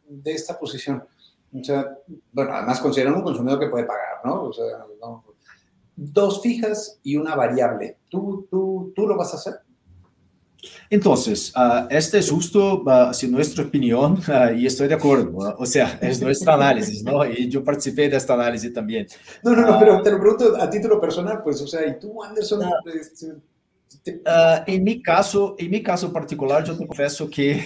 de 0.06 0.32
esta 0.32 0.58
posición? 0.58 1.02
O 1.58 1.64
sea, 1.64 1.96
bueno, 2.30 2.52
además 2.52 2.78
considerando 2.78 3.18
un 3.18 3.24
consumidor 3.24 3.58
que 3.58 3.68
puede 3.68 3.84
pagar, 3.84 4.20
¿no? 4.22 4.44
O 4.44 4.52
sea, 4.52 4.84
no, 5.00 5.24
dos 5.96 6.42
fijas 6.42 6.98
y 7.02 7.16
una 7.16 7.34
variable. 7.34 7.96
¿Tú, 8.10 8.46
tú, 8.50 8.92
tú 8.94 9.06
lo 9.06 9.16
vas 9.16 9.32
a 9.32 9.36
hacer? 9.36 9.54
Entonces, 10.90 11.54
uh, 11.56 11.86
esta 11.88 12.18
es 12.18 12.30
justo 12.30 12.82
uh, 12.82 13.26
nuestra 13.30 13.64
opinión 13.64 14.18
uh, 14.28 14.54
y 14.54 14.66
estoy 14.66 14.88
de 14.88 14.94
acuerdo. 14.94 15.56
o 15.58 15.66
sea, 15.66 15.98
es 16.02 16.20
nuestra 16.20 16.54
análisis, 16.54 17.02
¿no? 17.02 17.24
Y 17.24 17.48
yo 17.48 17.64
participé 17.64 18.10
de 18.10 18.16
esta 18.16 18.34
análisis 18.34 18.72
también. 18.72 19.06
No, 19.42 19.56
no, 19.56 19.62
no, 19.62 19.78
pero 19.78 20.02
te 20.02 20.10
lo 20.10 20.20
pregunto 20.20 20.60
a 20.60 20.68
título 20.68 21.00
personal, 21.00 21.42
pues, 21.42 21.62
o 21.62 21.66
sea, 21.66 21.86
¿y 21.86 21.98
tú, 21.98 22.22
Anderson? 22.22 22.62
Este, 22.94 23.32
te... 24.02 24.22
en 24.66 24.84
mi 24.84 25.02
caso, 25.02 25.54
en 25.58 25.70
mi 25.70 25.82
caso 25.82 26.12
particular, 26.12 26.64
yo 26.64 26.76
te 26.76 26.86
confieso 26.86 27.28
que 27.28 27.64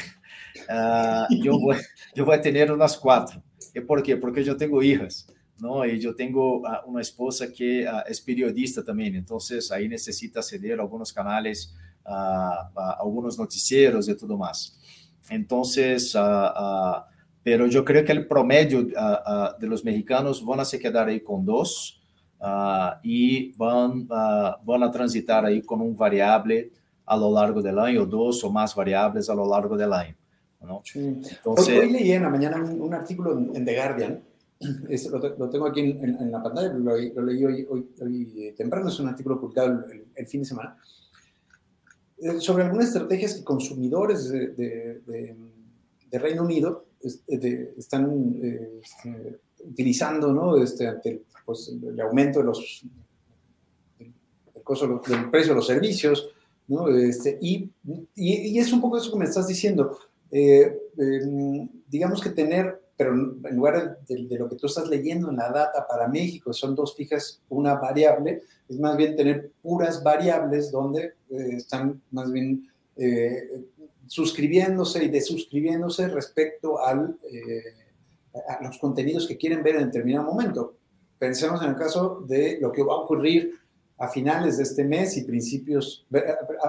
yo, 1.30 1.58
voy, 1.58 1.76
yo 2.14 2.24
voy 2.24 2.36
a 2.36 2.40
tener 2.40 2.72
unas 2.72 2.96
cuatro. 2.96 3.42
¿Y 3.74 3.80
por 3.80 4.02
qué? 4.02 4.16
Porque 4.16 4.42
yo 4.42 4.56
tengo 4.56 4.82
hijas. 4.82 5.26
¿no? 5.58 5.84
Y 5.86 5.98
yo 5.98 6.14
tengo 6.14 6.58
uh, 6.58 6.64
una 6.86 7.00
esposa 7.00 7.52
que 7.52 7.86
uh, 7.86 8.02
es 8.06 8.20
periodista 8.20 8.84
también, 8.84 9.14
entonces 9.14 9.70
ahí 9.72 9.88
necesita 9.88 10.40
acceder 10.40 10.78
a 10.78 10.82
algunos 10.82 11.12
canales, 11.12 11.74
uh, 12.04 12.10
a 12.10 12.98
algunos 13.00 13.38
noticieros 13.38 14.08
y 14.08 14.16
todo 14.16 14.36
más. 14.36 14.78
Entonces, 15.28 16.16
pero 17.42 17.66
yo 17.66 17.84
creo 17.84 18.04
que 18.04 18.12
el 18.12 18.28
promedio 18.28 18.84
de 18.84 19.66
los 19.66 19.84
mexicanos 19.84 20.44
van 20.44 20.60
a 20.60 20.64
se 20.64 20.78
quedar 20.78 21.08
ahí 21.08 21.20
con 21.20 21.44
y 23.02 23.52
van, 23.56 24.06
van 24.06 24.82
a 24.82 24.90
transitar 24.90 25.44
ahí 25.44 25.62
con 25.62 25.80
un 25.80 25.96
variable 25.96 26.70
a 27.04 27.16
lo 27.16 27.32
largo 27.32 27.62
del 27.62 27.78
año, 27.78 28.04
dos 28.04 28.42
o 28.44 28.50
más 28.50 28.74
variables 28.74 29.30
a 29.30 29.34
lo 29.34 29.48
largo 29.48 29.76
del 29.76 29.92
año. 29.92 30.14
¿no? 30.60 30.82
Entonces, 30.94 31.68
hoy, 31.68 31.78
hoy, 31.78 31.92
leí 31.92 32.12
en 32.12 32.22
la 32.22 32.30
mañana 32.30 32.56
un, 32.56 32.80
un 32.80 32.94
artículo 32.94 33.38
en, 33.38 33.54
en 33.54 33.64
The 33.64 33.74
Guardian 33.76 34.20
es, 34.88 35.06
lo, 35.06 35.18
lo, 35.18 35.50
tengo 35.50 35.66
aquí 35.66 35.80
en, 35.80 36.02
en, 36.02 36.20
en 36.20 36.32
la 36.32 36.42
pantalla, 36.42 36.72
lo, 36.72 36.96
lo 36.96 37.22
leí 37.22 37.44
hoy, 37.44 37.66
hoy, 37.68 37.88
hoy, 38.00 38.54
temprano, 38.56 38.88
es 38.88 38.98
un 38.98 39.08
artículo 39.08 39.38
publicado 39.38 39.84
el, 39.90 40.06
el 40.14 40.26
fin 40.26 40.40
de 40.40 40.46
semana, 40.46 40.76
eh, 42.18 42.40
sobre 42.40 42.64
algunas 42.64 42.88
estrategias 42.88 43.34
que 43.34 43.44
consumidores 43.44 44.30
de, 44.30 44.48
de, 44.48 45.00
de, 45.06 45.36
de 46.10 46.18
Reino 46.18 46.42
Unido 46.42 46.86
están 47.76 48.36
eh, 48.42 48.80
este, 48.82 49.38
utilizando 49.68 50.32
¿no? 50.32 50.56
este, 50.62 50.86
el, 51.04 51.22
pues, 51.44 51.72
el, 51.82 52.00
aumento 52.00 52.40
de 52.40 52.44
los, 52.46 52.82
del, 53.98 55.30
precio 55.30 55.52
de 55.52 55.56
los 55.56 55.66
servicios, 55.66 56.28
¿no? 56.68 56.88
Este, 56.88 57.38
y, 57.40 57.70
y, 58.14 58.58
es 58.58 58.72
un 58.72 58.80
poco 58.80 58.98
eso 58.98 59.12
que 59.12 59.18
me 59.18 59.24
estás 59.24 59.46
diciendo. 59.46 59.98
Eh, 60.30 60.76
eh, 60.98 61.68
digamos 61.88 62.20
que 62.20 62.30
tener 62.30 62.80
pero 62.96 63.12
en 63.12 63.56
lugar 63.56 63.98
de, 64.08 64.38
lo 64.38 64.48
que 64.48 64.56
tú 64.56 64.66
estás 64.66 64.88
leyendo 64.88 65.28
en 65.28 65.36
la 65.36 65.50
data 65.50 65.86
para 65.86 66.08
México, 66.08 66.52
son 66.52 66.74
dos 66.74 66.96
fijas, 66.96 67.42
una 67.50 67.74
variable, 67.74 68.42
es 68.68 68.78
más 68.78 68.96
bien 68.96 69.14
tener 69.16 69.50
puras 69.62 70.02
variables 70.02 70.70
donde 70.70 71.12
eh, 71.30 71.56
están 71.56 72.00
más 72.10 72.32
bien 72.32 72.70
eh, 72.96 73.66
suscribiéndose 74.06 75.04
y 75.04 75.08
desuscribiéndose 75.08 76.08
respecto 76.08 76.82
al, 76.82 77.18
a 78.48 78.62
los 78.62 78.78
contenidos 78.78 79.26
que 79.26 79.36
quieren 79.36 79.62
ver 79.62 79.76
en 79.76 79.86
determinado 79.86 80.24
momento. 80.24 80.74
Pensemos 81.18 81.62
en 81.62 81.70
el 81.70 81.76
caso 81.76 82.22
de 82.26 82.58
lo 82.60 82.72
que 82.72 82.82
va 82.82 82.94
a 82.94 82.98
ocurrir 82.98 83.52
a 83.98 84.08
finales 84.08 84.58
de 84.58 84.64
este 84.64 84.84
mes 84.84 85.16
y 85.16 85.24
principios, 85.24 86.06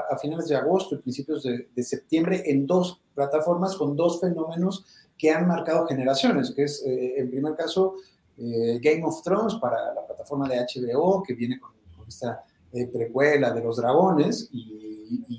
a, 0.09 0.17
finales 0.17 0.47
de 0.47 0.55
agosto 0.55 0.95
y 0.95 0.99
principios 0.99 1.43
de, 1.43 1.67
de, 1.75 1.83
septiembre 1.83 2.41
en 2.45 2.65
dos 2.65 3.01
plataformas 3.13 3.75
con 3.75 3.97
dos 3.97 4.21
fenómenos 4.21 4.85
que 5.17 5.31
han 5.31 5.47
marcado 5.47 5.87
generaciones, 5.87 6.51
que 6.51 6.63
es, 6.63 6.83
eh, 6.85 7.15
en 7.17 7.29
primer 7.29 7.55
caso, 7.55 7.95
eh, 8.37 8.79
Game 8.81 9.03
of 9.03 9.21
Thrones 9.23 9.55
para 9.55 9.93
la 9.93 10.05
plataforma 10.05 10.47
de 10.47 10.59
HBO, 10.59 11.23
que 11.23 11.33
viene 11.33 11.59
con, 11.59 11.71
esta 12.07 12.45
eh, 12.71 12.87
precuela 12.87 13.51
de 13.51 13.61
los 13.61 13.77
dragones, 13.77 14.49
y, 14.51 14.85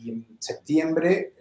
en 0.07 0.25
septiembre, 0.39 1.35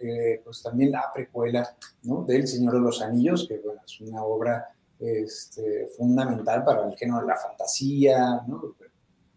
pues 0.44 0.62
también 0.62 0.90
la 0.90 1.10
precuela 1.14 1.74
¿no? 2.02 2.24
del 2.24 2.46
Señor 2.46 2.74
de 2.74 2.80
los 2.80 3.00
Anillos, 3.00 3.46
que 3.48 3.56
bueno, 3.58 3.80
es 3.86 4.00
una 4.02 4.22
obra 4.22 4.66
este, 4.98 5.88
fundamental 5.96 6.64
para 6.64 6.88
el 6.88 6.96
género 6.96 7.20
de 7.20 7.26
la 7.26 7.36
fantasía, 7.36 8.42
¿no? 8.46 8.74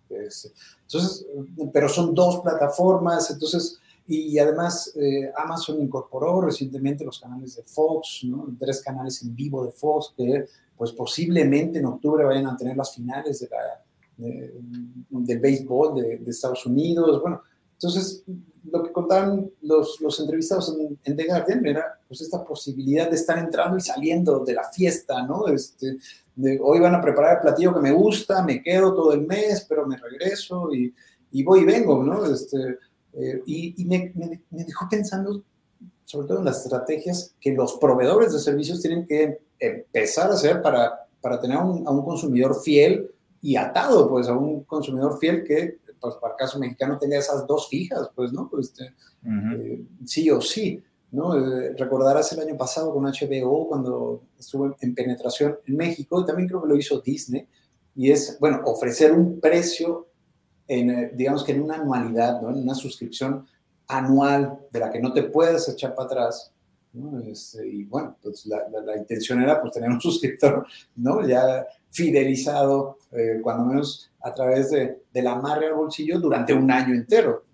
entonces, 0.10 1.26
pero 1.72 1.88
son 1.88 2.14
dos 2.14 2.42
plataformas, 2.42 3.32
entonces, 3.32 3.80
y 4.08 4.38
además 4.40 4.92
eh, 4.96 5.32
Amazon 5.38 5.82
incorporó 5.82 6.42
recientemente 6.42 7.06
los 7.06 7.20
canales 7.20 7.56
de 7.56 7.64
Fox, 7.64 8.26
tres 8.60 8.82
canales 8.82 9.22
en 9.22 9.34
vivo 9.34 9.66
de 9.66 9.72
Fox, 9.72 10.14
que 10.18 10.46
pues 10.76 10.92
posiblemente 10.92 11.80
en 11.80 11.86
octubre 11.86 12.26
vayan 12.26 12.48
a 12.48 12.58
tener 12.58 12.76
las 12.76 12.94
finales 12.94 13.40
de 13.40 13.50
la, 13.50 13.84
del 14.18 15.40
béisbol 15.40 15.96
de, 15.96 16.18
de, 16.18 16.32
Estados 16.32 16.66
Unidos. 16.66 17.22
Bueno, 17.22 17.42
entonces 17.82 18.24
lo 18.70 18.84
que 18.84 18.92
contaban 18.92 19.50
los, 19.64 20.00
los 20.02 20.20
entrevistados 20.20 20.78
en, 20.78 21.00
en, 21.04 21.18
The 21.18 21.26
Guardian 21.26 21.66
era 21.66 22.00
pues 22.08 22.22
esta 22.22 22.46
posibilidad 22.46 23.10
de 23.10 23.16
estar 23.16 23.40
entrando 23.40 23.76
y 23.76 23.82
saliendo 23.82 24.46
de 24.46 24.54
la 24.54 24.70
fiesta, 24.72 25.24
¿no? 25.24 25.48
Este, 25.48 25.98
hoy 26.62 26.80
van 26.80 26.94
a 26.94 27.02
preparar 27.02 27.38
el 27.38 27.42
platillo 27.42 27.74
que 27.74 27.80
me 27.80 27.92
gusta, 27.92 28.44
me 28.44 28.62
quedo 28.62 28.94
todo 28.94 29.14
el 29.14 29.26
mes, 29.26 29.66
pero 29.68 29.88
me 29.88 29.98
regreso 29.98 30.72
y, 30.72 30.94
y 31.32 31.44
voy 31.44 31.62
y 31.62 31.66
vengo, 31.66 32.04
¿no? 32.04 32.24
Este, 32.32 32.78
eh, 33.14 33.42
y, 33.48 33.86
me, 33.86 34.14
dejó 34.52 34.88
pensando 34.88 35.44
sobre 36.06 36.28
todo 36.28 36.40
en 36.40 36.46
las 36.46 36.64
estrategias 36.64 37.34
que 37.40 37.54
los 37.54 37.78
proveedores 37.78 38.32
de 38.32 38.40
servicios 38.40 38.80
tienen 38.80 39.08
que 39.08 39.40
empezar 39.60 40.30
a 40.30 40.36
hacer 40.36 40.62
para, 40.62 41.08
para 41.20 41.40
tener 41.40 41.58
a 41.58 41.64
un 41.64 42.04
consumidor 42.04 42.62
fiel 42.62 43.10
y 43.42 43.56
atado, 43.56 44.08
pues, 44.08 44.28
a 44.28 44.34
un 44.34 44.64
consumidor 44.66 45.18
fiel 45.18 45.44
que, 45.44 45.80
pues, 46.02 46.16
para 46.16 46.34
el 46.34 46.38
caso 46.38 46.60
mexicano, 46.60 46.98
tenga 46.98 47.18
esas 47.18 47.46
dos 47.46 47.70
fijas, 47.70 48.10
pues, 48.16 48.34
¿no? 48.34 48.50
Pues, 48.50 48.68
este, 48.68 48.96
eh, 49.26 49.86
sí 50.06 50.30
o 50.32 50.42
sí. 50.42 50.84
¿no? 51.12 51.36
Eh, 51.36 51.76
recordarás 51.78 52.32
el 52.32 52.40
año 52.40 52.58
pasado 52.58 52.94
con 52.94 53.04
HBO 53.04 53.68
cuando 53.68 54.24
estuvo 54.40 54.76
en 54.80 54.96
penetración 54.96 55.58
en 55.68 55.76
México, 55.76 56.22
y 56.22 56.26
también 56.26 56.48
creo 56.48 56.62
que 56.62 56.70
lo 56.70 56.78
hizo 56.78 57.02
Disney, 57.02 57.48
y 57.96 58.12
es, 58.12 58.38
bueno, 58.40 58.62
ofrecer 58.66 59.12
un 59.12 59.40
precio, 59.40 60.08
en, 60.68 60.90
eh, 60.90 61.12
digamos 61.14 61.44
que 61.44 61.52
en 61.52 61.62
una 61.62 61.76
anualidad, 61.76 62.42
¿no? 62.42 62.50
En 62.50 62.60
una 62.60 62.76
suscripción 62.76 63.46
anual 63.88 64.60
de 64.72 64.80
la 64.80 64.90
que 64.90 65.02
no 65.02 65.12
te 65.12 65.24
puedes 65.24 65.68
echar 65.68 65.94
para 65.96 66.06
atrás, 66.06 66.54
¿no? 66.94 67.20
Este, 67.22 67.68
y 67.68 67.84
bueno, 67.86 68.18
pues 68.22 68.46
la, 68.46 68.68
la, 68.70 68.98
intención 68.98 69.42
era 69.42 69.62
pues 69.62 69.74
tener 69.74 69.90
un 69.90 70.02
suscriptor, 70.02 70.66
¿no? 70.96 71.26
Ya 71.28 71.66
fidelizado, 71.90 72.98
eh, 73.12 73.40
cuando 73.42 73.66
menos 73.66 74.10
a 74.22 74.34
través 74.34 74.72
de, 74.72 75.02
de 75.12 75.22
la 75.22 75.34
amarre 75.34 75.68
al 75.68 75.74
bolsillo 75.74 76.20
durante 76.20 76.54
un 76.54 76.70
año 76.70 76.94
entero. 76.94 77.46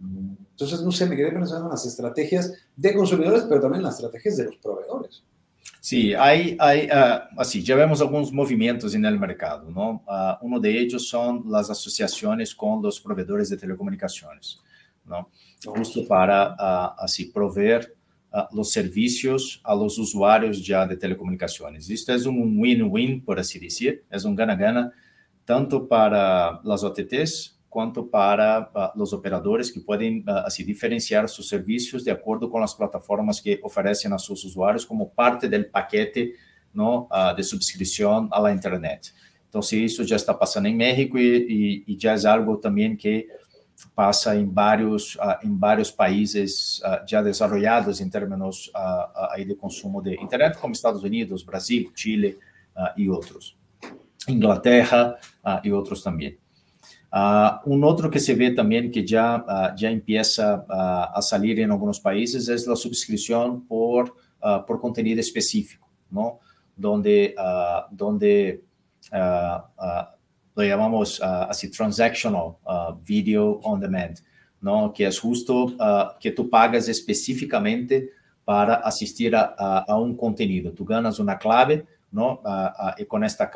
Entonces, 0.51 0.81
no 0.81 0.91
sé, 0.91 1.05
me 1.05 1.15
quedé 1.15 1.31
pensando 1.31 1.65
en 1.65 1.71
las 1.71 1.85
estrategias 1.85 2.53
de 2.75 2.93
consumidores, 2.93 3.43
pero 3.43 3.61
también 3.61 3.79
en 3.79 3.85
las 3.85 3.95
estrategias 3.95 4.37
de 4.37 4.45
los 4.45 4.57
proveedores. 4.57 5.23
Sí, 5.79 6.13
hay, 6.13 6.57
hay 6.59 6.87
uh, 6.87 7.39
así, 7.39 7.63
ya 7.63 7.75
vemos 7.75 8.01
algunos 8.01 8.31
movimientos 8.31 8.93
en 8.93 9.05
el 9.05 9.19
mercado, 9.19 9.69
¿no? 9.69 10.03
Uh, 10.07 10.45
uno 10.45 10.59
de 10.59 10.77
ellos 10.77 11.07
son 11.07 11.43
las 11.47 11.69
asociaciones 11.69 12.53
con 12.53 12.81
los 12.81 12.99
proveedores 12.99 13.49
de 13.49 13.57
telecomunicaciones, 13.57 14.59
¿no? 15.05 15.29
Justo 15.65 16.05
para, 16.07 16.53
uh, 16.53 17.03
así, 17.03 17.25
proveer 17.25 17.95
los 18.51 18.71
servicios 18.71 19.61
a 19.63 19.73
los 19.73 19.97
usuarios 19.97 20.65
ya 20.65 20.85
de 20.85 20.97
telecomunicaciones. 20.97 21.89
Esto 21.89 22.13
es 22.13 22.25
un 22.25 22.57
win-win, 22.59 23.23
por 23.23 23.39
así 23.39 23.59
decir, 23.59 24.03
es 24.09 24.25
un 24.25 24.35
gana-gana, 24.35 24.91
tanto 25.45 25.87
para 25.87 26.59
las 26.63 26.83
OTTs 26.83 27.57
quanto 27.69 28.07
para 28.07 28.71
uh, 28.73 29.01
os 29.01 29.13
operadores 29.13 29.69
que 29.69 29.79
podem 29.79 30.19
uh, 30.21 30.45
assim 30.45 30.65
diferenciar 30.65 31.27
seus 31.29 31.47
serviços 31.47 32.03
de 32.03 32.09
acordo 32.09 32.49
com 32.49 32.57
as 32.63 32.73
plataformas 32.73 33.39
que 33.39 33.59
oferecem 33.61 34.11
a 34.11 34.17
seus 34.17 34.43
usuários 34.43 34.83
como 34.83 35.09
parte 35.09 35.47
do 35.47 35.63
paquete 35.65 36.33
no, 36.73 37.07
uh, 37.11 37.35
de 37.35 37.43
subscrição 37.43 38.29
à 38.31 38.51
internet. 38.51 39.13
Então, 39.49 39.61
se 39.61 39.83
isso 39.83 40.03
já 40.03 40.15
está 40.15 40.33
passando 40.33 40.67
em 40.67 40.75
México 40.75 41.17
e, 41.17 41.83
e 41.87 41.97
já 41.99 42.13
é 42.13 42.27
algo 42.27 42.57
também 42.57 42.95
que 42.95 43.27
passa 43.95 44.35
em 44.35 44.49
vários 44.49 45.17
em 45.43 45.55
vários 45.57 45.91
países 45.91 46.81
já 47.07 47.21
desenvolvidos 47.21 48.01
em 48.01 48.09
termos 48.09 48.71
aí 49.31 49.45
de 49.45 49.55
consumo 49.55 50.01
de 50.01 50.15
internet, 50.15 50.57
como 50.57 50.73
Estados 50.73 51.03
Unidos, 51.03 51.43
Brasil, 51.43 51.91
Chile 51.95 52.37
e 52.95 53.09
outros, 53.09 53.55
Inglaterra 54.27 55.17
e 55.63 55.71
outros 55.71 56.01
também. 56.01 56.37
Uh, 57.07 57.73
um 57.73 57.85
outro 57.85 58.09
que 58.09 58.19
se 58.19 58.33
vê 58.33 58.53
também 58.53 58.91
que 58.91 59.05
já 59.05 59.37
uh, 59.37 59.77
já 59.77 59.89
uh, 60.69 61.17
a 61.17 61.21
sair 61.21 61.57
em 61.57 61.69
alguns 61.69 61.99
países 61.99 62.49
é 62.49 62.71
a 62.71 62.75
subscrição 62.75 63.61
por 63.61 64.15
por 64.67 64.79
conteúdo 64.79 65.19
específico, 65.19 65.89
não? 66.11 66.37
Donde 66.77 67.33
donde 67.91 68.61
lo 70.57 70.63
llamamos 70.63 71.21
assim 71.21 71.69
transactional 71.69 72.59
video 73.03 73.61
on 73.63 73.79
demand, 73.79 74.15
não? 74.61 74.89
Que 74.89 75.03
é 75.03 75.11
justo 75.11 75.77
que 76.19 76.31
tu 76.31 76.45
pagas 76.45 76.87
especificamente 76.87 78.09
para 78.43 78.77
assistir 78.77 79.35
a, 79.35 79.53
a, 79.57 79.93
a 79.93 79.97
um 79.99 80.15
conteúdo. 80.15 80.71
Tu 80.71 80.83
ganas 80.83 81.19
uma 81.19 81.35
clave, 81.35 81.85
não? 82.11 82.41
e 82.97 83.05
com 83.05 83.23
esta 83.23 83.49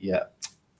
yeah, 0.00 0.28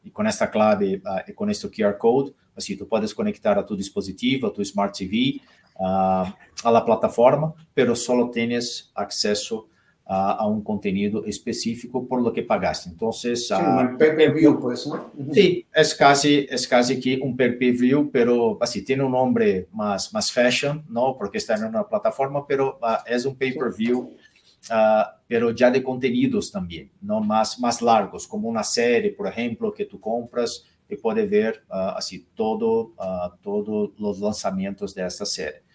e 0.08 0.10
com 0.10 0.24
esta 0.24 0.46
clave 0.46 0.96
uh, 0.96 1.22
e 1.28 1.32
com 1.32 1.48
este 1.48 1.68
QR 1.68 1.94
code, 1.98 2.34
assim, 2.56 2.76
tu 2.76 2.86
podes 2.86 3.12
conectar 3.12 3.58
a 3.58 3.62
tu 3.62 3.76
dispositivo, 3.76 4.46
a 4.46 4.50
tu 4.50 4.62
Smart 4.62 4.96
TV, 4.96 5.40
uh, 5.76 6.32
a 6.64 6.70
la 6.70 6.80
plataforma, 6.80 7.54
pero 7.74 7.94
solo 7.94 8.30
tienes 8.30 8.90
acesso 8.94 9.68
a, 10.10 10.32
a 10.32 10.46
un 10.46 10.62
contenido 10.62 11.26
específico 11.26 12.08
por 12.08 12.22
lo 12.22 12.32
que 12.32 12.42
pagaste. 12.42 12.88
Entonces, 12.88 13.46
sí, 13.46 13.54
uh, 13.54 13.98
pay-per-view, 13.98 14.58
pues, 14.58 14.86
¿no? 14.86 15.12
Sí, 15.34 15.66
es 15.74 15.94
casi, 15.94 16.46
es 16.48 16.66
casi 16.66 16.98
que 16.98 17.20
un 17.22 17.36
pay-per-view, 17.36 18.10
pero 18.10 18.56
así 18.58 18.82
tiene 18.82 19.04
un 19.04 19.12
nombre 19.12 19.68
más, 19.70 20.12
más 20.14 20.32
fashion, 20.32 20.82
¿no? 20.88 21.14
Porque 21.14 21.36
está 21.36 21.56
en 21.56 21.64
una 21.64 21.86
plataforma, 21.86 22.46
pero 22.46 22.78
uh, 22.80 23.04
es 23.06 23.26
un 23.26 23.36
pay-per-view 23.36 23.98
uh, 24.70 25.18
pero 25.26 25.50
ya 25.50 25.70
de 25.70 25.82
contenidos 25.82 26.50
también, 26.50 26.90
no 27.02 27.20
más, 27.20 27.60
más 27.60 27.82
largos, 27.82 28.26
como 28.26 28.48
una 28.48 28.64
serie, 28.64 29.10
por 29.10 29.26
ejemplo, 29.26 29.74
que 29.74 29.84
tú 29.84 30.00
compras 30.00 30.64
y 30.88 30.96
puedes 30.96 31.28
ver 31.28 31.62
así 31.68 32.26
todo, 32.34 32.94
todos 33.42 33.90
los 33.98 34.20
lanzamientos 34.20 34.94
de 34.94 35.06
esta 35.06 35.26
serie. 35.26 35.67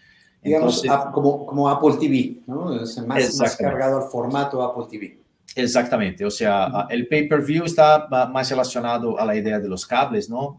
Digamos, 0.44 0.84
Entonces, 0.84 1.12
como, 1.12 1.46
como 1.46 1.68
Apple 1.68 1.94
TV, 1.98 2.42
¿no? 2.46 2.80
Es 2.80 2.98
más, 3.06 3.34
más 3.36 3.56
cargado 3.56 4.02
al 4.02 4.10
formato 4.10 4.62
Apple 4.62 4.84
TV. 4.90 5.18
Exactamente, 5.56 6.24
o 6.24 6.30
sea, 6.30 6.66
uh, 6.66 6.86
el 6.90 7.08
pay-per-view 7.08 7.64
está 7.64 8.06
más 8.30 8.50
relacionado 8.50 9.18
a 9.18 9.24
la 9.24 9.36
idea 9.36 9.58
de 9.58 9.68
los 9.68 9.86
cables, 9.86 10.28
¿no? 10.28 10.58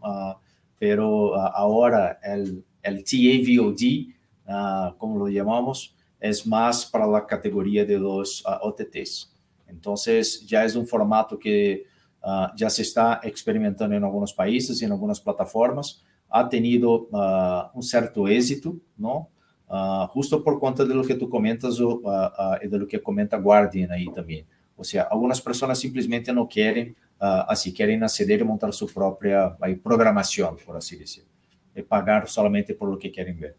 pero 0.78 1.34
ahora 1.34 2.18
el, 2.22 2.62
el 2.82 3.02
TAVOD, 3.02 4.96
como 4.98 5.18
lo 5.18 5.28
llamamos, 5.28 5.96
es 6.20 6.46
más 6.46 6.86
para 6.86 7.06
la 7.06 7.26
categoría 7.26 7.84
de 7.84 7.98
los 7.98 8.42
uh, 8.42 8.48
ah, 8.48 8.60
OTTs. 8.62 9.32
Entonces, 9.68 10.46
ya 10.46 10.64
es 10.64 10.74
un 10.76 10.86
formato 10.86 11.38
que 11.38 11.84
uh, 12.22 12.46
ya 12.56 12.70
se 12.70 12.82
está 12.82 13.20
experimentando 13.22 13.96
en 13.96 14.04
algunos 14.04 14.32
países, 14.32 14.80
en 14.82 14.92
algunas 14.92 15.20
plataformas. 15.20 16.02
Ha 16.28 16.48
tenido 16.48 17.08
uh, 17.10 17.70
un 17.74 17.82
cierto 17.82 18.26
éxito, 18.28 18.76
¿no? 18.96 19.28
Justo 20.08 20.42
por 20.42 20.58
cuenta 20.58 20.84
de 20.84 20.94
lo 20.94 21.02
que 21.02 21.14
tú 21.14 21.28
comentas 21.28 21.78
y 22.62 22.68
de 22.68 22.78
lo 22.78 22.86
que 22.86 23.02
comenta 23.02 23.36
Guardian 23.36 23.90
ahí 23.90 24.06
también. 24.12 24.46
O 24.76 24.84
sea, 24.84 25.04
algunas 25.04 25.40
personas 25.40 25.78
simplemente 25.78 26.32
no 26.32 26.46
quieren, 26.46 26.94
así 27.18 27.72
quieren 27.72 28.02
acceder 28.04 28.40
y 28.40 28.44
montar 28.44 28.72
su 28.72 28.86
propia 28.92 29.56
ahí, 29.60 29.76
programación, 29.76 30.56
por 30.64 30.76
así 30.76 30.96
decir, 30.96 31.24
y 31.74 31.82
pagar 31.82 32.28
solamente 32.28 32.74
por 32.74 32.90
lo 32.90 32.98
que 32.98 33.10
quieren 33.10 33.40
ver. 33.40 33.56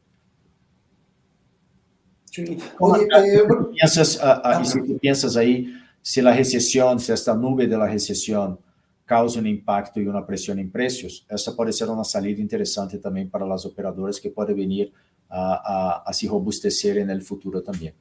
Oye, 2.80 3.08
eh, 3.18 3.43
bueno, 3.47 3.70
piensas, 3.72 4.20
uh, 4.22 4.62
uh, 4.62 4.66
si 4.66 4.82
tú 4.84 4.97
piensas 4.97 5.36
ahí, 5.36 5.74
si 6.01 6.22
la 6.22 6.34
recesión, 6.36 6.99
si 6.99 7.12
esta 7.12 7.34
nube 7.34 7.68
de 7.68 7.78
la 7.78 7.88
recesión 7.88 8.60
causa 9.05 9.39
un 9.39 9.47
impacto 9.47 9.99
y 9.99 10.08
una 10.08 10.26
presión 10.26 10.60
en 10.60 10.70
precios, 10.70 11.26
essa 11.30 11.55
pode 11.55 11.72
ser 11.72 11.89
uma 11.89 12.03
salida 12.03 12.41
interessante 12.41 12.97
também 12.97 13.28
para 13.28 13.51
as 13.53 13.66
operadoras 13.66 14.20
que 14.20 14.30
podem 14.30 14.55
vir 14.55 14.91
a, 15.30 16.03
a, 16.05 16.11
robustecer 16.28 17.05
no 17.05 17.21
futuro 17.21 17.61
também. 17.61 17.93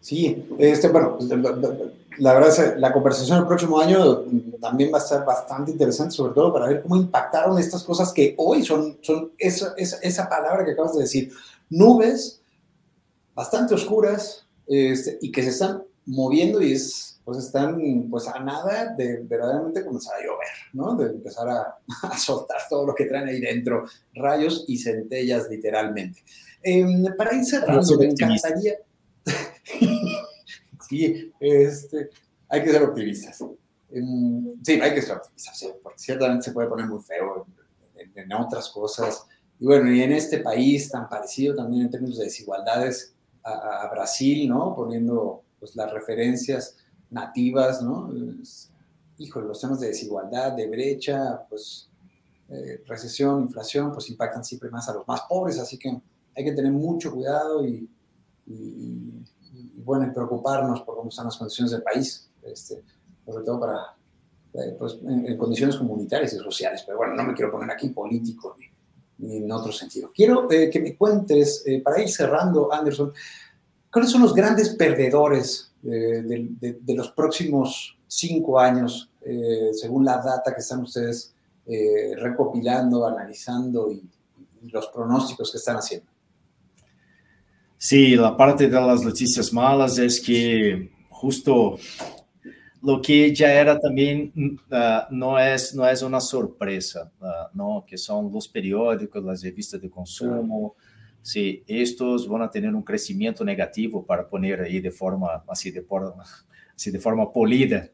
Sí, 0.00 0.46
este, 0.58 0.88
bueno, 0.88 1.16
pues, 1.18 1.28
la 2.18 2.34
verdad 2.34 2.76
la 2.78 2.92
conversación 2.92 3.38
el 3.38 3.46
próximo 3.46 3.80
año 3.80 4.24
también 4.60 4.92
va 4.92 4.98
a 4.98 5.02
estar 5.02 5.24
bastante 5.24 5.72
interesante, 5.72 6.14
sobre 6.14 6.32
todo 6.32 6.52
para 6.52 6.68
ver 6.68 6.82
cómo 6.82 6.96
impactaron 6.96 7.58
estas 7.58 7.82
cosas 7.82 8.12
que 8.12 8.34
hoy 8.38 8.64
son, 8.64 8.98
son 9.02 9.32
esa, 9.36 9.74
esa, 9.76 9.98
esa 9.98 10.28
palabra 10.28 10.64
que 10.64 10.72
acabas 10.72 10.94
de 10.94 11.00
decir, 11.00 11.32
nubes 11.68 12.40
bastante 13.34 13.74
oscuras 13.74 14.46
este, 14.66 15.18
y 15.20 15.32
que 15.32 15.42
se 15.42 15.50
están 15.50 15.82
moviendo 16.06 16.62
y 16.62 16.72
es, 16.72 17.15
pues 17.26 17.38
están 17.38 18.06
pues 18.08 18.28
a 18.28 18.38
nada 18.38 18.94
de 18.96 19.16
verdaderamente 19.24 19.84
comenzar 19.84 20.14
a 20.14 20.24
llover, 20.24 20.46
¿no? 20.74 20.94
De 20.94 21.06
empezar 21.06 21.48
a, 21.48 21.76
a 22.02 22.16
soltar 22.16 22.58
todo 22.70 22.86
lo 22.86 22.94
que 22.94 23.06
traen 23.06 23.26
ahí 23.26 23.40
dentro, 23.40 23.84
rayos 24.14 24.64
y 24.68 24.78
centellas 24.78 25.50
literalmente. 25.50 26.22
Eh, 26.62 26.86
para 27.18 27.34
ir 27.34 27.44
cerrando, 27.44 27.98
me 27.98 28.04
encantaría... 28.06 28.74
sí, 30.88 31.32
este, 31.40 32.10
hay 32.48 32.62
que 32.62 32.70
ser 32.70 32.84
optimistas. 32.84 33.38
Sí, 34.62 34.80
hay 34.80 34.94
que 34.94 35.02
ser 35.02 35.16
optimistas, 35.16 35.66
porque 35.82 35.98
ciertamente 35.98 36.44
se 36.44 36.52
puede 36.52 36.68
poner 36.68 36.86
muy 36.86 37.02
feo 37.02 37.44
en, 37.96 38.12
en, 38.14 38.32
otras 38.34 38.68
cosas. 38.68 39.26
Y 39.58 39.66
bueno, 39.66 39.92
y 39.92 40.00
en 40.00 40.12
este 40.12 40.38
país 40.38 40.88
tan 40.92 41.08
parecido 41.08 41.56
también 41.56 41.86
en 41.86 41.90
términos 41.90 42.18
de 42.18 42.26
desigualdades 42.26 43.16
a, 43.42 43.82
a 43.82 43.90
Brasil, 43.90 44.48
¿no? 44.48 44.76
Poniendo 44.76 45.42
pues, 45.58 45.74
las 45.74 45.92
referencias 45.92 46.76
nativas, 47.16 47.82
¿no? 47.82 48.12
híjole, 49.18 49.46
los 49.46 49.60
temas 49.60 49.80
de 49.80 49.88
desigualdad, 49.88 50.52
de 50.52 50.68
brecha, 50.68 51.46
pues 51.48 51.88
eh, 52.48 52.82
recesión, 52.86 53.42
inflación, 53.42 53.92
pues 53.92 54.10
impactan 54.10 54.44
siempre 54.44 54.70
más 54.70 54.88
a 54.88 54.94
los 54.94 55.08
más 55.08 55.22
pobres, 55.22 55.58
así 55.58 55.78
que 55.78 55.88
hay 56.36 56.44
que 56.44 56.52
tener 56.52 56.70
mucho 56.70 57.12
cuidado 57.12 57.66
y, 57.66 57.88
y, 58.46 59.24
y 59.52 59.82
bueno, 59.82 60.12
preocuparnos 60.12 60.82
por 60.82 60.96
cómo 60.96 61.08
están 61.08 61.24
las 61.24 61.36
condiciones 61.36 61.72
del 61.72 61.82
país, 61.82 62.30
este, 62.42 62.82
sobre 63.24 63.44
todo 63.44 63.60
para, 63.60 63.96
eh, 64.52 64.76
pues, 64.78 64.98
en, 65.02 65.26
en, 65.26 65.36
condiciones 65.36 65.76
comunitarias 65.76 66.34
y 66.34 66.36
sociales. 66.36 66.82
Pero 66.84 66.98
bueno, 66.98 67.14
no 67.14 67.24
me 67.24 67.34
quiero 67.34 67.50
poner 67.50 67.70
aquí 67.70 67.88
político 67.88 68.56
ni, 68.58 68.66
ni 69.26 69.36
en 69.38 69.52
otro 69.52 69.72
sentido. 69.72 70.10
Quiero 70.14 70.50
eh, 70.50 70.70
que 70.70 70.80
me 70.80 70.96
cuentes, 70.96 71.62
eh, 71.66 71.80
para 71.82 72.00
ir 72.00 72.08
cerrando, 72.08 72.72
Anderson, 72.72 73.12
¿cuáles 73.92 74.10
son 74.10 74.22
los 74.22 74.34
grandes 74.34 74.70
perdedores 74.70 75.72
de, 75.86 76.48
de, 76.60 76.78
de, 76.80 76.94
los 76.94 77.10
próximos 77.10 77.96
cinco 78.06 78.58
años, 78.58 79.10
según 79.72 80.04
la 80.04 80.18
data 80.18 80.54
que 80.54 80.60
están 80.60 80.82
ustedes 80.82 81.34
recopilando, 82.18 83.06
analizando 83.06 83.90
y, 83.90 84.02
y 84.62 84.70
los 84.70 84.88
pronósticos 84.88 85.50
que 85.50 85.58
están 85.58 85.76
haciendo? 85.76 86.10
Sí, 87.78 88.16
la 88.16 88.36
parte 88.36 88.68
de 88.68 88.80
las 88.80 89.02
noticias 89.02 89.52
malas 89.52 89.98
es 89.98 90.20
que 90.20 90.90
justo 91.10 91.78
lo 92.82 93.00
que 93.00 93.34
ya 93.34 93.52
era 93.52 93.78
también 93.78 94.32
uh, 94.70 95.14
no, 95.14 95.38
es, 95.38 95.74
no 95.74 95.86
es 95.86 96.02
una 96.02 96.20
sorpresa, 96.20 97.10
uh, 97.20 97.56
¿no? 97.56 97.84
que 97.86 97.98
son 97.98 98.32
los 98.32 98.48
periódicos, 98.48 99.22
las 99.24 99.42
revistas 99.42 99.80
de 99.80 99.90
consumo. 99.90 100.74
Sí, 101.26 101.64
estos 101.66 102.28
van 102.28 102.42
a 102.42 102.48
tener 102.48 102.72
un 102.72 102.84
crecimiento 102.84 103.44
negativo 103.44 104.06
para 104.06 104.28
poner 104.28 104.60
ahí 104.60 104.78
de 104.78 104.92
forma, 104.92 105.42
así 105.48 105.72
de, 105.72 105.82
por, 105.82 106.14
así 106.72 106.92
de 106.92 107.00
forma 107.00 107.32
polida, 107.32 107.90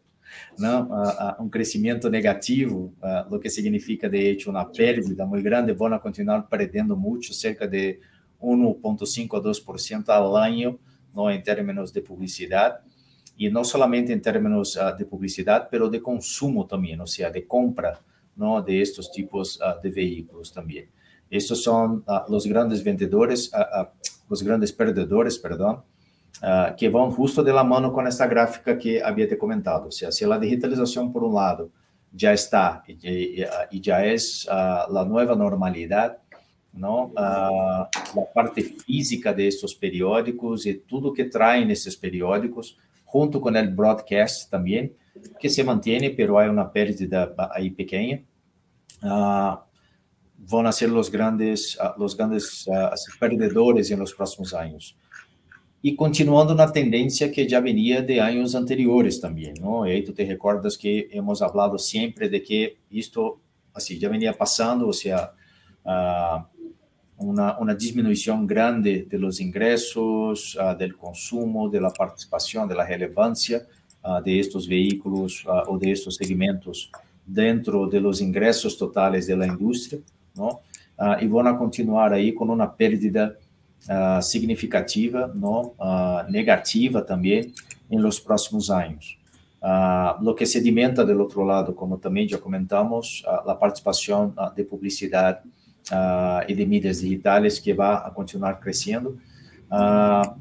¿no? 0.58 0.82
Uh, 0.82 1.42
un 1.42 1.48
crecimiento 1.48 2.10
negativo, 2.10 2.92
lo 3.30 3.40
que 3.40 3.48
significa 3.48 4.06
de 4.06 4.28
hecho 4.32 4.50
una 4.50 4.70
pérdida 4.70 5.24
muy 5.24 5.40
grande, 5.42 5.72
van 5.72 5.94
a 5.94 5.98
continuar 5.98 6.46
perdiendo 6.46 6.94
mucho, 6.94 7.32
cerca 7.32 7.66
de 7.66 8.00
1.5 8.38 9.38
a 9.38 9.42
2% 9.42 10.08
al 10.10 10.36
año, 10.36 10.78
¿no? 11.14 11.30
en 11.30 11.42
términos 11.42 11.90
de 11.90 12.02
publicidad, 12.02 12.80
y 13.38 13.48
no 13.48 13.64
solamente 13.64 14.12
en 14.12 14.20
términos 14.20 14.76
uh, 14.76 14.94
de 14.94 15.06
publicidad, 15.06 15.68
pero 15.70 15.88
de 15.88 16.02
consumo 16.02 16.66
también, 16.66 17.00
o 17.00 17.06
sea, 17.06 17.30
de 17.30 17.46
compra 17.46 17.98
¿no? 18.36 18.60
de 18.60 18.82
estos 18.82 19.10
tipos 19.10 19.58
uh, 19.58 19.80
de 19.82 19.90
vehículos 19.90 20.52
también. 20.52 20.90
Estos 21.32 21.62
son 21.62 22.04
uh, 22.06 22.30
los 22.30 22.46
grandes 22.46 22.84
vendedores, 22.84 23.50
los 24.28 24.42
grandes 24.42 24.72
perdedores, 24.72 25.38
perdón, 25.38 25.82
que 26.76 26.88
van 26.88 27.10
justo 27.10 27.42
de 27.42 27.52
la 27.52 27.64
mano 27.64 27.92
con 27.92 28.06
esta 28.06 28.26
gráfica 28.26 28.76
que 28.76 29.02
había 29.02 29.26
te 29.26 29.38
comentado. 29.38 29.88
O 29.88 29.90
sea, 29.90 30.12
si 30.12 30.26
la 30.26 30.38
digitalización 30.38 31.10
por 31.12 31.24
un 31.24 31.34
lado 31.34 31.70
ya 32.12 32.32
está 32.32 32.82
y, 32.86 33.40
y, 33.40 33.44
y 33.70 33.80
ya 33.80 34.04
es 34.04 34.46
la 34.46 35.04
nueva 35.06 35.34
normalidad, 35.34 36.18
não? 36.72 37.12
Uh, 37.12 37.84
a 37.84 37.88
parte 38.34 38.62
física 38.62 39.32
destes 39.32 39.74
periódicos 39.74 40.64
e 40.64 40.74
tudo 40.74 41.12
que 41.12 41.24
traem 41.24 41.66
nesses 41.66 41.94
periódicos, 41.94 42.78
junto 43.06 43.40
com 43.40 43.50
o 43.50 43.70
broadcast 43.70 44.48
também, 44.48 44.94
que 45.38 45.50
se 45.50 45.62
mantém, 45.62 46.14
pero 46.14 46.38
há 46.38 46.50
uma 46.50 46.64
pérdida 46.64 47.34
aí 47.50 47.70
pequena. 47.70 48.22
Uh, 50.42 50.46
vão 50.46 50.72
ser 50.72 50.92
os 50.92 51.08
grandes, 51.08 51.74
uh, 51.76 52.02
os 52.02 52.14
grandes 52.14 52.66
uh, 52.66 53.18
perdedores 53.18 53.90
nos 53.90 54.12
próximos 54.12 54.52
anos. 54.52 54.96
E 55.82 55.92
continuando 55.96 56.54
na 56.54 56.70
tendência 56.70 57.28
que 57.28 57.48
já 57.48 57.58
venia 57.58 58.00
de 58.02 58.20
anos 58.20 58.54
anteriores 58.54 59.18
também, 59.18 59.52
não? 59.58 59.84
E 59.86 59.90
aí 59.90 60.02
te 60.02 60.22
recordas 60.22 60.76
que 60.76 61.08
hemos 61.10 61.40
falado 61.40 61.76
sempre 61.78 62.28
de 62.28 62.38
que 62.38 62.76
isto, 62.90 63.40
assim, 63.74 63.98
já 63.98 64.08
venia 64.08 64.32
passando, 64.32 64.86
ou 64.86 64.92
seja, 64.92 65.32
uh, 65.84 66.44
una, 67.16 67.58
una, 67.58 67.74
disminución 67.74 68.46
grande 68.46 69.06
de 69.08 69.18
los 69.18 69.40
ingresos, 69.40 70.54
uh, 70.54 70.76
del 70.76 70.96
consumo, 70.96 71.68
de 71.68 71.80
la 71.80 71.90
participación, 71.90 72.68
de 72.68 72.76
la 72.76 72.84
relevancia 72.84 73.66
uh, 74.04 74.22
de 74.22 74.38
estos 74.38 74.68
vehículos 74.68 75.44
uh, 75.46 75.76
de 75.78 75.90
estos 75.90 76.14
segmentos 76.14 76.90
dentro 77.26 77.88
de 77.88 78.00
los 78.00 78.20
ingresos 78.20 78.76
totales 78.76 79.26
de 79.26 79.36
la 79.36 79.46
industria, 79.46 80.00
¿no? 80.34 80.60
y 81.20 81.26
van 81.26 81.48
a 81.48 81.58
continuar 81.58 82.12
ahí 82.12 82.32
con 82.32 82.48
una 82.50 82.72
pérdida 82.72 83.34
significativa, 84.20 85.30
¿no? 85.34 85.74
negativa 86.28 87.04
también 87.04 87.52
en 87.90 88.02
los 88.02 88.20
próximos 88.20 88.70
años. 88.70 89.18
lo 90.20 90.34
que 90.34 90.46
sedimenta 90.46 91.04
del 91.04 91.20
otro 91.20 91.44
lado, 91.44 91.74
como 91.74 91.98
también 91.98 92.28
ya 92.28 92.38
comentamos, 92.38 93.24
la 93.46 93.58
participación 93.58 94.34
de 94.54 94.64
publicidad 94.64 95.42
uh, 95.90 96.44
e 96.46 96.54
de 96.54 96.66
mídias 96.66 97.00
digitais 97.00 97.58
que 97.58 97.72
vai 97.74 98.10
continuar 98.12 98.60
crescendo. 98.60 99.18
Uh, 99.70 100.34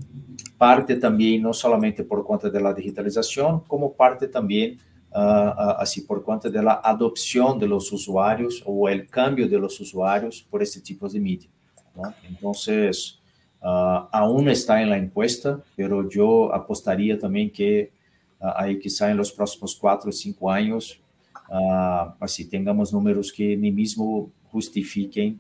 parte 0.57 0.95
também 0.97 1.39
não 1.39 1.53
somente 1.53 2.03
por 2.03 2.23
conta 2.23 2.49
da 2.49 2.73
digitalização, 2.73 3.63
como 3.67 3.89
parte 3.89 4.27
também 4.27 4.77
uh, 5.11 5.77
assim 5.77 6.05
por 6.05 6.23
conta 6.23 6.49
da 6.49 6.81
adopção 6.83 7.57
de 7.57 7.65
los 7.65 7.91
usuários 7.91 8.61
ou 8.65 8.87
o 8.87 9.07
cambio 9.07 9.47
de 9.47 9.57
los 9.57 9.79
usuários 9.79 10.41
por 10.41 10.61
este 10.61 10.81
tipo 10.81 11.07
de 11.07 11.19
mídia. 11.19 11.49
¿no? 11.95 12.13
Então, 12.29 12.51
uh, 12.51 14.07
aún 14.11 14.49
está 14.49 14.81
em 14.81 14.89
la 14.89 14.97
encuesta, 14.97 15.63
pero 15.75 16.07
eu 16.13 16.51
apostaria 16.53 17.17
também 17.17 17.49
que 17.49 17.89
aí 18.41 18.77
que 18.77 18.89
saem 18.89 19.15
nos 19.15 19.31
próximos 19.31 19.73
quatro 19.73 20.07
ou 20.07 20.11
cinco 20.11 20.49
uh, 21.51 22.13
assim, 22.19 22.45
tengamos 22.45 22.91
números 22.91 23.29
que 23.29 23.55
nem 23.55 23.71
mesmo 23.71 24.31
justifiquem 24.51 25.39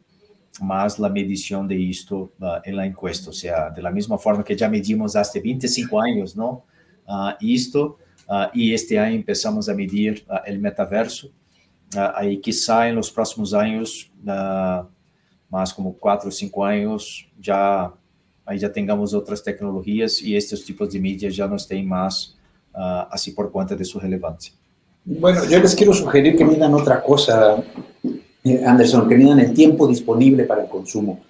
mais 0.59 1.01
a 1.01 1.09
medição 1.09 1.65
de 1.65 1.75
isto 1.75 2.31
uh, 2.39 2.61
em 2.65 2.73
la 2.73 2.85
encuesta, 2.85 3.29
ou 3.29 3.33
seja, 3.33 3.69
de 3.69 3.81
la 3.81 3.91
mesma 3.91 4.17
forma 4.17 4.43
que 4.43 4.57
já 4.57 4.67
medimos 4.67 5.15
há 5.15 5.23
25 5.23 5.97
anos, 5.97 6.35
não? 6.35 6.61
Uh, 7.07 7.33
isto, 7.41 7.97
uh, 8.31 8.49
e 8.55 8.71
este 8.71 8.95
ano 8.95 9.21
começamos 9.21 9.67
a 9.67 9.75
medir 9.75 10.23
uh, 10.29 10.49
o 10.49 10.59
metaverso, 10.59 11.29
aí 12.15 12.37
quizá 12.37 12.87
em 12.87 12.95
los 12.95 13.11
próximos 13.11 13.53
anos, 13.53 14.09
uh, 14.23 14.87
mais 15.51 15.73
como 15.73 15.93
4 15.93 16.27
ou 16.27 16.31
5 16.31 16.63
anos, 16.63 17.27
já 17.41 17.91
aí 18.45 18.57
já 18.57 18.69
tenhamos 18.69 19.13
outras 19.13 19.41
tecnologias 19.41 20.21
e 20.21 20.33
estes 20.33 20.61
tipos 20.61 20.89
de 20.89 21.29
já 21.29 21.47
nos 21.47 21.65
têm 21.65 21.85
mais, 21.85 22.35
uh, 22.73 23.07
assim 23.11 23.33
por 23.33 23.51
conta 23.51 23.75
de 23.75 23.83
sua 23.83 24.01
relevância. 24.01 24.53
Bueno, 25.03 25.43
yo 25.45 25.59
les 25.59 25.73
quiero 25.73 25.93
sugerir 25.93 26.37
que 26.37 26.45
midan 26.45 26.73
otra 26.75 27.01
cosa, 27.01 27.63
Anderson, 28.65 29.07
que 29.09 29.15
midan 29.17 29.39
el 29.39 29.53
tiempo 29.53 29.87
disponible 29.87 30.43
para 30.43 30.61
el 30.63 30.69
consumo. 30.69 31.21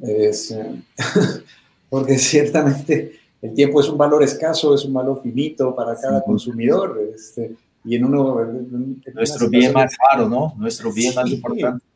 Es, 0.00 0.56
porque 1.90 2.18
ciertamente 2.18 3.19
el 3.42 3.54
tiempo 3.54 3.80
es 3.80 3.88
un 3.88 3.96
valor 3.96 4.22
escaso, 4.22 4.74
es 4.74 4.84
un 4.84 4.92
valor 4.92 5.20
finito 5.22 5.74
para 5.74 5.96
cada 5.96 6.18
sí. 6.18 6.24
consumidor. 6.26 7.00
Este, 7.14 7.56
y 7.84 7.96
en 7.96 8.04
uno. 8.04 8.40
En 8.42 9.00
Nuestro 9.14 9.48
bien 9.48 9.72
más 9.72 9.96
raro, 10.10 10.28
¿no? 10.28 10.54
Nuestro 10.56 10.92
bien 10.92 11.12
sí, 11.12 11.16
más 11.16 11.28
importante. 11.28 11.84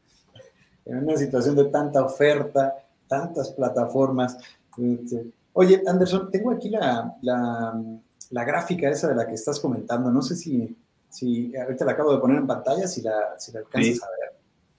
En 0.86 0.98
una 0.98 1.16
situación 1.16 1.56
de 1.56 1.64
tanta 1.64 2.04
oferta, 2.04 2.74
tantas 3.08 3.50
plataformas. 3.52 4.36
Este, 4.76 5.30
oye, 5.54 5.82
Anderson, 5.86 6.30
tengo 6.30 6.50
aquí 6.50 6.68
la, 6.68 7.10
la, 7.22 7.82
la, 8.28 8.44
gráfica 8.44 8.90
esa 8.90 9.08
de 9.08 9.14
la 9.14 9.26
que 9.26 9.32
estás 9.32 9.58
comentando. 9.60 10.10
No 10.10 10.20
sé 10.20 10.36
si, 10.36 10.76
si 11.08 11.56
ahorita 11.56 11.86
la 11.86 11.92
acabo 11.92 12.12
de 12.12 12.18
poner 12.18 12.36
en 12.36 12.46
pantalla, 12.46 12.86
si 12.86 13.00
la, 13.00 13.34
si 13.38 13.50
la 13.52 13.60
alcanzas 13.60 13.94
sí. 13.94 14.00
a 14.02 14.08
ver. 14.10 14.38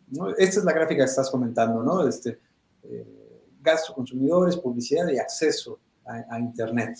¿no? 0.09 0.30
Esta 0.38 0.59
es 0.59 0.63
la 0.63 0.74
gráfica 0.74 1.03
que 1.03 1.09
estás 1.09 1.32
comentando, 1.32 1.82
¿no? 1.82 2.07
Este, 2.07 2.38
eh, 2.84 3.41
gasto 3.63 3.91
consumidores, 3.91 4.57
publicidad 4.57 5.07
y 5.09 5.18
acceso 5.18 5.80
a, 6.06 6.36
a 6.36 6.39
Internet. 6.39 6.97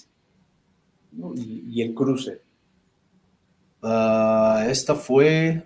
y, 1.36 1.82
el 1.82 1.94
cruce. 1.94 2.42
Ah, 3.82 4.66
esta 4.68 4.96
fue... 4.96 5.64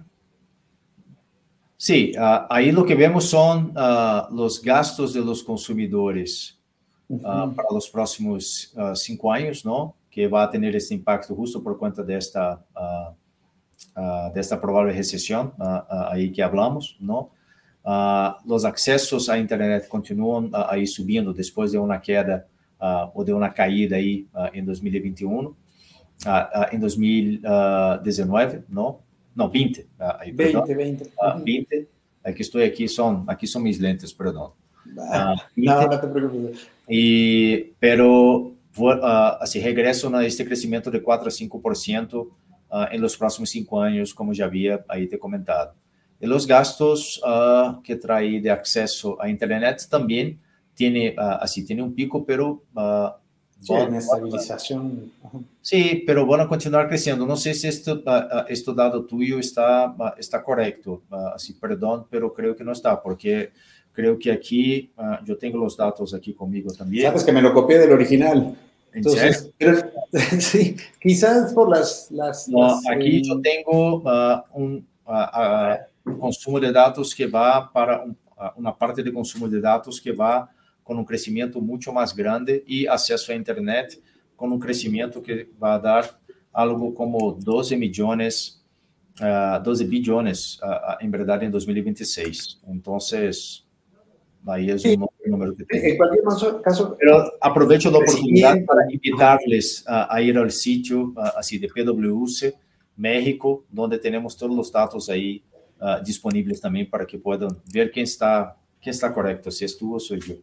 Sí, 1.78 2.12
uh, 2.18 2.46
ahí 2.50 2.74
lo 2.74 2.86
que 2.86 2.94
vemos 2.94 3.30
son 3.30 3.72
uh, 3.78 4.36
los 4.36 4.62
gastos 4.62 5.14
de 5.14 5.22
los 5.22 5.42
consumidores 5.42 6.60
uh, 7.08 7.22
para 7.22 7.70
los 7.72 7.90
próximos 7.90 8.76
cinco 8.96 9.32
años, 9.32 9.64
¿no? 9.64 9.96
Que 10.12 10.28
va 10.28 10.44
a 10.44 10.50
tener 10.50 10.76
este 10.76 10.94
impacto 10.94 11.34
justo 11.34 11.64
por 11.64 11.78
cuenta 11.78 12.04
de 12.04 12.18
esta, 12.18 12.62
de 14.34 14.40
esta 14.42 14.60
probable 14.60 14.92
recesión 14.92 15.54
ahí 15.90 16.32
que 16.32 16.44
hablamos, 16.44 16.98
¿no? 17.00 17.32
los 18.46 18.66
accesos 18.66 19.30
a 19.30 19.38
Internet 19.38 19.88
continúan 19.88 20.52
ahí 20.54 20.86
subiendo 20.86 21.32
después 21.32 21.72
de 21.72 21.80
una 21.80 22.02
queda 22.02 22.46
o 23.14 23.24
de 23.24 23.34
una 23.34 23.54
caída 23.54 23.98
ahí 23.98 24.28
en 24.54 24.66
2021, 24.66 25.56
en 26.72 26.80
2019, 26.80 28.64
¿no? 28.70 29.02
No, 29.36 29.50
20. 29.50 29.88
Aí, 30.20 30.32
20, 30.32 30.76
20. 30.76 31.04
Uh, 31.18 31.44
20. 31.44 31.88
Aqui 32.24 32.42
estou 32.42 32.62
aqui, 32.62 32.90
são, 32.90 33.24
aqui 33.28 33.48
são 33.48 33.62
mis 33.62 33.80
lentes, 33.80 34.12
perdão. 34.12 34.52
Ah, 34.98 35.34
uh, 35.34 35.46
não, 35.56 35.88
não 35.88 36.02
te 36.02 36.08
preocupes. 36.08 36.68
E, 36.90 37.72
pero, 37.80 38.54
uh, 38.78 39.40
assim, 39.40 39.60
regresso 39.60 40.14
a 40.14 40.26
este 40.26 40.44
crescimento 40.44 40.92
de 40.92 41.00
4 41.00 41.28
a 41.28 41.32
5% 41.32 42.22
uh, 42.24 42.28
em 42.92 43.00
los 43.00 43.16
próximos 43.16 43.50
cinco 43.50 43.78
anos, 43.78 44.12
como 44.12 44.34
já 44.34 44.46
havia 44.46 44.84
aí 44.90 45.08
te 45.08 45.18
comentado. 45.18 45.74
E 46.22 46.28
os 46.28 46.46
gastos 46.46 47.18
uh, 47.18 47.82
que 47.82 47.96
traz 47.96 48.42
de 48.42 48.50
acesso 48.50 49.16
à 49.22 49.30
internet 49.30 49.90
também 49.90 50.38
tem, 50.80 51.10
uh, 51.10 51.42
assim, 51.42 51.66
tem 51.66 51.82
um 51.82 51.92
pico, 51.92 52.24
pero 52.24 52.64
uh, 52.76 53.14
Sí, 53.62 53.74
estabilización. 53.74 55.12
Sí, 55.62 56.04
pero 56.08 56.26
van 56.26 56.42
a 56.42 56.48
continuar 56.48 56.88
creciendo. 56.88 57.26
No 57.26 57.36
sé 57.36 57.54
si 57.54 57.68
esto, 57.68 57.96
uh, 58.06 58.46
este 58.48 58.74
dado 58.74 59.04
tuyo 59.04 59.38
está, 59.38 59.90
uh, 59.92 60.18
está 60.18 60.42
correcto. 60.42 61.04
Uh, 61.12 61.36
así, 61.36 61.54
perdón, 61.54 62.06
pero 62.10 62.34
creo 62.34 62.56
que 62.56 62.64
no 62.64 62.72
está, 62.72 63.02
porque 63.02 63.52
creo 63.92 64.18
que 64.18 64.32
aquí, 64.32 64.94
yo 65.26 65.38
tengo 65.38 65.58
los 65.58 65.76
datos 65.76 66.14
aquí 66.14 66.34
conmigo 66.34 66.72
también. 66.72 67.08
Sabes 67.08 67.26
que 67.26 67.34
me 67.34 67.42
lo 67.42 67.54
copié 67.54 67.80
del 67.80 67.92
original. 67.92 68.56
Entonces, 68.94 69.52
pero, 69.58 69.78
sí, 70.40 70.78
quizás 71.02 71.54
por 71.54 71.70
las... 71.70 72.10
las, 72.10 72.48
no, 72.48 72.62
las 72.62 72.88
aquí 72.90 73.18
eh... 73.18 73.22
yo 73.24 73.42
tengo 73.42 74.02
un, 74.54 74.88
un, 76.06 76.18
consumo 76.18 76.62
de 76.62 76.72
datos 76.72 77.14
que 77.14 77.28
va 77.28 77.70
para 77.72 78.02
un, 78.02 78.18
una 78.56 78.74
parte 78.74 79.04
de 79.04 79.12
consumo 79.12 79.50
de 79.50 79.60
datos 79.60 80.00
que 80.00 80.14
va 80.14 80.50
com 80.90 80.96
um 80.96 81.06
crescimento 81.06 81.62
muito 81.62 81.94
mais 81.94 82.12
grande 82.12 82.64
e 82.66 82.88
acesso 82.88 83.32
à 83.32 83.36
internet 83.36 84.02
com 84.36 84.48
um 84.48 84.58
crescimento 84.58 85.22
que 85.22 85.48
vai 85.60 85.80
dar 85.80 86.20
algo 86.52 86.94
como 86.94 87.34
12 87.34 87.76
milhões, 87.76 88.60
uh, 89.22 89.62
12 89.62 89.86
bilhões, 89.86 90.56
uh, 90.56 90.98
em 91.00 91.08
verdade, 91.12 91.46
em 91.46 91.52
2026. 91.52 92.60
Então, 92.68 92.98
aí 94.48 94.72
é 94.72 94.76
um 94.98 95.30
número 95.30 95.56
que 95.56 95.64
tem. 95.64 95.92
Em 95.92 95.96
qualquer 95.96 96.24
caso, 96.64 96.96
Pero 96.98 97.38
aproveito 97.40 97.86
a 97.86 97.92
oportunidade 97.92 98.64
para 98.64 98.92
invitar-les 98.92 99.84
a, 99.86 100.16
a, 100.16 100.22
ir 100.24 100.36
ao 100.40 100.50
sítio 100.50 101.10
uh, 101.10 101.38
assim, 101.38 101.60
de 101.60 101.68
PwC 101.68 102.56
México, 102.98 103.64
onde 103.78 104.00
temos 104.00 104.34
todos 104.34 104.58
os 104.58 104.72
dados 104.72 105.08
aí 105.08 105.44
uh, 105.80 106.04
disponíveis 106.04 106.60
também 106.60 106.84
para 106.84 107.06
que 107.06 107.20
possam 107.20 107.50
ver 107.72 107.92
quem 107.92 108.02
está 108.02 108.56
quem 108.82 108.92
está 108.92 109.10
correto, 109.10 109.52
se 109.52 109.64
és 109.64 109.76
tu 109.76 109.94
ou 109.94 110.00
sou 110.00 110.18
eu. 110.18 110.42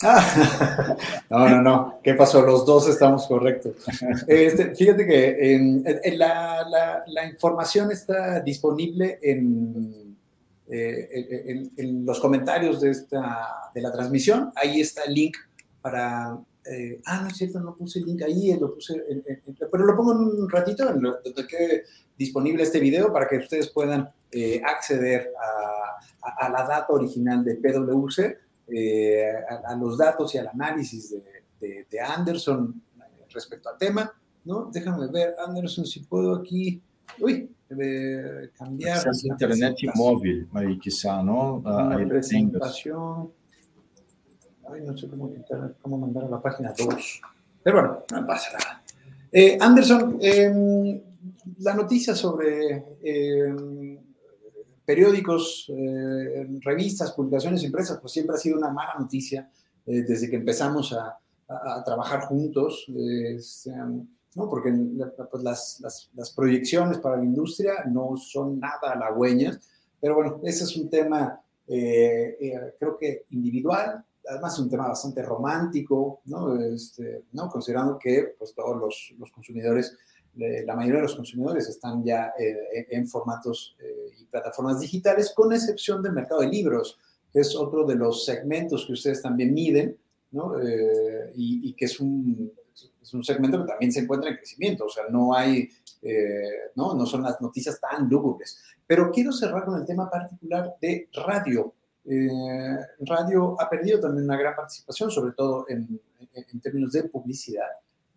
No, 1.30 1.48
no, 1.48 1.62
no. 1.62 1.98
¿Qué 2.02 2.14
pasó? 2.14 2.42
Los 2.42 2.64
dos 2.64 2.88
estamos 2.88 3.26
correctos. 3.26 3.74
Este, 4.26 4.74
fíjate 4.74 5.06
que 5.06 5.54
en, 5.54 5.84
en 5.84 6.18
la, 6.18 7.04
información 7.28 7.90
está 7.90 8.40
disponible 8.40 9.18
en, 9.22 10.16
eh, 10.68 11.44
en, 11.46 11.72
en, 11.76 12.06
los 12.06 12.20
comentarios 12.20 12.80
de, 12.80 12.90
esta, 12.90 13.70
de 13.74 13.80
la 13.80 13.92
transmisión. 13.92 14.52
Ahí 14.54 14.80
está 14.80 15.04
el 15.04 15.14
link 15.14 15.36
para... 15.80 16.38
Eh, 16.68 17.00
ah, 17.06 17.20
no 17.22 17.28
es 17.28 17.36
cierto, 17.36 17.60
no 17.60 17.76
puse 17.76 18.00
el 18.00 18.06
link 18.06 18.22
ahí, 18.22 18.52
lo 18.58 18.74
puse, 18.74 19.00
pero 19.70 19.84
lo 19.84 19.96
pongo 19.96 20.12
en 20.12 20.18
un 20.42 20.50
ratito, 20.50 20.84
donde 20.84 21.46
quede 21.48 21.84
disponible 22.18 22.64
este 22.64 22.80
video 22.80 23.12
para 23.12 23.28
que 23.28 23.36
ustedes 23.36 23.68
puedan 23.68 24.10
eh, 24.32 24.60
acceder 24.64 25.30
a, 25.40 26.28
a, 26.28 26.46
a, 26.46 26.50
la 26.50 26.66
data 26.66 26.86
original 26.88 27.44
de 27.44 27.54
PwC 27.54 28.45
eh, 28.68 29.32
a, 29.48 29.72
a, 29.72 29.76
los 29.76 29.98
datos 29.98 30.34
y 30.34 30.38
al 30.38 30.48
análisis 30.48 31.10
de, 31.10 31.22
de, 31.60 31.86
de, 31.90 32.00
Anderson 32.00 32.82
respecto 33.30 33.68
al 33.68 33.78
tema, 33.78 34.12
¿no? 34.44 34.70
Déjame 34.72 35.06
ver, 35.08 35.34
Anderson, 35.44 35.84
si 35.84 36.00
puedo 36.00 36.34
aquí, 36.34 36.80
uy, 37.20 37.50
eh, 37.70 38.50
cambiar. 38.56 39.04
internet 39.24 39.76
móvil, 39.94 40.48
ahí 40.52 40.78
quizá, 40.78 41.22
¿no? 41.22 41.62
Ah, 41.64 41.98
presentación. 42.08 43.30
Ay, 44.68 44.80
no 44.82 44.96
sé 44.96 45.08
cómo, 45.08 45.32
cómo 45.80 45.98
mandar 45.98 46.24
a 46.24 46.28
la 46.28 46.42
página 46.42 46.72
2. 46.76 47.20
Pero 47.62 47.80
bueno, 47.80 48.04
no 48.12 48.26
pasa 48.26 48.52
nada. 48.52 48.82
Eh, 49.32 49.58
Anderson, 49.60 50.18
eh, 50.20 51.02
la 51.58 51.74
noticia 51.74 52.14
sobre 52.14 52.84
eh, 53.02 53.98
periódicos, 54.86 55.66
eh, 55.68 56.46
revistas, 56.62 57.12
publicaciones 57.12 57.62
impresas, 57.64 57.98
pues 58.00 58.12
siempre 58.12 58.36
ha 58.36 58.38
sido 58.38 58.56
una 58.56 58.70
mala 58.70 58.94
noticia 58.98 59.50
eh, 59.84 60.02
desde 60.02 60.30
que 60.30 60.36
empezamos 60.36 60.92
a, 60.92 61.18
a, 61.48 61.74
a 61.76 61.84
trabajar 61.84 62.20
juntos, 62.22 62.86
eh, 62.88 63.38
¿no? 64.36 64.48
porque 64.48 64.72
pues 65.30 65.42
las, 65.42 65.80
las, 65.80 66.10
las, 66.14 66.30
proyecciones 66.30 66.98
para 66.98 67.16
la 67.16 67.24
industria 67.24 67.84
no 67.90 68.16
son 68.16 68.60
nada 68.60 68.92
halagüeñas, 68.92 69.60
pero 70.00 70.14
bueno, 70.14 70.40
ese 70.44 70.64
es 70.64 70.76
un 70.76 70.88
tema 70.88 71.40
eh, 71.68 72.36
eh, 72.40 72.74
creo 72.78 72.96
que 72.96 73.26
individual, 73.30 74.04
además 74.28 74.58
un 74.58 74.70
tema 74.70 74.88
bastante 74.88 75.22
romántico, 75.22 76.20
¿no? 76.26 76.60
Este, 76.60 77.24
¿no? 77.32 77.48
considerando 77.48 77.98
que 77.98 78.34
pues, 78.38 78.54
todos 78.54 78.76
los, 78.76 79.14
los 79.18 79.30
consumidores 79.32 79.96
la 80.36 80.76
mayoría 80.76 80.96
de 80.96 81.06
los 81.06 81.16
consumidores 81.16 81.68
están 81.68 82.04
ya 82.04 82.34
eh, 82.38 82.86
en 82.90 83.08
formatos 83.08 83.76
eh, 83.80 84.10
y 84.20 84.24
plataformas 84.26 84.80
digitales, 84.80 85.32
con 85.34 85.52
excepción 85.52 86.02
del 86.02 86.12
mercado 86.12 86.42
de 86.42 86.48
libros, 86.48 86.98
que 87.32 87.40
es 87.40 87.56
otro 87.56 87.84
de 87.86 87.94
los 87.94 88.24
segmentos 88.24 88.84
que 88.86 88.92
ustedes 88.92 89.22
también 89.22 89.54
miden, 89.54 89.96
¿no? 90.32 90.60
Eh, 90.60 91.32
y, 91.34 91.70
y, 91.70 91.72
que 91.72 91.86
es 91.86 91.98
un, 92.00 92.52
es 93.00 93.14
un, 93.14 93.24
segmento 93.24 93.62
que 93.62 93.68
también 93.68 93.92
se 93.92 94.00
encuentra 94.00 94.30
en 94.30 94.36
crecimiento, 94.36 94.84
o 94.84 94.90
sea, 94.90 95.04
no 95.08 95.34
hay, 95.34 95.68
¿no? 96.74 96.94
no 96.94 97.06
son 97.06 97.22
las 97.22 97.40
noticias 97.40 97.80
tan 97.80 98.08
lúgubres. 98.08 98.58
Pero 98.86 99.10
quiero 99.10 99.32
cerrar 99.32 99.64
con 99.64 99.80
el 99.80 99.86
tema 99.86 100.10
particular 100.10 100.76
de 100.80 101.08
radio. 101.14 101.72
radio 103.00 103.60
ha 103.60 103.70
perdido 103.70 104.00
también 104.00 104.24
una 104.24 104.36
gran 104.36 104.54
participación, 104.54 105.10
sobre 105.10 105.32
todo 105.32 105.64
en, 105.68 106.00
en 106.34 106.60
términos 106.60 106.92
de 106.92 107.04
publicidad. 107.04 107.68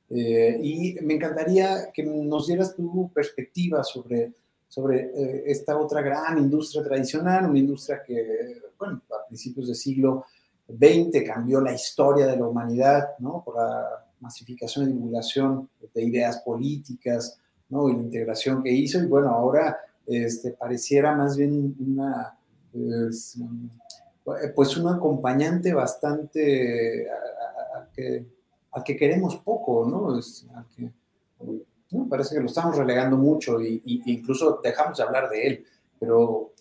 Eh, 0.09 0.59
y 0.63 0.95
me 1.03 1.15
encantaría 1.15 1.91
que 1.93 2.03
nos 2.03 2.47
dieras 2.47 2.75
tu 2.75 3.11
perspectiva 3.13 3.83
sobre, 3.83 4.33
sobre 4.67 5.11
eh, 5.13 5.43
esta 5.45 5.77
otra 5.77 6.01
gran 6.01 6.39
industria 6.39 6.83
tradicional, 6.83 7.49
una 7.49 7.59
industria 7.59 8.01
que, 8.05 8.59
bueno, 8.77 9.01
a 9.11 9.27
principios 9.27 9.67
del 9.67 9.75
siglo 9.75 10.25
XX 10.67 11.23
cambió 11.25 11.61
la 11.61 11.73
historia 11.73 12.25
de 12.25 12.37
la 12.37 12.47
humanidad, 12.47 13.09
¿no? 13.19 13.43
Por 13.45 13.57
la 13.57 14.05
masificación 14.19 14.89
y 14.89 14.93
divulgación 14.93 15.69
de 15.93 16.03
ideas 16.03 16.39
políticas, 16.39 17.37
¿no? 17.69 17.87
Y 17.89 17.93
la 17.93 18.01
integración 18.01 18.63
que 18.63 18.71
hizo. 18.71 18.99
Y 18.99 19.05
bueno, 19.05 19.29
ahora 19.29 19.77
este, 20.07 20.51
pareciera 20.51 21.15
más 21.15 21.37
bien 21.37 21.75
una, 21.79 22.35
pues, 22.71 23.37
pues 24.55 24.77
un 24.77 24.87
acompañante 24.87 25.71
bastante 25.71 27.07
a, 27.09 27.13
a, 27.13 27.81
a 27.81 27.89
que 27.91 28.38
al 28.71 28.83
que 28.83 28.95
queremos 28.95 29.37
poco, 29.37 29.87
¿no? 29.87 30.17
Es, 30.17 30.45
que, 30.75 30.91
¿no? 31.91 32.07
Parece 32.07 32.35
que 32.35 32.41
lo 32.41 32.47
estamos 32.47 32.77
relegando 32.77 33.17
mucho 33.17 33.59
e 33.59 33.81
incluso 33.83 34.59
dejamos 34.63 34.97
de 34.97 35.03
hablar 35.03 35.29
de 35.29 35.47
él. 35.47 35.65
Pero 35.99 36.53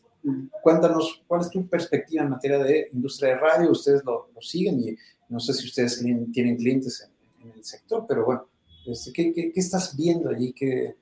cuéntanos, 0.63 1.23
¿cuál 1.27 1.43
es 1.43 1.51
tu 1.51 1.67
perspectiva 1.67 2.23
en 2.23 2.31
materia 2.31 2.59
de 2.59 2.89
industria 2.93 3.35
de 3.35 3.41
radio? 3.41 3.71
Ustedes 3.71 4.05
lo, 4.05 4.31
lo 4.35 4.41
siguen 4.41 4.81
y 4.81 4.97
no 5.29 5.39
sé 5.39 5.53
si 5.53 5.67
ustedes 5.67 6.03
tienen 6.33 6.57
clientes 6.57 7.07
en, 7.07 7.49
en 7.49 7.57
el 7.57 7.65
sector, 7.65 8.07
pero 8.09 8.25
bueno, 8.25 8.47
este, 8.87 9.13
¿qué, 9.13 9.33
qué, 9.33 9.53
qué, 9.53 9.61
estás 9.61 9.95
viendo 9.95 10.31
allí? 10.31 10.53
¿Qué, 10.53 10.97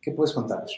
qué 0.00 0.12
puedes 0.12 0.32
contarnos? 0.32 0.74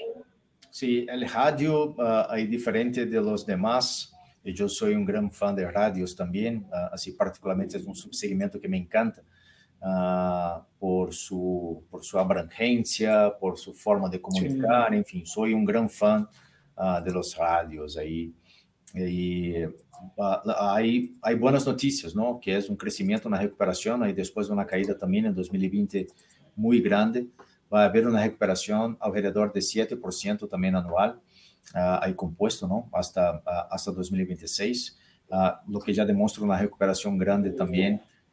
Sí, 0.70 1.06
el 1.08 1.28
radio, 1.28 1.90
uh, 1.90 2.26
hay 2.28 2.46
diferente 2.46 3.06
de 3.06 3.20
los 3.20 3.44
demás. 3.44 4.12
Eu 4.44 4.68
sou 4.68 4.88
um 4.88 5.04
grande 5.04 5.34
fã 5.34 5.52
de 5.52 5.64
rádios 5.64 6.14
também, 6.14 6.58
uh, 6.58 6.92
assim, 6.92 7.12
particularmente 7.12 7.76
é 7.76 7.80
um 7.80 7.94
subsegmento 7.94 8.60
que 8.60 8.68
me 8.68 8.78
encanta. 8.78 9.24
Uh, 9.86 10.64
por, 10.78 11.12
su, 11.12 11.84
por 11.90 12.04
su 12.04 12.18
abrangência, 12.18 13.30
por 13.38 13.56
su 13.56 13.72
forma 13.72 14.08
de 14.08 14.18
comunicar, 14.18 14.90
Sim. 14.90 14.98
enfim, 14.98 15.24
sou 15.24 15.46
um 15.46 15.64
grande 15.64 15.92
fã 15.92 16.28
uh, 16.76 17.02
de 17.02 17.10
los 17.10 17.34
radios 17.34 17.96
aí. 17.96 18.32
E 18.94 19.68
uh, 20.18 21.12
aí, 21.22 21.36
boas 21.38 21.64
notícias, 21.64 22.14
não? 22.14 22.38
Que 22.38 22.50
é 22.50 22.58
um 22.70 22.76
crescimento 22.76 23.28
na 23.28 23.36
recuperação, 23.36 24.06
e 24.06 24.12
depois 24.12 24.46
de 24.46 24.52
uma 24.52 24.64
caída 24.64 24.94
também 24.94 25.24
em 25.24 25.32
2020 25.32 26.08
muy 26.56 26.80
grande. 26.80 27.30
Va 27.72 27.82
a 27.82 27.86
haber 27.86 28.06
una 28.06 28.22
recuperación 28.22 28.96
alrededor 29.00 29.52
de 29.52 29.60
7% 29.60 30.48
también 30.48 30.76
anual, 30.76 31.20
ahí 31.74 32.14
compuesto, 32.14 32.68
¿no? 32.68 32.88
Hasta, 32.92 33.42
hasta 33.68 33.90
2026, 33.90 34.96
lo 35.66 35.80
que 35.80 35.92
ya 35.92 36.04
demuestra 36.04 36.44
una 36.44 36.56
recuperación 36.56 37.18
grande 37.18 37.50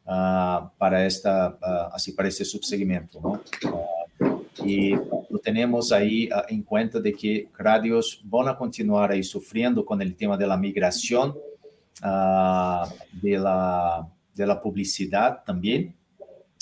también 0.06 0.70
para, 0.78 1.06
esta, 1.06 1.58
así, 1.94 2.12
para 2.12 2.28
este 2.28 2.46
subsegmento, 2.46 3.20
¿no? 3.22 3.42
y 4.64 4.92
lo 4.92 5.40
tenemos 5.42 5.92
ahí 5.92 6.30
en 6.48 6.64
cuenta 6.64 7.00
de 7.00 7.14
que 7.14 7.50
radios 7.58 8.22
van 8.24 8.48
a 8.50 8.58
continuar 8.58 9.12
ahí 9.12 9.24
sufriendo 9.24 9.86
con 9.86 10.02
el 10.02 10.16
tema 10.16 10.38
de 10.38 10.48
la 10.48 10.58
migración 10.58 11.36
uh, 12.04 12.88
de, 13.12 13.38
la, 13.38 14.08
de 14.34 14.48
la 14.48 14.60
publicidad 14.60 15.44
también, 15.44 15.96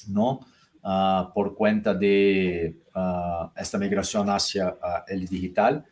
¿no? 0.07 0.39
Uh, 0.83 1.31
por 1.33 1.53
cuenta 1.53 1.93
de 1.93 2.75
uh, 2.95 3.49
esta 3.55 3.77
migración 3.77 4.29
hacia 4.29 4.75
el 5.07 5.27
digital. 5.27 5.85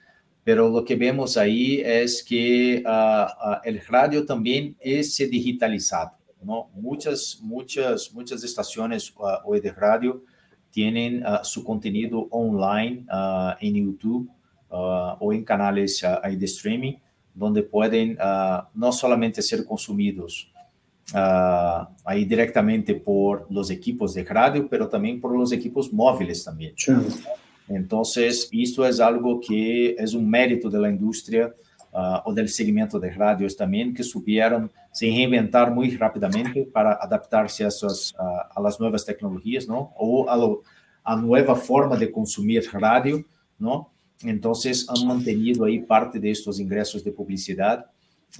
Pero 0.43 0.67
lo 0.69 0.83
que 0.83 0.95
vemos 0.95 1.37
ahí 1.37 1.79
es 1.85 2.23
que 2.23 2.81
el 3.63 3.81
radio 3.87 4.25
también 4.25 4.75
es 4.79 5.15
digitalizado, 5.17 6.17
¿no? 6.41 6.69
Muchas, 6.73 7.39
muchas, 7.41 8.11
muchas 8.13 8.43
estaciones 8.43 9.13
hoy 9.43 9.59
de 9.59 9.71
radio 9.71 10.23
tienen 10.71 11.23
su 11.43 11.63
contenido 11.63 12.27
online 12.31 13.05
en 13.59 13.75
YouTube 13.75 14.29
o 14.69 15.33
en 15.33 15.43
canales 15.43 16.01
de 16.01 16.45
streaming 16.45 16.93
donde 17.39 17.63
pueden 17.63 18.17
uh, 18.19 18.63
no 18.73 18.91
solamente 18.91 19.41
ser 19.41 19.65
consumidos 19.65 20.51
uh, 21.13 21.85
ahí 22.03 22.25
directamente 22.25 22.95
por 22.95 23.47
los 23.49 23.71
equipos 23.71 24.13
de 24.13 24.25
radio, 24.25 24.67
pero 24.69 24.89
también 24.89 25.19
por 25.19 25.35
los 25.35 25.51
equipos 25.53 25.91
móviles 25.91 26.43
también. 26.43 26.73
Sí. 26.75 26.91
Entonces, 27.69 28.49
esto 28.51 28.85
es 28.85 28.99
algo 28.99 29.39
que 29.39 29.95
es 29.97 30.13
un 30.13 30.29
mérito 30.29 30.69
de 30.69 30.79
la 30.79 30.89
industria 30.89 31.53
uh, 31.93 32.21
o 32.25 32.33
del 32.33 32.49
segmento 32.49 32.99
de 32.99 33.11
radios 33.11 33.55
también, 33.55 33.93
que 33.93 34.03
supieron 34.03 34.71
se 34.91 35.05
reinventar 35.05 35.71
muy 35.71 35.95
rápidamente 35.95 36.63
para 36.65 36.93
adaptarse 36.93 37.63
a, 37.63 37.67
esas, 37.67 38.15
a 38.17 38.59
las 38.59 38.79
nuevas 38.79 39.05
tecnologías, 39.05 39.67
¿no? 39.67 39.93
O 39.95 40.29
a, 40.29 40.35
lo, 40.35 40.63
a 41.03 41.15
nueva 41.15 41.55
forma 41.55 41.95
de 41.95 42.11
consumir 42.11 42.67
radio, 42.73 43.23
¿no? 43.57 43.91
Entonces, 44.23 44.87
han 44.89 45.07
mantenido 45.07 45.65
ahí 45.65 45.79
parte 45.79 46.19
de 46.19 46.31
estos 46.31 46.59
ingresos 46.59 47.03
de 47.03 47.11
publicidad 47.11 47.85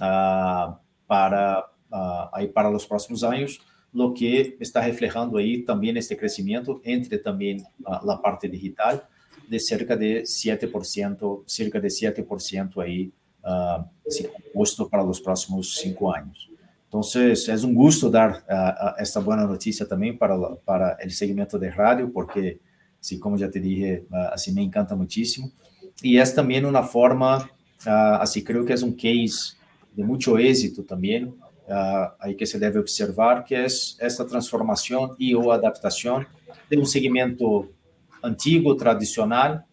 uh, 0.00 0.74
para, 1.06 1.60
uh, 1.90 2.28
ahí 2.32 2.48
para 2.48 2.70
los 2.70 2.86
próximos 2.86 3.24
años, 3.24 3.60
lo 3.92 4.12
que 4.12 4.56
está 4.60 4.82
reflejando 4.82 5.38
ahí 5.38 5.62
también 5.62 5.96
este 5.96 6.16
crecimiento 6.16 6.80
entre 6.84 7.18
también 7.18 7.62
uh, 7.84 8.06
la 8.06 8.20
parte 8.20 8.48
digital 8.48 9.02
de 9.48 9.58
cerca 9.58 9.96
de 9.96 10.22
7%, 10.22 11.42
cerca 11.46 11.80
de 11.80 11.88
7% 11.88 12.82
ahí 13.42 14.28
compuesto 14.32 14.88
para 14.88 15.02
los 15.02 15.20
próximos 15.20 15.76
cinco 15.76 16.14
años. 16.14 16.48
Entonces, 16.84 17.48
es 17.48 17.62
un 17.62 17.74
gusto 17.74 18.10
dar 18.10 18.44
esta 18.98 19.20
buena 19.20 19.44
noticia 19.44 19.86
también 19.86 20.18
para, 20.18 20.36
para 20.64 20.92
el 20.94 21.12
segmento 21.12 21.58
de 21.58 21.70
radio, 21.70 22.10
porque, 22.12 22.58
sí, 22.98 23.18
como 23.18 23.36
ya 23.36 23.48
te 23.48 23.60
dije, 23.60 24.04
así 24.32 24.52
me 24.52 24.62
encanta 24.62 24.96
muchísimo. 24.96 25.52
Y 26.02 26.18
es 26.18 26.34
también 26.34 26.64
una 26.64 26.82
forma, 26.82 27.50
uh, 27.86 28.20
así 28.20 28.42
creo 28.42 28.64
que 28.64 28.72
es 28.72 28.82
un 28.82 28.94
case 28.94 29.56
de 29.94 30.02
mucho 30.02 30.38
éxito 30.38 30.82
también, 30.82 31.28
uh, 31.28 32.08
ahí 32.18 32.34
que 32.34 32.46
se 32.46 32.58
debe 32.58 32.80
observar, 32.80 33.44
que 33.44 33.64
es 33.66 33.96
esta 34.00 34.26
transformación 34.26 35.12
y 35.18 35.34
o 35.34 35.52
adaptación 35.52 36.26
de 36.68 36.78
un 36.78 36.86
segmento 36.86 37.68
antiguo, 38.22 38.76
tradicional, 38.76 39.64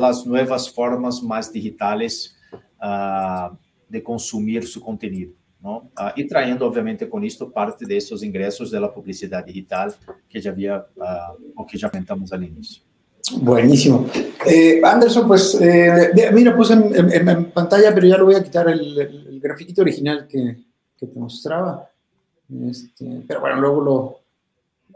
las 0.00 0.26
nuevas 0.26 0.70
formas 0.72 1.22
más 1.22 1.52
digitales 1.52 2.37
uh, 2.82 3.56
de 3.88 4.02
consumir 4.02 4.66
su 4.66 4.80
contenido. 4.80 5.32
¿no? 5.60 5.90
y 6.14 6.24
trayendo, 6.24 6.64
obviamente, 6.66 7.08
con 7.08 7.24
esto 7.24 7.50
parte 7.50 7.84
de 7.84 7.96
esos 7.96 8.22
ingresos 8.22 8.70
de 8.70 8.78
la 8.78 8.94
publicidad 8.94 9.44
digital 9.44 9.92
que 10.28 10.40
ya 10.40 10.52
había, 10.52 10.86
o 11.56 11.66
que 11.66 11.76
ya 11.76 11.90
comentamos 11.90 12.32
al 12.32 12.44
inicio. 12.44 12.84
Buenísimo. 13.40 14.06
Eh, 14.46 14.80
Anderson, 14.82 15.26
pues, 15.26 15.60
eh, 15.60 16.30
mira, 16.32 16.56
puse 16.56 16.74
en, 16.74 17.50
pantalla, 17.50 17.92
pero 17.92 18.06
ya 18.06 18.16
lo 18.16 18.26
voy 18.26 18.36
a 18.36 18.42
quitar 18.42 18.68
el, 18.68 18.98
el 18.98 19.40
grafito 19.40 19.82
original 19.82 20.26
que, 20.28 20.58
que 20.96 21.06
te 21.06 21.18
mostraba. 21.18 21.90
Este, 22.70 23.22
pero 23.26 23.40
bueno, 23.40 23.60
luego 23.60 23.80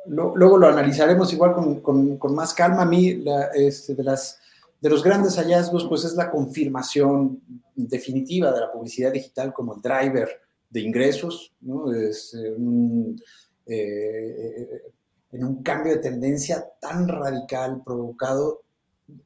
lo, 0.07 0.35
luego 0.35 0.57
lo 0.57 0.68
analizaremos 0.68 1.33
igual 1.33 1.53
con, 1.55 1.80
con, 1.80 2.16
con 2.16 2.35
más 2.35 2.55
calma. 2.55 2.83
A 2.83 2.87
mí, 2.87 3.14
la, 3.16 3.47
este, 3.55 3.95
de, 3.95 4.03
las, 4.03 4.41
de 4.83 4.91
los 4.91 5.05
grandes 5.05 5.37
hallazgos, 5.37 5.87
pues 5.87 6.05
es 6.05 6.14
la 6.14 6.28
confirmación 6.28 7.41
definitiva 7.76 8.51
de 8.51 8.61
la 8.61 8.72
publicidad 8.72 9.12
digital 9.12 9.53
como 9.53 9.76
el 9.76 9.80
driver 9.80 10.28
de 10.68 10.80
ingresos. 10.80 11.55
Es 11.95 12.35
eh, 12.35 12.51
un, 12.51 13.16
en 13.64 15.45
un 15.45 15.62
cambio 15.62 15.95
de 15.95 16.01
tendencia 16.01 16.66
tan 16.80 17.07
radical 17.07 17.80
provocado 17.85 18.62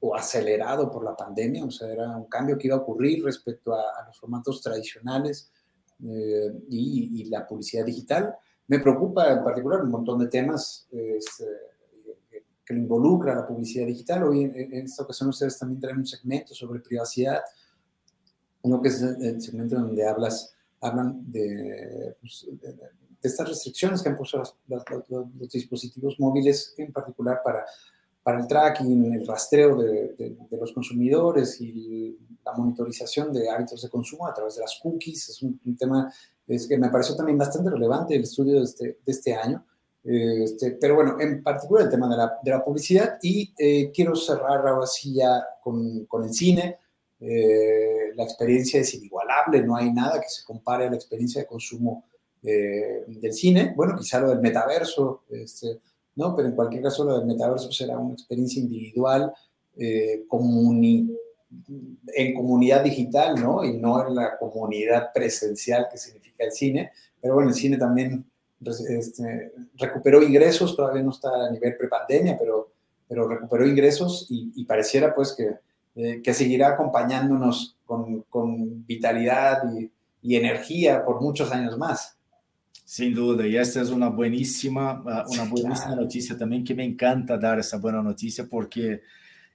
o 0.01 0.15
acelerado 0.15 0.91
por 0.91 1.03
la 1.03 1.17
pandemia, 1.17 1.65
o 1.65 1.71
sea, 1.71 1.91
era 1.91 2.17
un 2.17 2.27
cambio 2.27 2.59
que 2.59 2.67
iba 2.67 2.77
a 2.77 2.81
ocurrir 2.81 3.25
respecto 3.25 3.73
a, 3.73 4.07
los 4.07 4.19
formatos 4.19 4.61
tradicionales 4.61 5.51
eh, 6.05 6.53
y, 6.69 7.25
la 7.31 7.47
publicidad 7.47 7.87
digital. 7.87 8.35
Me 8.69 8.81
preocupa 8.81 9.33
en 9.33 9.43
particular 9.43 9.83
un 9.83 9.91
montón 9.91 10.19
de 10.19 10.29
temas 10.29 10.87
que 12.67 12.75
involucra 12.75 13.35
la 13.35 13.47
publicidad 13.47 13.87
digital. 13.87 14.25
Hoy 14.25 14.43
en, 14.43 14.85
esta 14.85 15.05
ocasión 15.05 15.29
ustedes 15.29 15.59
también 15.59 15.81
traen 15.81 15.99
un 15.99 16.07
segmento 16.07 16.53
sobre 16.53 16.81
privacidad, 16.81 17.41
uno 18.63 18.83
que 18.83 18.89
es 18.89 19.01
el 19.01 19.41
segmento 19.41 19.77
donde 19.77 20.07
hablas, 20.07 20.53
hablan 20.81 21.31
de, 21.31 22.17
pues, 22.21 22.47
de 22.61 23.29
estas 23.29 23.49
restricciones 23.49 24.03
que 24.03 24.09
han 24.09 24.17
puesto 24.17 24.43
los 24.67 25.53
dispositivos 25.53 26.19
móviles, 26.19 26.75
en 26.77 26.93
particular 26.93 27.41
para, 27.45 27.65
para 28.23 28.41
el 28.41 28.49
tracking, 28.49 29.13
el 29.13 29.27
rastreo 29.27 29.77
de, 29.77 30.37
los 30.51 30.73
consumidores 30.73 31.61
y 31.61 32.19
la 32.45 32.53
monitorización 32.55 33.33
de 33.33 33.49
hábitos 33.49 33.83
de 33.83 33.89
consumo 33.89 34.27
a 34.27 34.35
través 34.35 34.57
de 34.57 34.63
las 34.63 34.79
cookies. 34.83 35.29
Es 35.29 35.43
un, 35.43 35.61
tema 35.79 36.13
es 36.47 36.67
que 36.67 36.79
me 36.79 36.89
pareció 36.89 37.15
también 37.15 37.39
bastante 37.39 37.71
relevante 37.71 38.17
el 38.17 38.23
estudio 38.23 38.55
de 38.55 38.65
este, 38.65 38.85
de 38.85 39.13
este 39.13 39.35
año. 39.35 39.65
Este, 40.09 40.73
pero 40.81 40.95
bueno, 40.95 41.17
en 41.21 41.43
particular 41.43 41.85
el 41.85 41.91
tema 41.91 42.09
de 42.09 42.17
la, 42.17 42.39
de 42.41 42.51
la 42.53 42.65
publicidad 42.65 43.19
y 43.21 43.53
eh, 43.59 43.91
quiero 43.93 44.15
cerrar 44.15 44.67
ahora 44.67 44.87
sí 44.87 45.15
ya 45.15 45.45
con, 45.61 46.05
con 46.07 46.23
el 46.23 46.33
cine. 46.33 46.79
Eh, 47.19 48.13
la 48.15 48.25
experiencia 48.25 48.81
es 48.81 48.95
inigualable, 48.95 49.63
no 49.63 49.75
hay 49.75 49.93
nada 49.93 50.21
que 50.21 50.29
se 50.29 50.45
compare 50.45 50.87
a 50.87 50.91
la 50.91 50.97
experiencia 50.97 51.41
de 51.41 51.47
consumo 51.47 52.05
eh, 52.43 53.05
del 53.09 53.33
cine, 53.33 53.73
bueno, 53.75 53.97
quizá 53.97 54.21
lo 54.21 54.31
del 54.31 54.41
metaverso, 54.41 55.25
este, 55.31 55.81
¿no? 56.15 56.37
Pero 56.37 56.49
en 56.49 56.55
cualquier 56.55 56.83
caso 56.83 57.05
lo 57.05 57.19
del 57.19 57.27
metaverso 57.27 57.73
será 57.73 57.99
una 57.99 58.13
experiencia 58.13 58.63
individual, 58.63 59.33
eh, 59.77 60.25
en 62.15 62.35
comunidad 62.35 62.85
digital, 62.85 63.41
¿no? 63.41 63.65
Y 63.65 63.79
no 63.79 64.07
en 64.07 64.15
la 64.15 64.37
comunidad 64.39 65.11
presencial 65.13 65.89
que 65.91 65.99
significa 65.99 66.45
el 66.45 66.53
cine. 66.53 66.93
Pero 67.21 67.35
bueno, 67.35 67.49
el 67.49 67.55
cine 67.55 67.79
también 67.79 68.25
este, 68.67 69.53
recuperó 69.77 70.23
ingresos, 70.23 70.77
todavía 70.77 71.03
no 71.03 71.11
está 71.11 71.29
a 71.47 71.51
nivel 71.51 71.77
prepandemia, 71.77 72.37
pero, 72.39 72.73
pero 73.09 73.29
recuperó 73.29 73.67
ingresos 73.67 74.27
y, 74.29 74.65
pareciera 74.65 75.15
pues 75.15 75.35
que, 75.37 75.57
eh, 75.97 76.21
que 76.23 76.35
seguirá 76.35 76.69
acompañándonos 76.69 77.77
con, 77.85 78.23
con 78.23 78.87
vitalidad 78.87 79.63
y, 79.75 79.91
y 80.23 80.37
energía 80.37 81.05
por 81.05 81.21
muchos 81.21 81.53
años 81.53 81.79
más. 81.79 82.17
Sin 82.85 83.15
duda, 83.15 83.47
y 83.47 83.57
esta 83.57 83.81
es 83.81 83.91
una 83.91 84.09
buenísima, 84.09 85.03
ah, 85.07 85.25
una 85.29 85.45
buenísima 85.45 85.97
noticia 85.97 86.37
también 86.37 86.63
que 86.65 86.75
me 86.75 86.85
encanta 86.85 87.37
dar 87.37 87.59
esa 87.59 87.79
buena 87.79 88.03
noticia 88.03 88.47
porque 88.49 89.03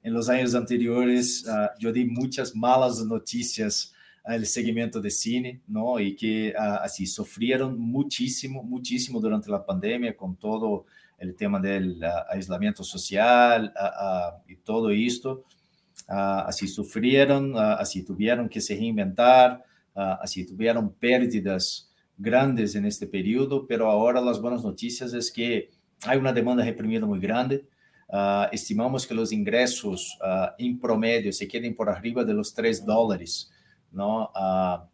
en 0.03 0.14
los 0.14 0.28
años 0.28 0.55
anteriores 0.55 1.45
uh, 1.47 1.78
yo 1.80 1.91
di 1.91 2.05
muchas 2.05 2.55
malas 2.55 3.03
noticias 3.05 3.93
al 4.24 4.45
segmento 4.45 5.01
de 5.01 5.09
cine, 5.09 5.61
¿no? 5.67 5.99
Y 5.99 6.15
que 6.15 6.53
uh, 6.57 6.84
así 6.84 7.05
sufrieron 7.05 7.80
muchísimo, 7.80 8.63
muchísimo 8.63 9.19
durante 9.19 9.49
la 9.49 9.65
pandemia 9.65 10.15
con 10.15 10.36
todo 10.36 10.86
el 11.17 11.36
tema 11.36 11.59
del 11.59 12.01
uh, 12.03 12.34
aislamiento 12.34 12.84
social 12.84 13.74
y 14.47 14.55
todo 14.57 14.89
esto. 14.89 15.45
así 16.07 16.67
sufrieron, 16.67 17.57
así 17.57 18.03
tuvieron 18.03 18.49
que 18.49 18.59
se 18.59 18.76
reinventar, 18.76 19.63
así 19.95 20.45
tuvieron 20.45 20.93
pérdidas 20.93 21.91
grandes 22.17 22.76
en 22.76 22.86
este 22.86 23.07
periodo, 23.07 23.65
pero 23.67 23.89
ahora 23.89 24.22
las 24.22 24.39
buenas 24.39 24.63
noticias 24.63 25.13
es 25.13 25.32
que 25.32 25.72
hay 26.05 26.17
una 26.17 26.34
demanda 26.34 26.63
reprimida 26.63 27.05
muy 27.05 27.19
grande. 27.19 27.65
Uh, 28.07 28.47
estimamos 28.51 29.07
que 29.07 29.13
los 29.13 29.32
ingresos 29.32 30.17
uh, 30.22 30.51
en 30.57 30.80
promedio 30.80 31.32
se 31.32 31.47
queden 31.47 31.74
por 31.74 31.89
arriba 31.89 32.24
de 32.24 32.34
los 32.34 32.53
3 32.53 32.86
dólares, 32.86 33.51
¿no? 33.91 34.31
Uh, 34.35 34.87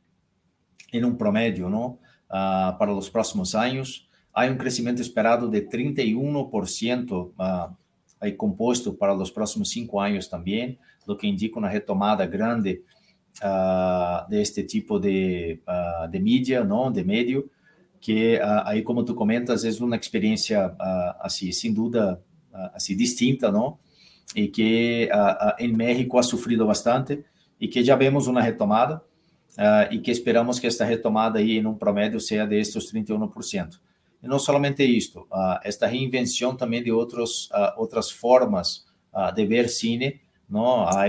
en 0.91 1.17
promedio, 1.17 1.69
¿no? 1.69 1.99
para 2.29 2.91
los 2.91 3.09
próximos 3.09 3.55
años. 3.55 4.09
Hay 4.33 4.49
un 4.49 4.57
crecimiento 4.57 5.01
esperado 5.01 5.47
de 5.47 5.67
31% 5.67 7.31
aí 8.19 8.33
composto 8.33 8.95
para 8.95 9.13
os 9.13 9.31
próximos 9.31 9.69
cinco 9.69 9.99
anos 9.99 10.27
também, 10.27 10.77
o 11.07 11.15
que 11.15 11.27
indica 11.27 11.59
uma 11.59 11.69
retomada 11.69 12.25
grande 12.25 12.81
uh, 13.41 14.29
deste 14.29 14.63
tipo 14.63 14.99
de, 14.99 15.59
uh, 15.67 16.07
de 16.09 16.19
mídia, 16.19 16.63
não, 16.63 16.91
de 16.91 17.03
meio, 17.03 17.49
que 17.99 18.35
uh, 18.37 18.63
aí 18.65 18.81
como 18.81 19.03
tu 19.03 19.15
comentas 19.15 19.63
é 19.63 19.83
uma 19.83 19.95
experiência 19.95 20.75
assim 21.19 21.51
sem 21.51 21.73
dúvida 21.73 22.21
assim 22.73 22.95
distinta, 22.95 23.51
não? 23.51 23.77
E 24.35 24.47
que 24.47 25.09
em 25.59 25.71
México 25.71 26.17
ha 26.17 26.23
sofrido 26.23 26.65
bastante 26.65 27.23
e 27.59 27.67
que 27.67 27.83
já 27.83 27.95
vemos 27.95 28.27
uma 28.27 28.41
retomada 28.41 29.01
e 29.89 29.97
que 29.97 30.11
esperamos 30.11 30.59
que 30.59 30.67
esta 30.67 30.85
retomada 30.85 31.39
aí 31.39 31.57
em 31.57 31.65
um 31.65 31.73
promédio 31.73 32.19
seja 32.19 32.45
de 32.45 32.59
estes 32.59 32.93
31%. 32.93 33.79
E 34.21 34.27
não 34.27 34.37
somente 34.37 34.83
isto, 34.83 35.27
esta 35.63 35.87
reinvenção 35.87 36.55
também 36.55 36.83
de 36.83 36.91
outros 36.91 37.49
outras 37.75 38.11
formas 38.11 38.85
de 39.33 39.45
ver 39.45 39.67
cine 39.67 40.21
não? 40.49 40.83
Há, 40.87 41.05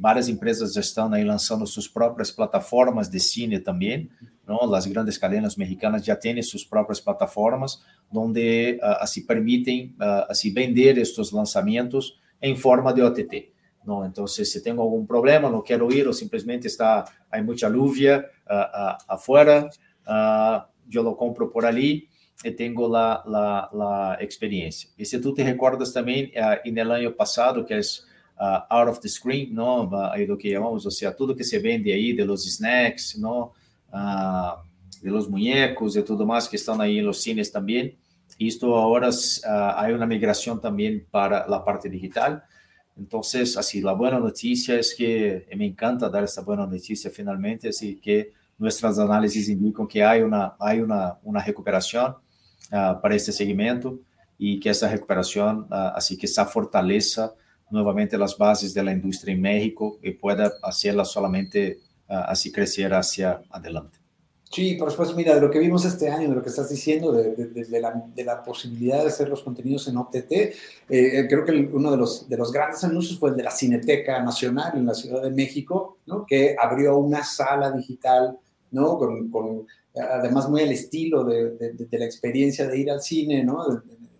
várias 0.00 0.28
empresas 0.28 0.72
já 0.72 0.80
estão 0.80 1.12
aí 1.12 1.22
lançando 1.22 1.66
suas 1.66 1.86
próprias 1.86 2.30
plataformas 2.30 3.08
de 3.08 3.20
cine 3.20 3.60
também, 3.60 4.10
não? 4.46 4.74
As 4.74 4.86
grandes 4.86 5.16
cadenas 5.16 5.56
mexicanas 5.56 6.04
já 6.04 6.16
têm 6.16 6.42
suas 6.42 6.64
próprias 6.64 6.98
plataformas, 6.98 7.80
onde 8.12 8.78
uh, 8.82 8.98
assim 8.98 9.24
permitem 9.24 9.94
uh, 10.00 10.26
assim 10.28 10.52
vender 10.52 10.98
estes 10.98 11.30
lançamentos 11.30 12.18
em 12.42 12.56
forma 12.56 12.92
de 12.92 13.00
OTT. 13.00 13.52
Não? 13.90 14.06
Então, 14.06 14.24
se, 14.24 14.44
se 14.44 14.62
tenho 14.62 14.80
algum 14.80 15.04
problema, 15.04 15.50
não 15.50 15.62
quero 15.62 15.90
ir, 15.92 16.06
ou 16.06 16.12
simplesmente 16.12 16.68
está 16.68 17.04
há 17.28 17.42
muita 17.42 17.66
lluvia 17.66 18.24
uh, 18.46 18.54
uh, 18.54 18.96
afuera, 19.08 19.68
uh, 20.06 20.62
eu 20.88 21.02
lo 21.02 21.16
compro 21.16 21.48
por 21.48 21.64
ali 21.64 22.06
e 22.44 22.52
tenho 22.52 22.94
a, 22.94 24.16
a 24.16 24.22
experiência. 24.22 24.88
E 24.96 25.04
se 25.04 25.18
tu 25.18 25.34
te 25.34 25.42
recordas 25.42 25.92
também, 25.92 26.32
uh, 26.36 26.72
no 26.72 26.92
ano 26.92 27.12
passado, 27.12 27.64
que 27.64 27.74
é 27.74 27.80
uh, 27.80 28.62
out 28.70 28.90
of 28.90 29.00
the 29.00 29.08
screen, 29.08 29.50
não, 29.52 29.92
aí 30.12 30.24
do 30.24 30.36
que 30.36 30.52
llamamos, 30.52 30.84
ou 30.84 30.92
seja, 30.92 31.10
tudo 31.10 31.34
que 31.34 31.42
se 31.42 31.58
vende 31.58 31.90
aí 31.90 32.12
de 32.12 32.22
los 32.22 32.46
snacks, 32.46 33.18
não, 33.18 33.50
uh, 33.92 34.62
de 35.02 35.10
los 35.10 35.26
muñecos 35.26 35.96
e 35.96 36.02
tudo 36.02 36.24
mais 36.24 36.46
que 36.46 36.54
estão 36.54 36.80
aí 36.80 37.02
nos 37.02 37.22
cines 37.24 37.50
também. 37.50 37.98
Isto 38.38 38.72
agora 38.72 39.08
uh, 39.08 39.12
há 39.44 39.88
uma 39.92 40.06
migração 40.06 40.56
também 40.58 41.04
para 41.10 41.38
a 41.38 41.58
parte 41.58 41.88
digital. 41.88 42.40
Então, 43.00 43.20
assim, 43.20 43.88
a 43.88 43.94
boa 43.94 44.20
notícia 44.20 44.78
é 44.78 44.80
que 44.80 45.46
me 45.56 45.66
encanta 45.66 46.10
dar 46.10 46.22
essa 46.22 46.42
boa 46.42 46.66
notícia 46.66 47.10
finalmente, 47.10 47.66
assim, 47.66 47.94
que 47.94 48.30
nossas 48.58 48.98
análises 48.98 49.48
indicam 49.48 49.86
que 49.86 50.02
há 50.02 50.22
uma 50.24 50.54
há 50.60 50.74
uma 50.74 51.18
uma 51.24 51.40
recuperação 51.40 52.10
uh, 52.10 53.00
para 53.00 53.16
este 53.16 53.32
segmento 53.32 54.02
e 54.38 54.58
que 54.58 54.68
essa 54.68 54.86
recuperação 54.86 55.62
uh, 55.62 55.96
assim 55.96 56.14
que 56.14 56.26
essa 56.26 56.44
fortaleza 56.44 57.34
nuevamente 57.70 58.18
las 58.18 58.36
bases 58.36 58.74
de 58.74 58.82
la 58.82 58.92
industria 58.92 59.34
en 59.34 59.40
México 59.40 59.98
y 60.02 60.10
pueda 60.10 60.52
hacerla 60.62 61.06
solamente 61.06 61.78
uh, 62.08 62.28
así 62.28 62.52
crecer 62.52 62.92
hacia 62.92 63.40
adelante. 63.48 63.99
Sí, 64.52 64.74
por 64.74 64.90
supuesto, 64.90 65.14
mira, 65.14 65.36
de 65.36 65.40
lo 65.40 65.48
que 65.48 65.60
vimos 65.60 65.84
este 65.84 66.10
año, 66.10 66.28
de 66.28 66.34
lo 66.34 66.42
que 66.42 66.48
estás 66.48 66.68
diciendo, 66.68 67.12
de, 67.12 67.36
de, 67.36 67.64
de, 67.64 67.80
la, 67.80 67.92
de 68.12 68.24
la, 68.24 68.42
posibilidad 68.42 69.00
de 69.00 69.06
hacer 69.06 69.28
los 69.28 69.44
contenidos 69.44 69.86
en 69.86 69.96
OTT, 69.96 70.32
eh, 70.32 70.54
eh, 70.88 71.26
creo 71.28 71.44
que 71.44 71.52
uno 71.72 71.92
de 71.92 71.96
los, 71.96 72.28
de 72.28 72.36
los 72.36 72.50
grandes 72.50 72.82
anuncios 72.82 73.16
fue 73.16 73.30
el 73.30 73.36
de 73.36 73.44
la 73.44 73.52
Cineteca 73.52 74.20
Nacional 74.20 74.72
en 74.76 74.86
la 74.86 74.94
Ciudad 74.94 75.22
de 75.22 75.30
México, 75.30 75.98
¿no? 76.06 76.26
que 76.26 76.56
abrió 76.60 76.96
una 76.98 77.22
sala 77.22 77.70
digital, 77.70 78.40
¿no? 78.72 78.98
con, 78.98 79.30
con 79.30 79.68
además 79.94 80.48
muy 80.48 80.62
al 80.62 80.72
estilo 80.72 81.22
de, 81.22 81.76
la 81.92 82.04
experiencia 82.04 82.66
de 82.66 82.76
ir 82.76 82.90
al 82.90 83.00
cine, 83.00 83.44
¿no? 83.44 83.64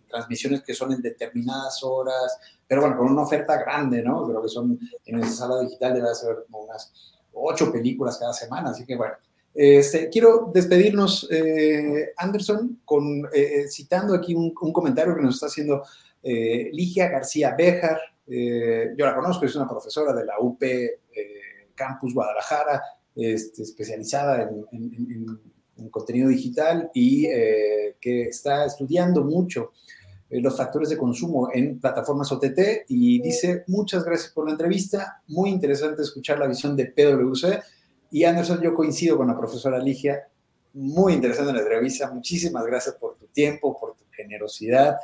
transmisiones 0.09 0.63
que 0.63 0.75
son 0.75 0.93
en 0.93 1.03
determinadas 1.03 1.83
horas, 1.83 2.39
pero 2.69 2.83
bueno, 2.83 2.97
con 2.97 3.11
una 3.11 3.23
oferta 3.23 3.57
grande, 3.57 4.03
¿no? 4.03 4.27
Creo 4.27 4.43
que 4.43 4.49
son, 4.49 4.79
en 5.07 5.19
esa 5.21 5.31
sala 5.31 5.61
digital 5.61 5.95
debe 5.95 6.15
ser 6.15 6.45
como 6.47 6.65
unas 6.65 6.93
ocho 7.33 7.73
películas 7.73 8.19
cada 8.19 8.33
semana, 8.33 8.71
así 8.71 8.85
que 8.85 8.97
bueno. 8.97 9.15
Este, 9.55 10.09
quiero 10.09 10.51
despedirnos, 10.55 11.29
eh, 11.31 12.13
Anderson, 12.17 12.81
con, 12.85 13.29
eh, 13.33 13.67
citando 13.69 14.15
aquí 14.15 14.35
un, 14.35 14.53
comentario 14.53 15.15
que 15.15 15.23
nos 15.23 15.35
está 15.35 15.47
haciendo 15.47 15.83
eh, 16.23 16.71
Ligia 16.73 17.09
García 17.09 17.55
Béjar. 17.57 17.99
Eh, 18.27 18.95
yo 18.97 19.07
la 19.07 19.15
conozco, 19.15 19.45
es 19.45 19.57
una 19.57 19.69
profesora 19.69 20.13
de 20.13 20.25
la 20.25 20.39
UP 20.41 20.63
Campus 21.75 22.15
Guadalajara, 22.15 22.83
este, 23.17 23.63
especializada 23.63 24.43
en, 24.43 24.67
en, 24.73 24.95
en, 24.95 25.41
en, 25.79 25.89
contenido 25.89 26.29
digital 26.29 26.91
y 26.93 27.27
que 28.01 28.23
está 28.25 28.67
estudiando 28.67 29.25
mucho 29.25 29.73
eh, 30.31 30.41
los 30.41 30.57
factores 30.57 30.89
de 30.89 30.97
consumo 30.97 31.49
en 31.53 31.81
plataformas 31.81 32.31
OTT 32.31 32.85
y 32.89 33.21
dice, 33.21 33.65
muchas 33.67 34.05
gracias 34.05 34.31
por 34.31 34.47
la 34.47 34.53
entrevista, 34.53 35.21
muy 35.27 35.51
interesante 35.51 36.03
escuchar 36.03 36.39
la 36.39 36.47
visión 36.47 36.77
de 36.77 36.87
PwC. 36.87 37.61
Y 38.11 38.25
Anderson, 38.25 38.61
yo 38.61 38.75
coincido 38.75 39.17
con 39.17 39.29
la 39.29 39.39
profesora 39.39 39.79
Ligia, 39.79 40.29
muy 40.75 41.15
interesante 41.15 41.53
la 41.53 41.61
entrevista, 41.61 42.11
muchísimas 42.11 42.65
gracias 42.65 42.95
por 42.97 43.17
tu 43.17 43.27
tiempo, 43.27 43.77
por 43.79 43.97
tu 43.97 44.05
generosidad 44.11 44.97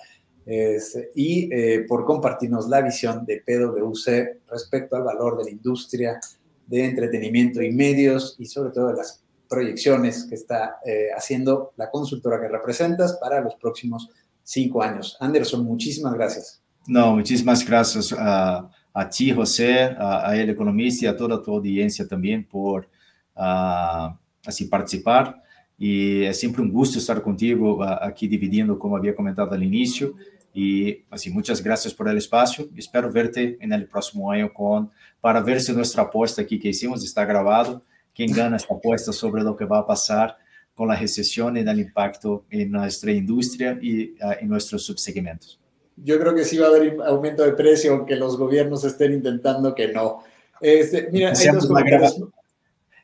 y 1.14 1.52
eh, 1.52 1.84
por 1.88 2.04
compartirnos 2.04 2.68
la 2.68 2.80
visión 2.80 3.26
de 3.26 3.42
PwC 3.44 4.42
respecto 4.48 4.94
al 4.94 5.02
valor 5.02 5.38
de 5.38 5.44
la 5.44 5.50
industria 5.50 6.20
de 6.66 6.84
entretenimiento 6.84 7.60
y 7.62 7.72
medios 7.72 8.36
y 8.38 8.46
sobre 8.46 8.70
todo 8.70 8.88
de 8.88 8.94
las 8.94 9.22
proyecciones 9.48 10.24
que 10.28 10.36
está 10.36 10.78
eh, 10.84 11.08
haciendo 11.16 11.72
la 11.76 11.90
consultora 11.90 12.40
que 12.40 12.48
representas 12.48 13.18
para 13.20 13.40
los 13.40 13.56
próximos 13.56 14.08
cinco 14.42 14.82
años. 14.82 15.16
Anderson, 15.20 15.64
muchísimas 15.64 16.14
gracias. 16.14 16.62
No, 16.86 17.14
muchísimas 17.14 17.66
gracias 17.66 18.14
a, 18.16 18.70
ti, 19.10 19.32
José, 19.32 19.96
a, 19.98 20.36
El 20.36 20.50
Economista 20.50 21.06
y 21.06 21.08
a 21.08 21.16
toda 21.16 21.42
tu 21.42 21.52
audiencia 21.52 22.06
también 22.06 22.46
por 22.46 22.88
uh, 23.36 24.16
así 24.44 24.64
participar. 24.66 25.42
Y 25.78 26.24
es 26.24 26.40
siempre 26.40 26.62
un 26.62 26.72
gusto 26.72 26.98
estar 26.98 27.20
contigo 27.22 27.78
uh, 27.78 27.82
aquí 28.00 28.26
dividiendo, 28.26 28.78
como 28.78 28.96
había 28.96 29.14
comentado 29.14 29.52
al 29.52 29.62
inicio. 29.62 30.14
Y 30.54 31.04
así, 31.10 31.28
muchas 31.28 31.62
gracias 31.62 31.92
por 31.92 32.08
el 32.08 32.16
espacio. 32.16 32.68
Espero 32.74 33.12
verte 33.12 33.58
en 33.60 33.72
el 33.72 33.86
próximo 33.86 34.30
año 34.30 34.52
con, 34.52 34.90
para 35.20 35.40
ver 35.40 35.60
si 35.60 35.72
nuestra 35.72 36.04
apuesta 36.04 36.42
aquí 36.42 36.58
que 36.58 36.68
hicimos 36.68 37.04
está 37.04 37.24
grabado. 37.26 37.82
Quien 38.14 38.32
gana 38.32 38.56
esta 38.56 38.72
apuesta 38.72 39.12
sobre 39.12 39.42
lo 39.42 39.54
que 39.54 39.66
va 39.66 39.80
a 39.80 39.86
pasar 39.86 40.38
con 40.74 40.88
la 40.88 40.96
recesión 40.96 41.56
y 41.56 41.60
el 41.60 41.80
impacto 41.80 42.44
en 42.48 42.70
nuestra 42.70 43.12
industria 43.12 43.78
y 43.80 44.12
uh, 44.22 44.32
en 44.40 44.48
nuestros 44.48 44.84
subsegmentos. 44.84 45.60
Yo 45.96 46.18
creo 46.18 46.34
que 46.34 46.44
sí 46.44 46.58
va 46.58 46.66
a 46.66 46.70
haber 46.70 46.96
aumento 47.06 47.42
de 47.42 47.52
precio, 47.52 47.94
aunque 47.94 48.16
los 48.16 48.36
gobiernos 48.36 48.84
estén 48.84 49.14
intentando 49.14 49.74
que 49.74 49.88
no. 49.88 50.22
Este, 50.60 51.08
mira, 51.10 51.32
hay 51.38 51.48
dos 51.48 51.66
comentarios. 51.66 52.18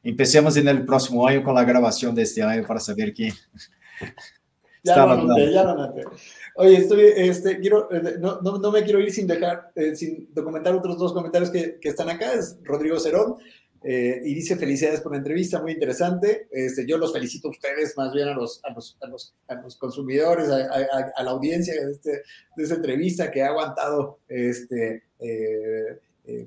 Empecemos 0.03 0.57
en 0.57 0.69
el 0.69 0.85
próximo 0.85 1.27
año 1.27 1.43
con 1.43 1.55
la 1.55 1.65
grabación 1.65 2.15
de 2.15 2.23
este 2.23 2.43
año 2.43 2.67
para 2.67 2.81
saber 2.81 3.13
quién. 3.15 3.33
ya 4.83 5.07
lo 5.07 5.13
anoté, 5.13 5.53
ya 5.53 5.65
lo 5.65 5.71
anoté. 5.71 6.05
Oye, 6.57 6.77
estoy, 6.77 7.05
este, 7.17 7.59
quiero, 7.61 7.91
eh, 7.93 8.17
no, 8.19 8.41
no, 8.43 8.59
no, 8.59 8.71
me 8.71 8.83
quiero 8.83 9.01
ir 9.01 9.13
sin 9.13 9.27
dejar, 9.27 9.71
eh, 9.75 9.97
sin 9.97 10.29
documentar 10.35 10.75
otros 10.75 10.99
dos 10.99 11.13
comentarios 11.13 11.51
que, 11.51 11.79
que 11.81 11.89
están 11.89 12.11
acá. 12.11 12.33
Es 12.35 12.59
Rodrigo 12.63 12.99
Cerón. 12.99 13.37
Eh, 13.85 14.21
y 14.25 14.35
dice 14.35 14.57
felicidades 14.57 15.01
por 15.01 15.13
la 15.13 15.19
entrevista, 15.19 15.61
muy 15.61 15.73
interesante. 15.73 16.47
Este, 16.53 16.87
yo 16.87 16.99
los 16.99 17.13
felicito 17.13 17.49
a 17.49 17.51
ustedes, 17.51 17.97
más 17.97 18.13
bien 18.13 18.29
a 18.29 18.35
los, 18.35 18.61
a 18.65 18.73
los, 18.73 18.97
a 19.01 19.09
los, 19.09 19.35
a 19.49 19.55
los 19.57 19.77
consumidores, 19.77 20.49
a, 20.51 20.69
a, 21.17 21.23
la 21.23 21.31
audiencia 21.33 21.75
de, 21.75 21.91
este, 21.91 22.11
de, 22.57 22.63
esta 22.63 22.77
entrevista 22.77 23.31
que 23.31 23.43
ha 23.43 23.49
aguantado 23.49 24.21
este, 24.29 25.03
eh, 25.19 25.99
eh, 26.27 26.47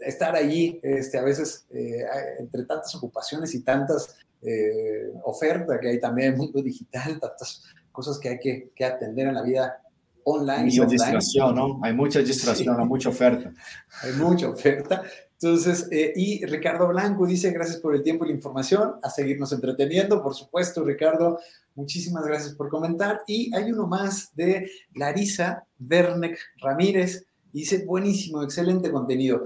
estar 0.00 0.34
allí, 0.34 0.80
este, 0.82 1.18
a 1.18 1.22
veces 1.22 1.66
eh, 1.70 2.04
entre 2.38 2.64
tantas 2.64 2.94
ocupaciones 2.94 3.54
y 3.54 3.62
tantas 3.62 4.16
eh, 4.42 5.12
ofertas 5.24 5.78
que 5.80 5.88
hay 5.88 6.00
también 6.00 6.28
en 6.28 6.34
el 6.34 6.38
mundo 6.38 6.62
digital, 6.62 7.18
tantas 7.20 7.62
cosas 7.92 8.18
que 8.18 8.28
hay 8.30 8.38
que, 8.38 8.70
que 8.74 8.84
atender 8.84 9.28
en 9.28 9.34
la 9.34 9.42
vida 9.42 9.82
online. 10.24 10.64
Mucha 10.64 10.86
distracción, 10.86 11.54
¿no? 11.54 11.80
Hay 11.82 11.94
mucha 11.94 12.20
distracción, 12.20 12.74
sí. 12.74 12.80
hay 12.80 12.86
mucha 12.86 13.08
oferta. 13.08 13.52
Hay 14.02 14.12
mucha 14.12 14.48
oferta. 14.48 15.02
Entonces, 15.40 15.86
eh, 15.90 16.12
y 16.16 16.44
Ricardo 16.46 16.88
Blanco 16.88 17.26
dice, 17.26 17.50
gracias 17.50 17.78
por 17.78 17.94
el 17.94 18.02
tiempo 18.02 18.24
y 18.24 18.28
la 18.28 18.34
información, 18.34 18.94
a 19.02 19.10
seguirnos 19.10 19.52
entreteniendo, 19.52 20.22
por 20.22 20.34
supuesto, 20.34 20.82
Ricardo, 20.82 21.38
muchísimas 21.74 22.24
gracias 22.24 22.54
por 22.54 22.70
comentar. 22.70 23.20
Y 23.26 23.54
hay 23.54 23.70
uno 23.70 23.86
más 23.86 24.34
de 24.34 24.70
Larisa 24.94 25.64
Werneck 25.78 26.38
Ramírez, 26.58 27.26
dice, 27.52 27.84
buenísimo, 27.84 28.42
excelente 28.42 28.90
contenido, 28.90 29.42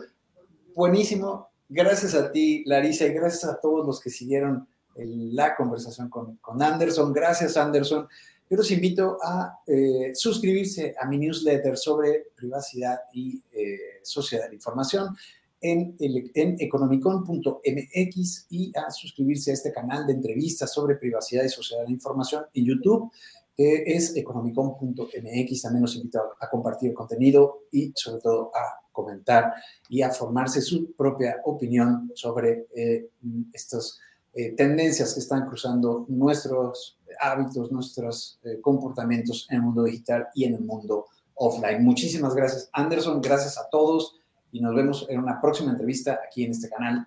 buenísimo, 0.80 1.50
gracias 1.68 2.14
a 2.14 2.32
ti, 2.32 2.64
Larisa, 2.64 3.04
y 3.04 3.12
gracias 3.12 3.44
a 3.44 3.60
todos 3.60 3.86
los 3.86 4.00
que 4.00 4.08
siguieron 4.08 4.66
la 4.96 5.54
conversación 5.54 6.08
con, 6.08 6.36
con 6.36 6.62
Anderson, 6.62 7.12
gracias 7.12 7.58
Anderson. 7.58 8.08
Yo 8.48 8.56
los 8.56 8.70
invito 8.70 9.18
a 9.22 9.58
eh, 9.66 10.12
suscribirse 10.14 10.94
a 10.98 11.06
mi 11.06 11.18
newsletter 11.18 11.76
sobre 11.76 12.28
privacidad 12.34 12.98
y 13.12 13.42
eh, 13.52 14.00
sociedad 14.02 14.44
de 14.44 14.48
la 14.48 14.54
información 14.54 15.14
en, 15.60 15.96
en 16.00 16.56
economicon.mx 16.58 18.46
y 18.48 18.72
a 18.74 18.90
suscribirse 18.90 19.50
a 19.50 19.54
este 19.54 19.72
canal 19.72 20.06
de 20.06 20.14
entrevistas 20.14 20.72
sobre 20.72 20.96
privacidad 20.96 21.44
y 21.44 21.50
sociedad 21.50 21.82
de 21.82 21.88
la 21.88 21.92
información 21.92 22.46
en 22.54 22.64
YouTube. 22.64 23.12
que 23.54 23.82
es 23.84 24.16
economicom.mx. 24.16 25.62
También 25.62 25.82
nos 25.82 25.94
invita 25.96 26.22
a 26.40 26.48
compartir 26.48 26.88
el 26.88 26.94
contenido 26.94 27.64
y 27.70 27.92
sobre 27.94 28.22
todo 28.22 28.50
a 28.54 28.79
comentar 28.92 29.54
y 29.88 30.02
a 30.02 30.10
formarse 30.10 30.60
su 30.60 30.92
propia 30.92 31.36
opinión 31.44 32.10
sobre 32.14 32.66
eh, 32.74 33.08
estas 33.52 34.00
eh, 34.32 34.52
tendencias 34.52 35.14
que 35.14 35.20
están 35.20 35.46
cruzando 35.46 36.06
nuestros 36.08 36.98
hábitos, 37.20 37.72
nuestros 37.72 38.38
eh, 38.44 38.60
comportamientos 38.60 39.46
en 39.50 39.56
el 39.56 39.62
mundo 39.62 39.84
digital 39.84 40.28
y 40.34 40.44
en 40.44 40.54
el 40.54 40.60
mundo 40.60 41.06
offline. 41.34 41.82
Muchísimas 41.82 42.34
gracias, 42.34 42.68
Anderson. 42.72 43.20
Gracias 43.20 43.58
a 43.58 43.68
todos 43.68 44.20
y 44.52 44.60
nos 44.60 44.74
vemos 44.74 45.06
en 45.08 45.20
una 45.20 45.40
próxima 45.40 45.72
entrevista 45.72 46.20
aquí 46.24 46.44
en 46.44 46.52
este 46.52 46.68
canal 46.68 47.06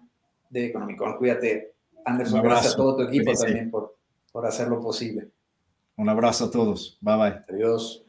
de 0.49 0.67
Economicon. 0.67 1.17
Cuídate, 1.17 1.75
Anderson. 2.05 2.41
Gracias 2.41 2.73
a 2.73 2.77
todo 2.77 2.97
tu 2.97 3.03
equipo 3.03 3.31
también 3.34 3.71
por, 3.71 3.95
por 4.31 4.45
hacerlo 4.45 4.81
posible. 4.81 5.29
Un 5.95 6.09
abrazo 6.09 6.45
a 6.45 6.51
todos. 6.51 6.97
Bye 7.01 7.17
bye. 7.17 7.41
Adiós. 7.49 8.03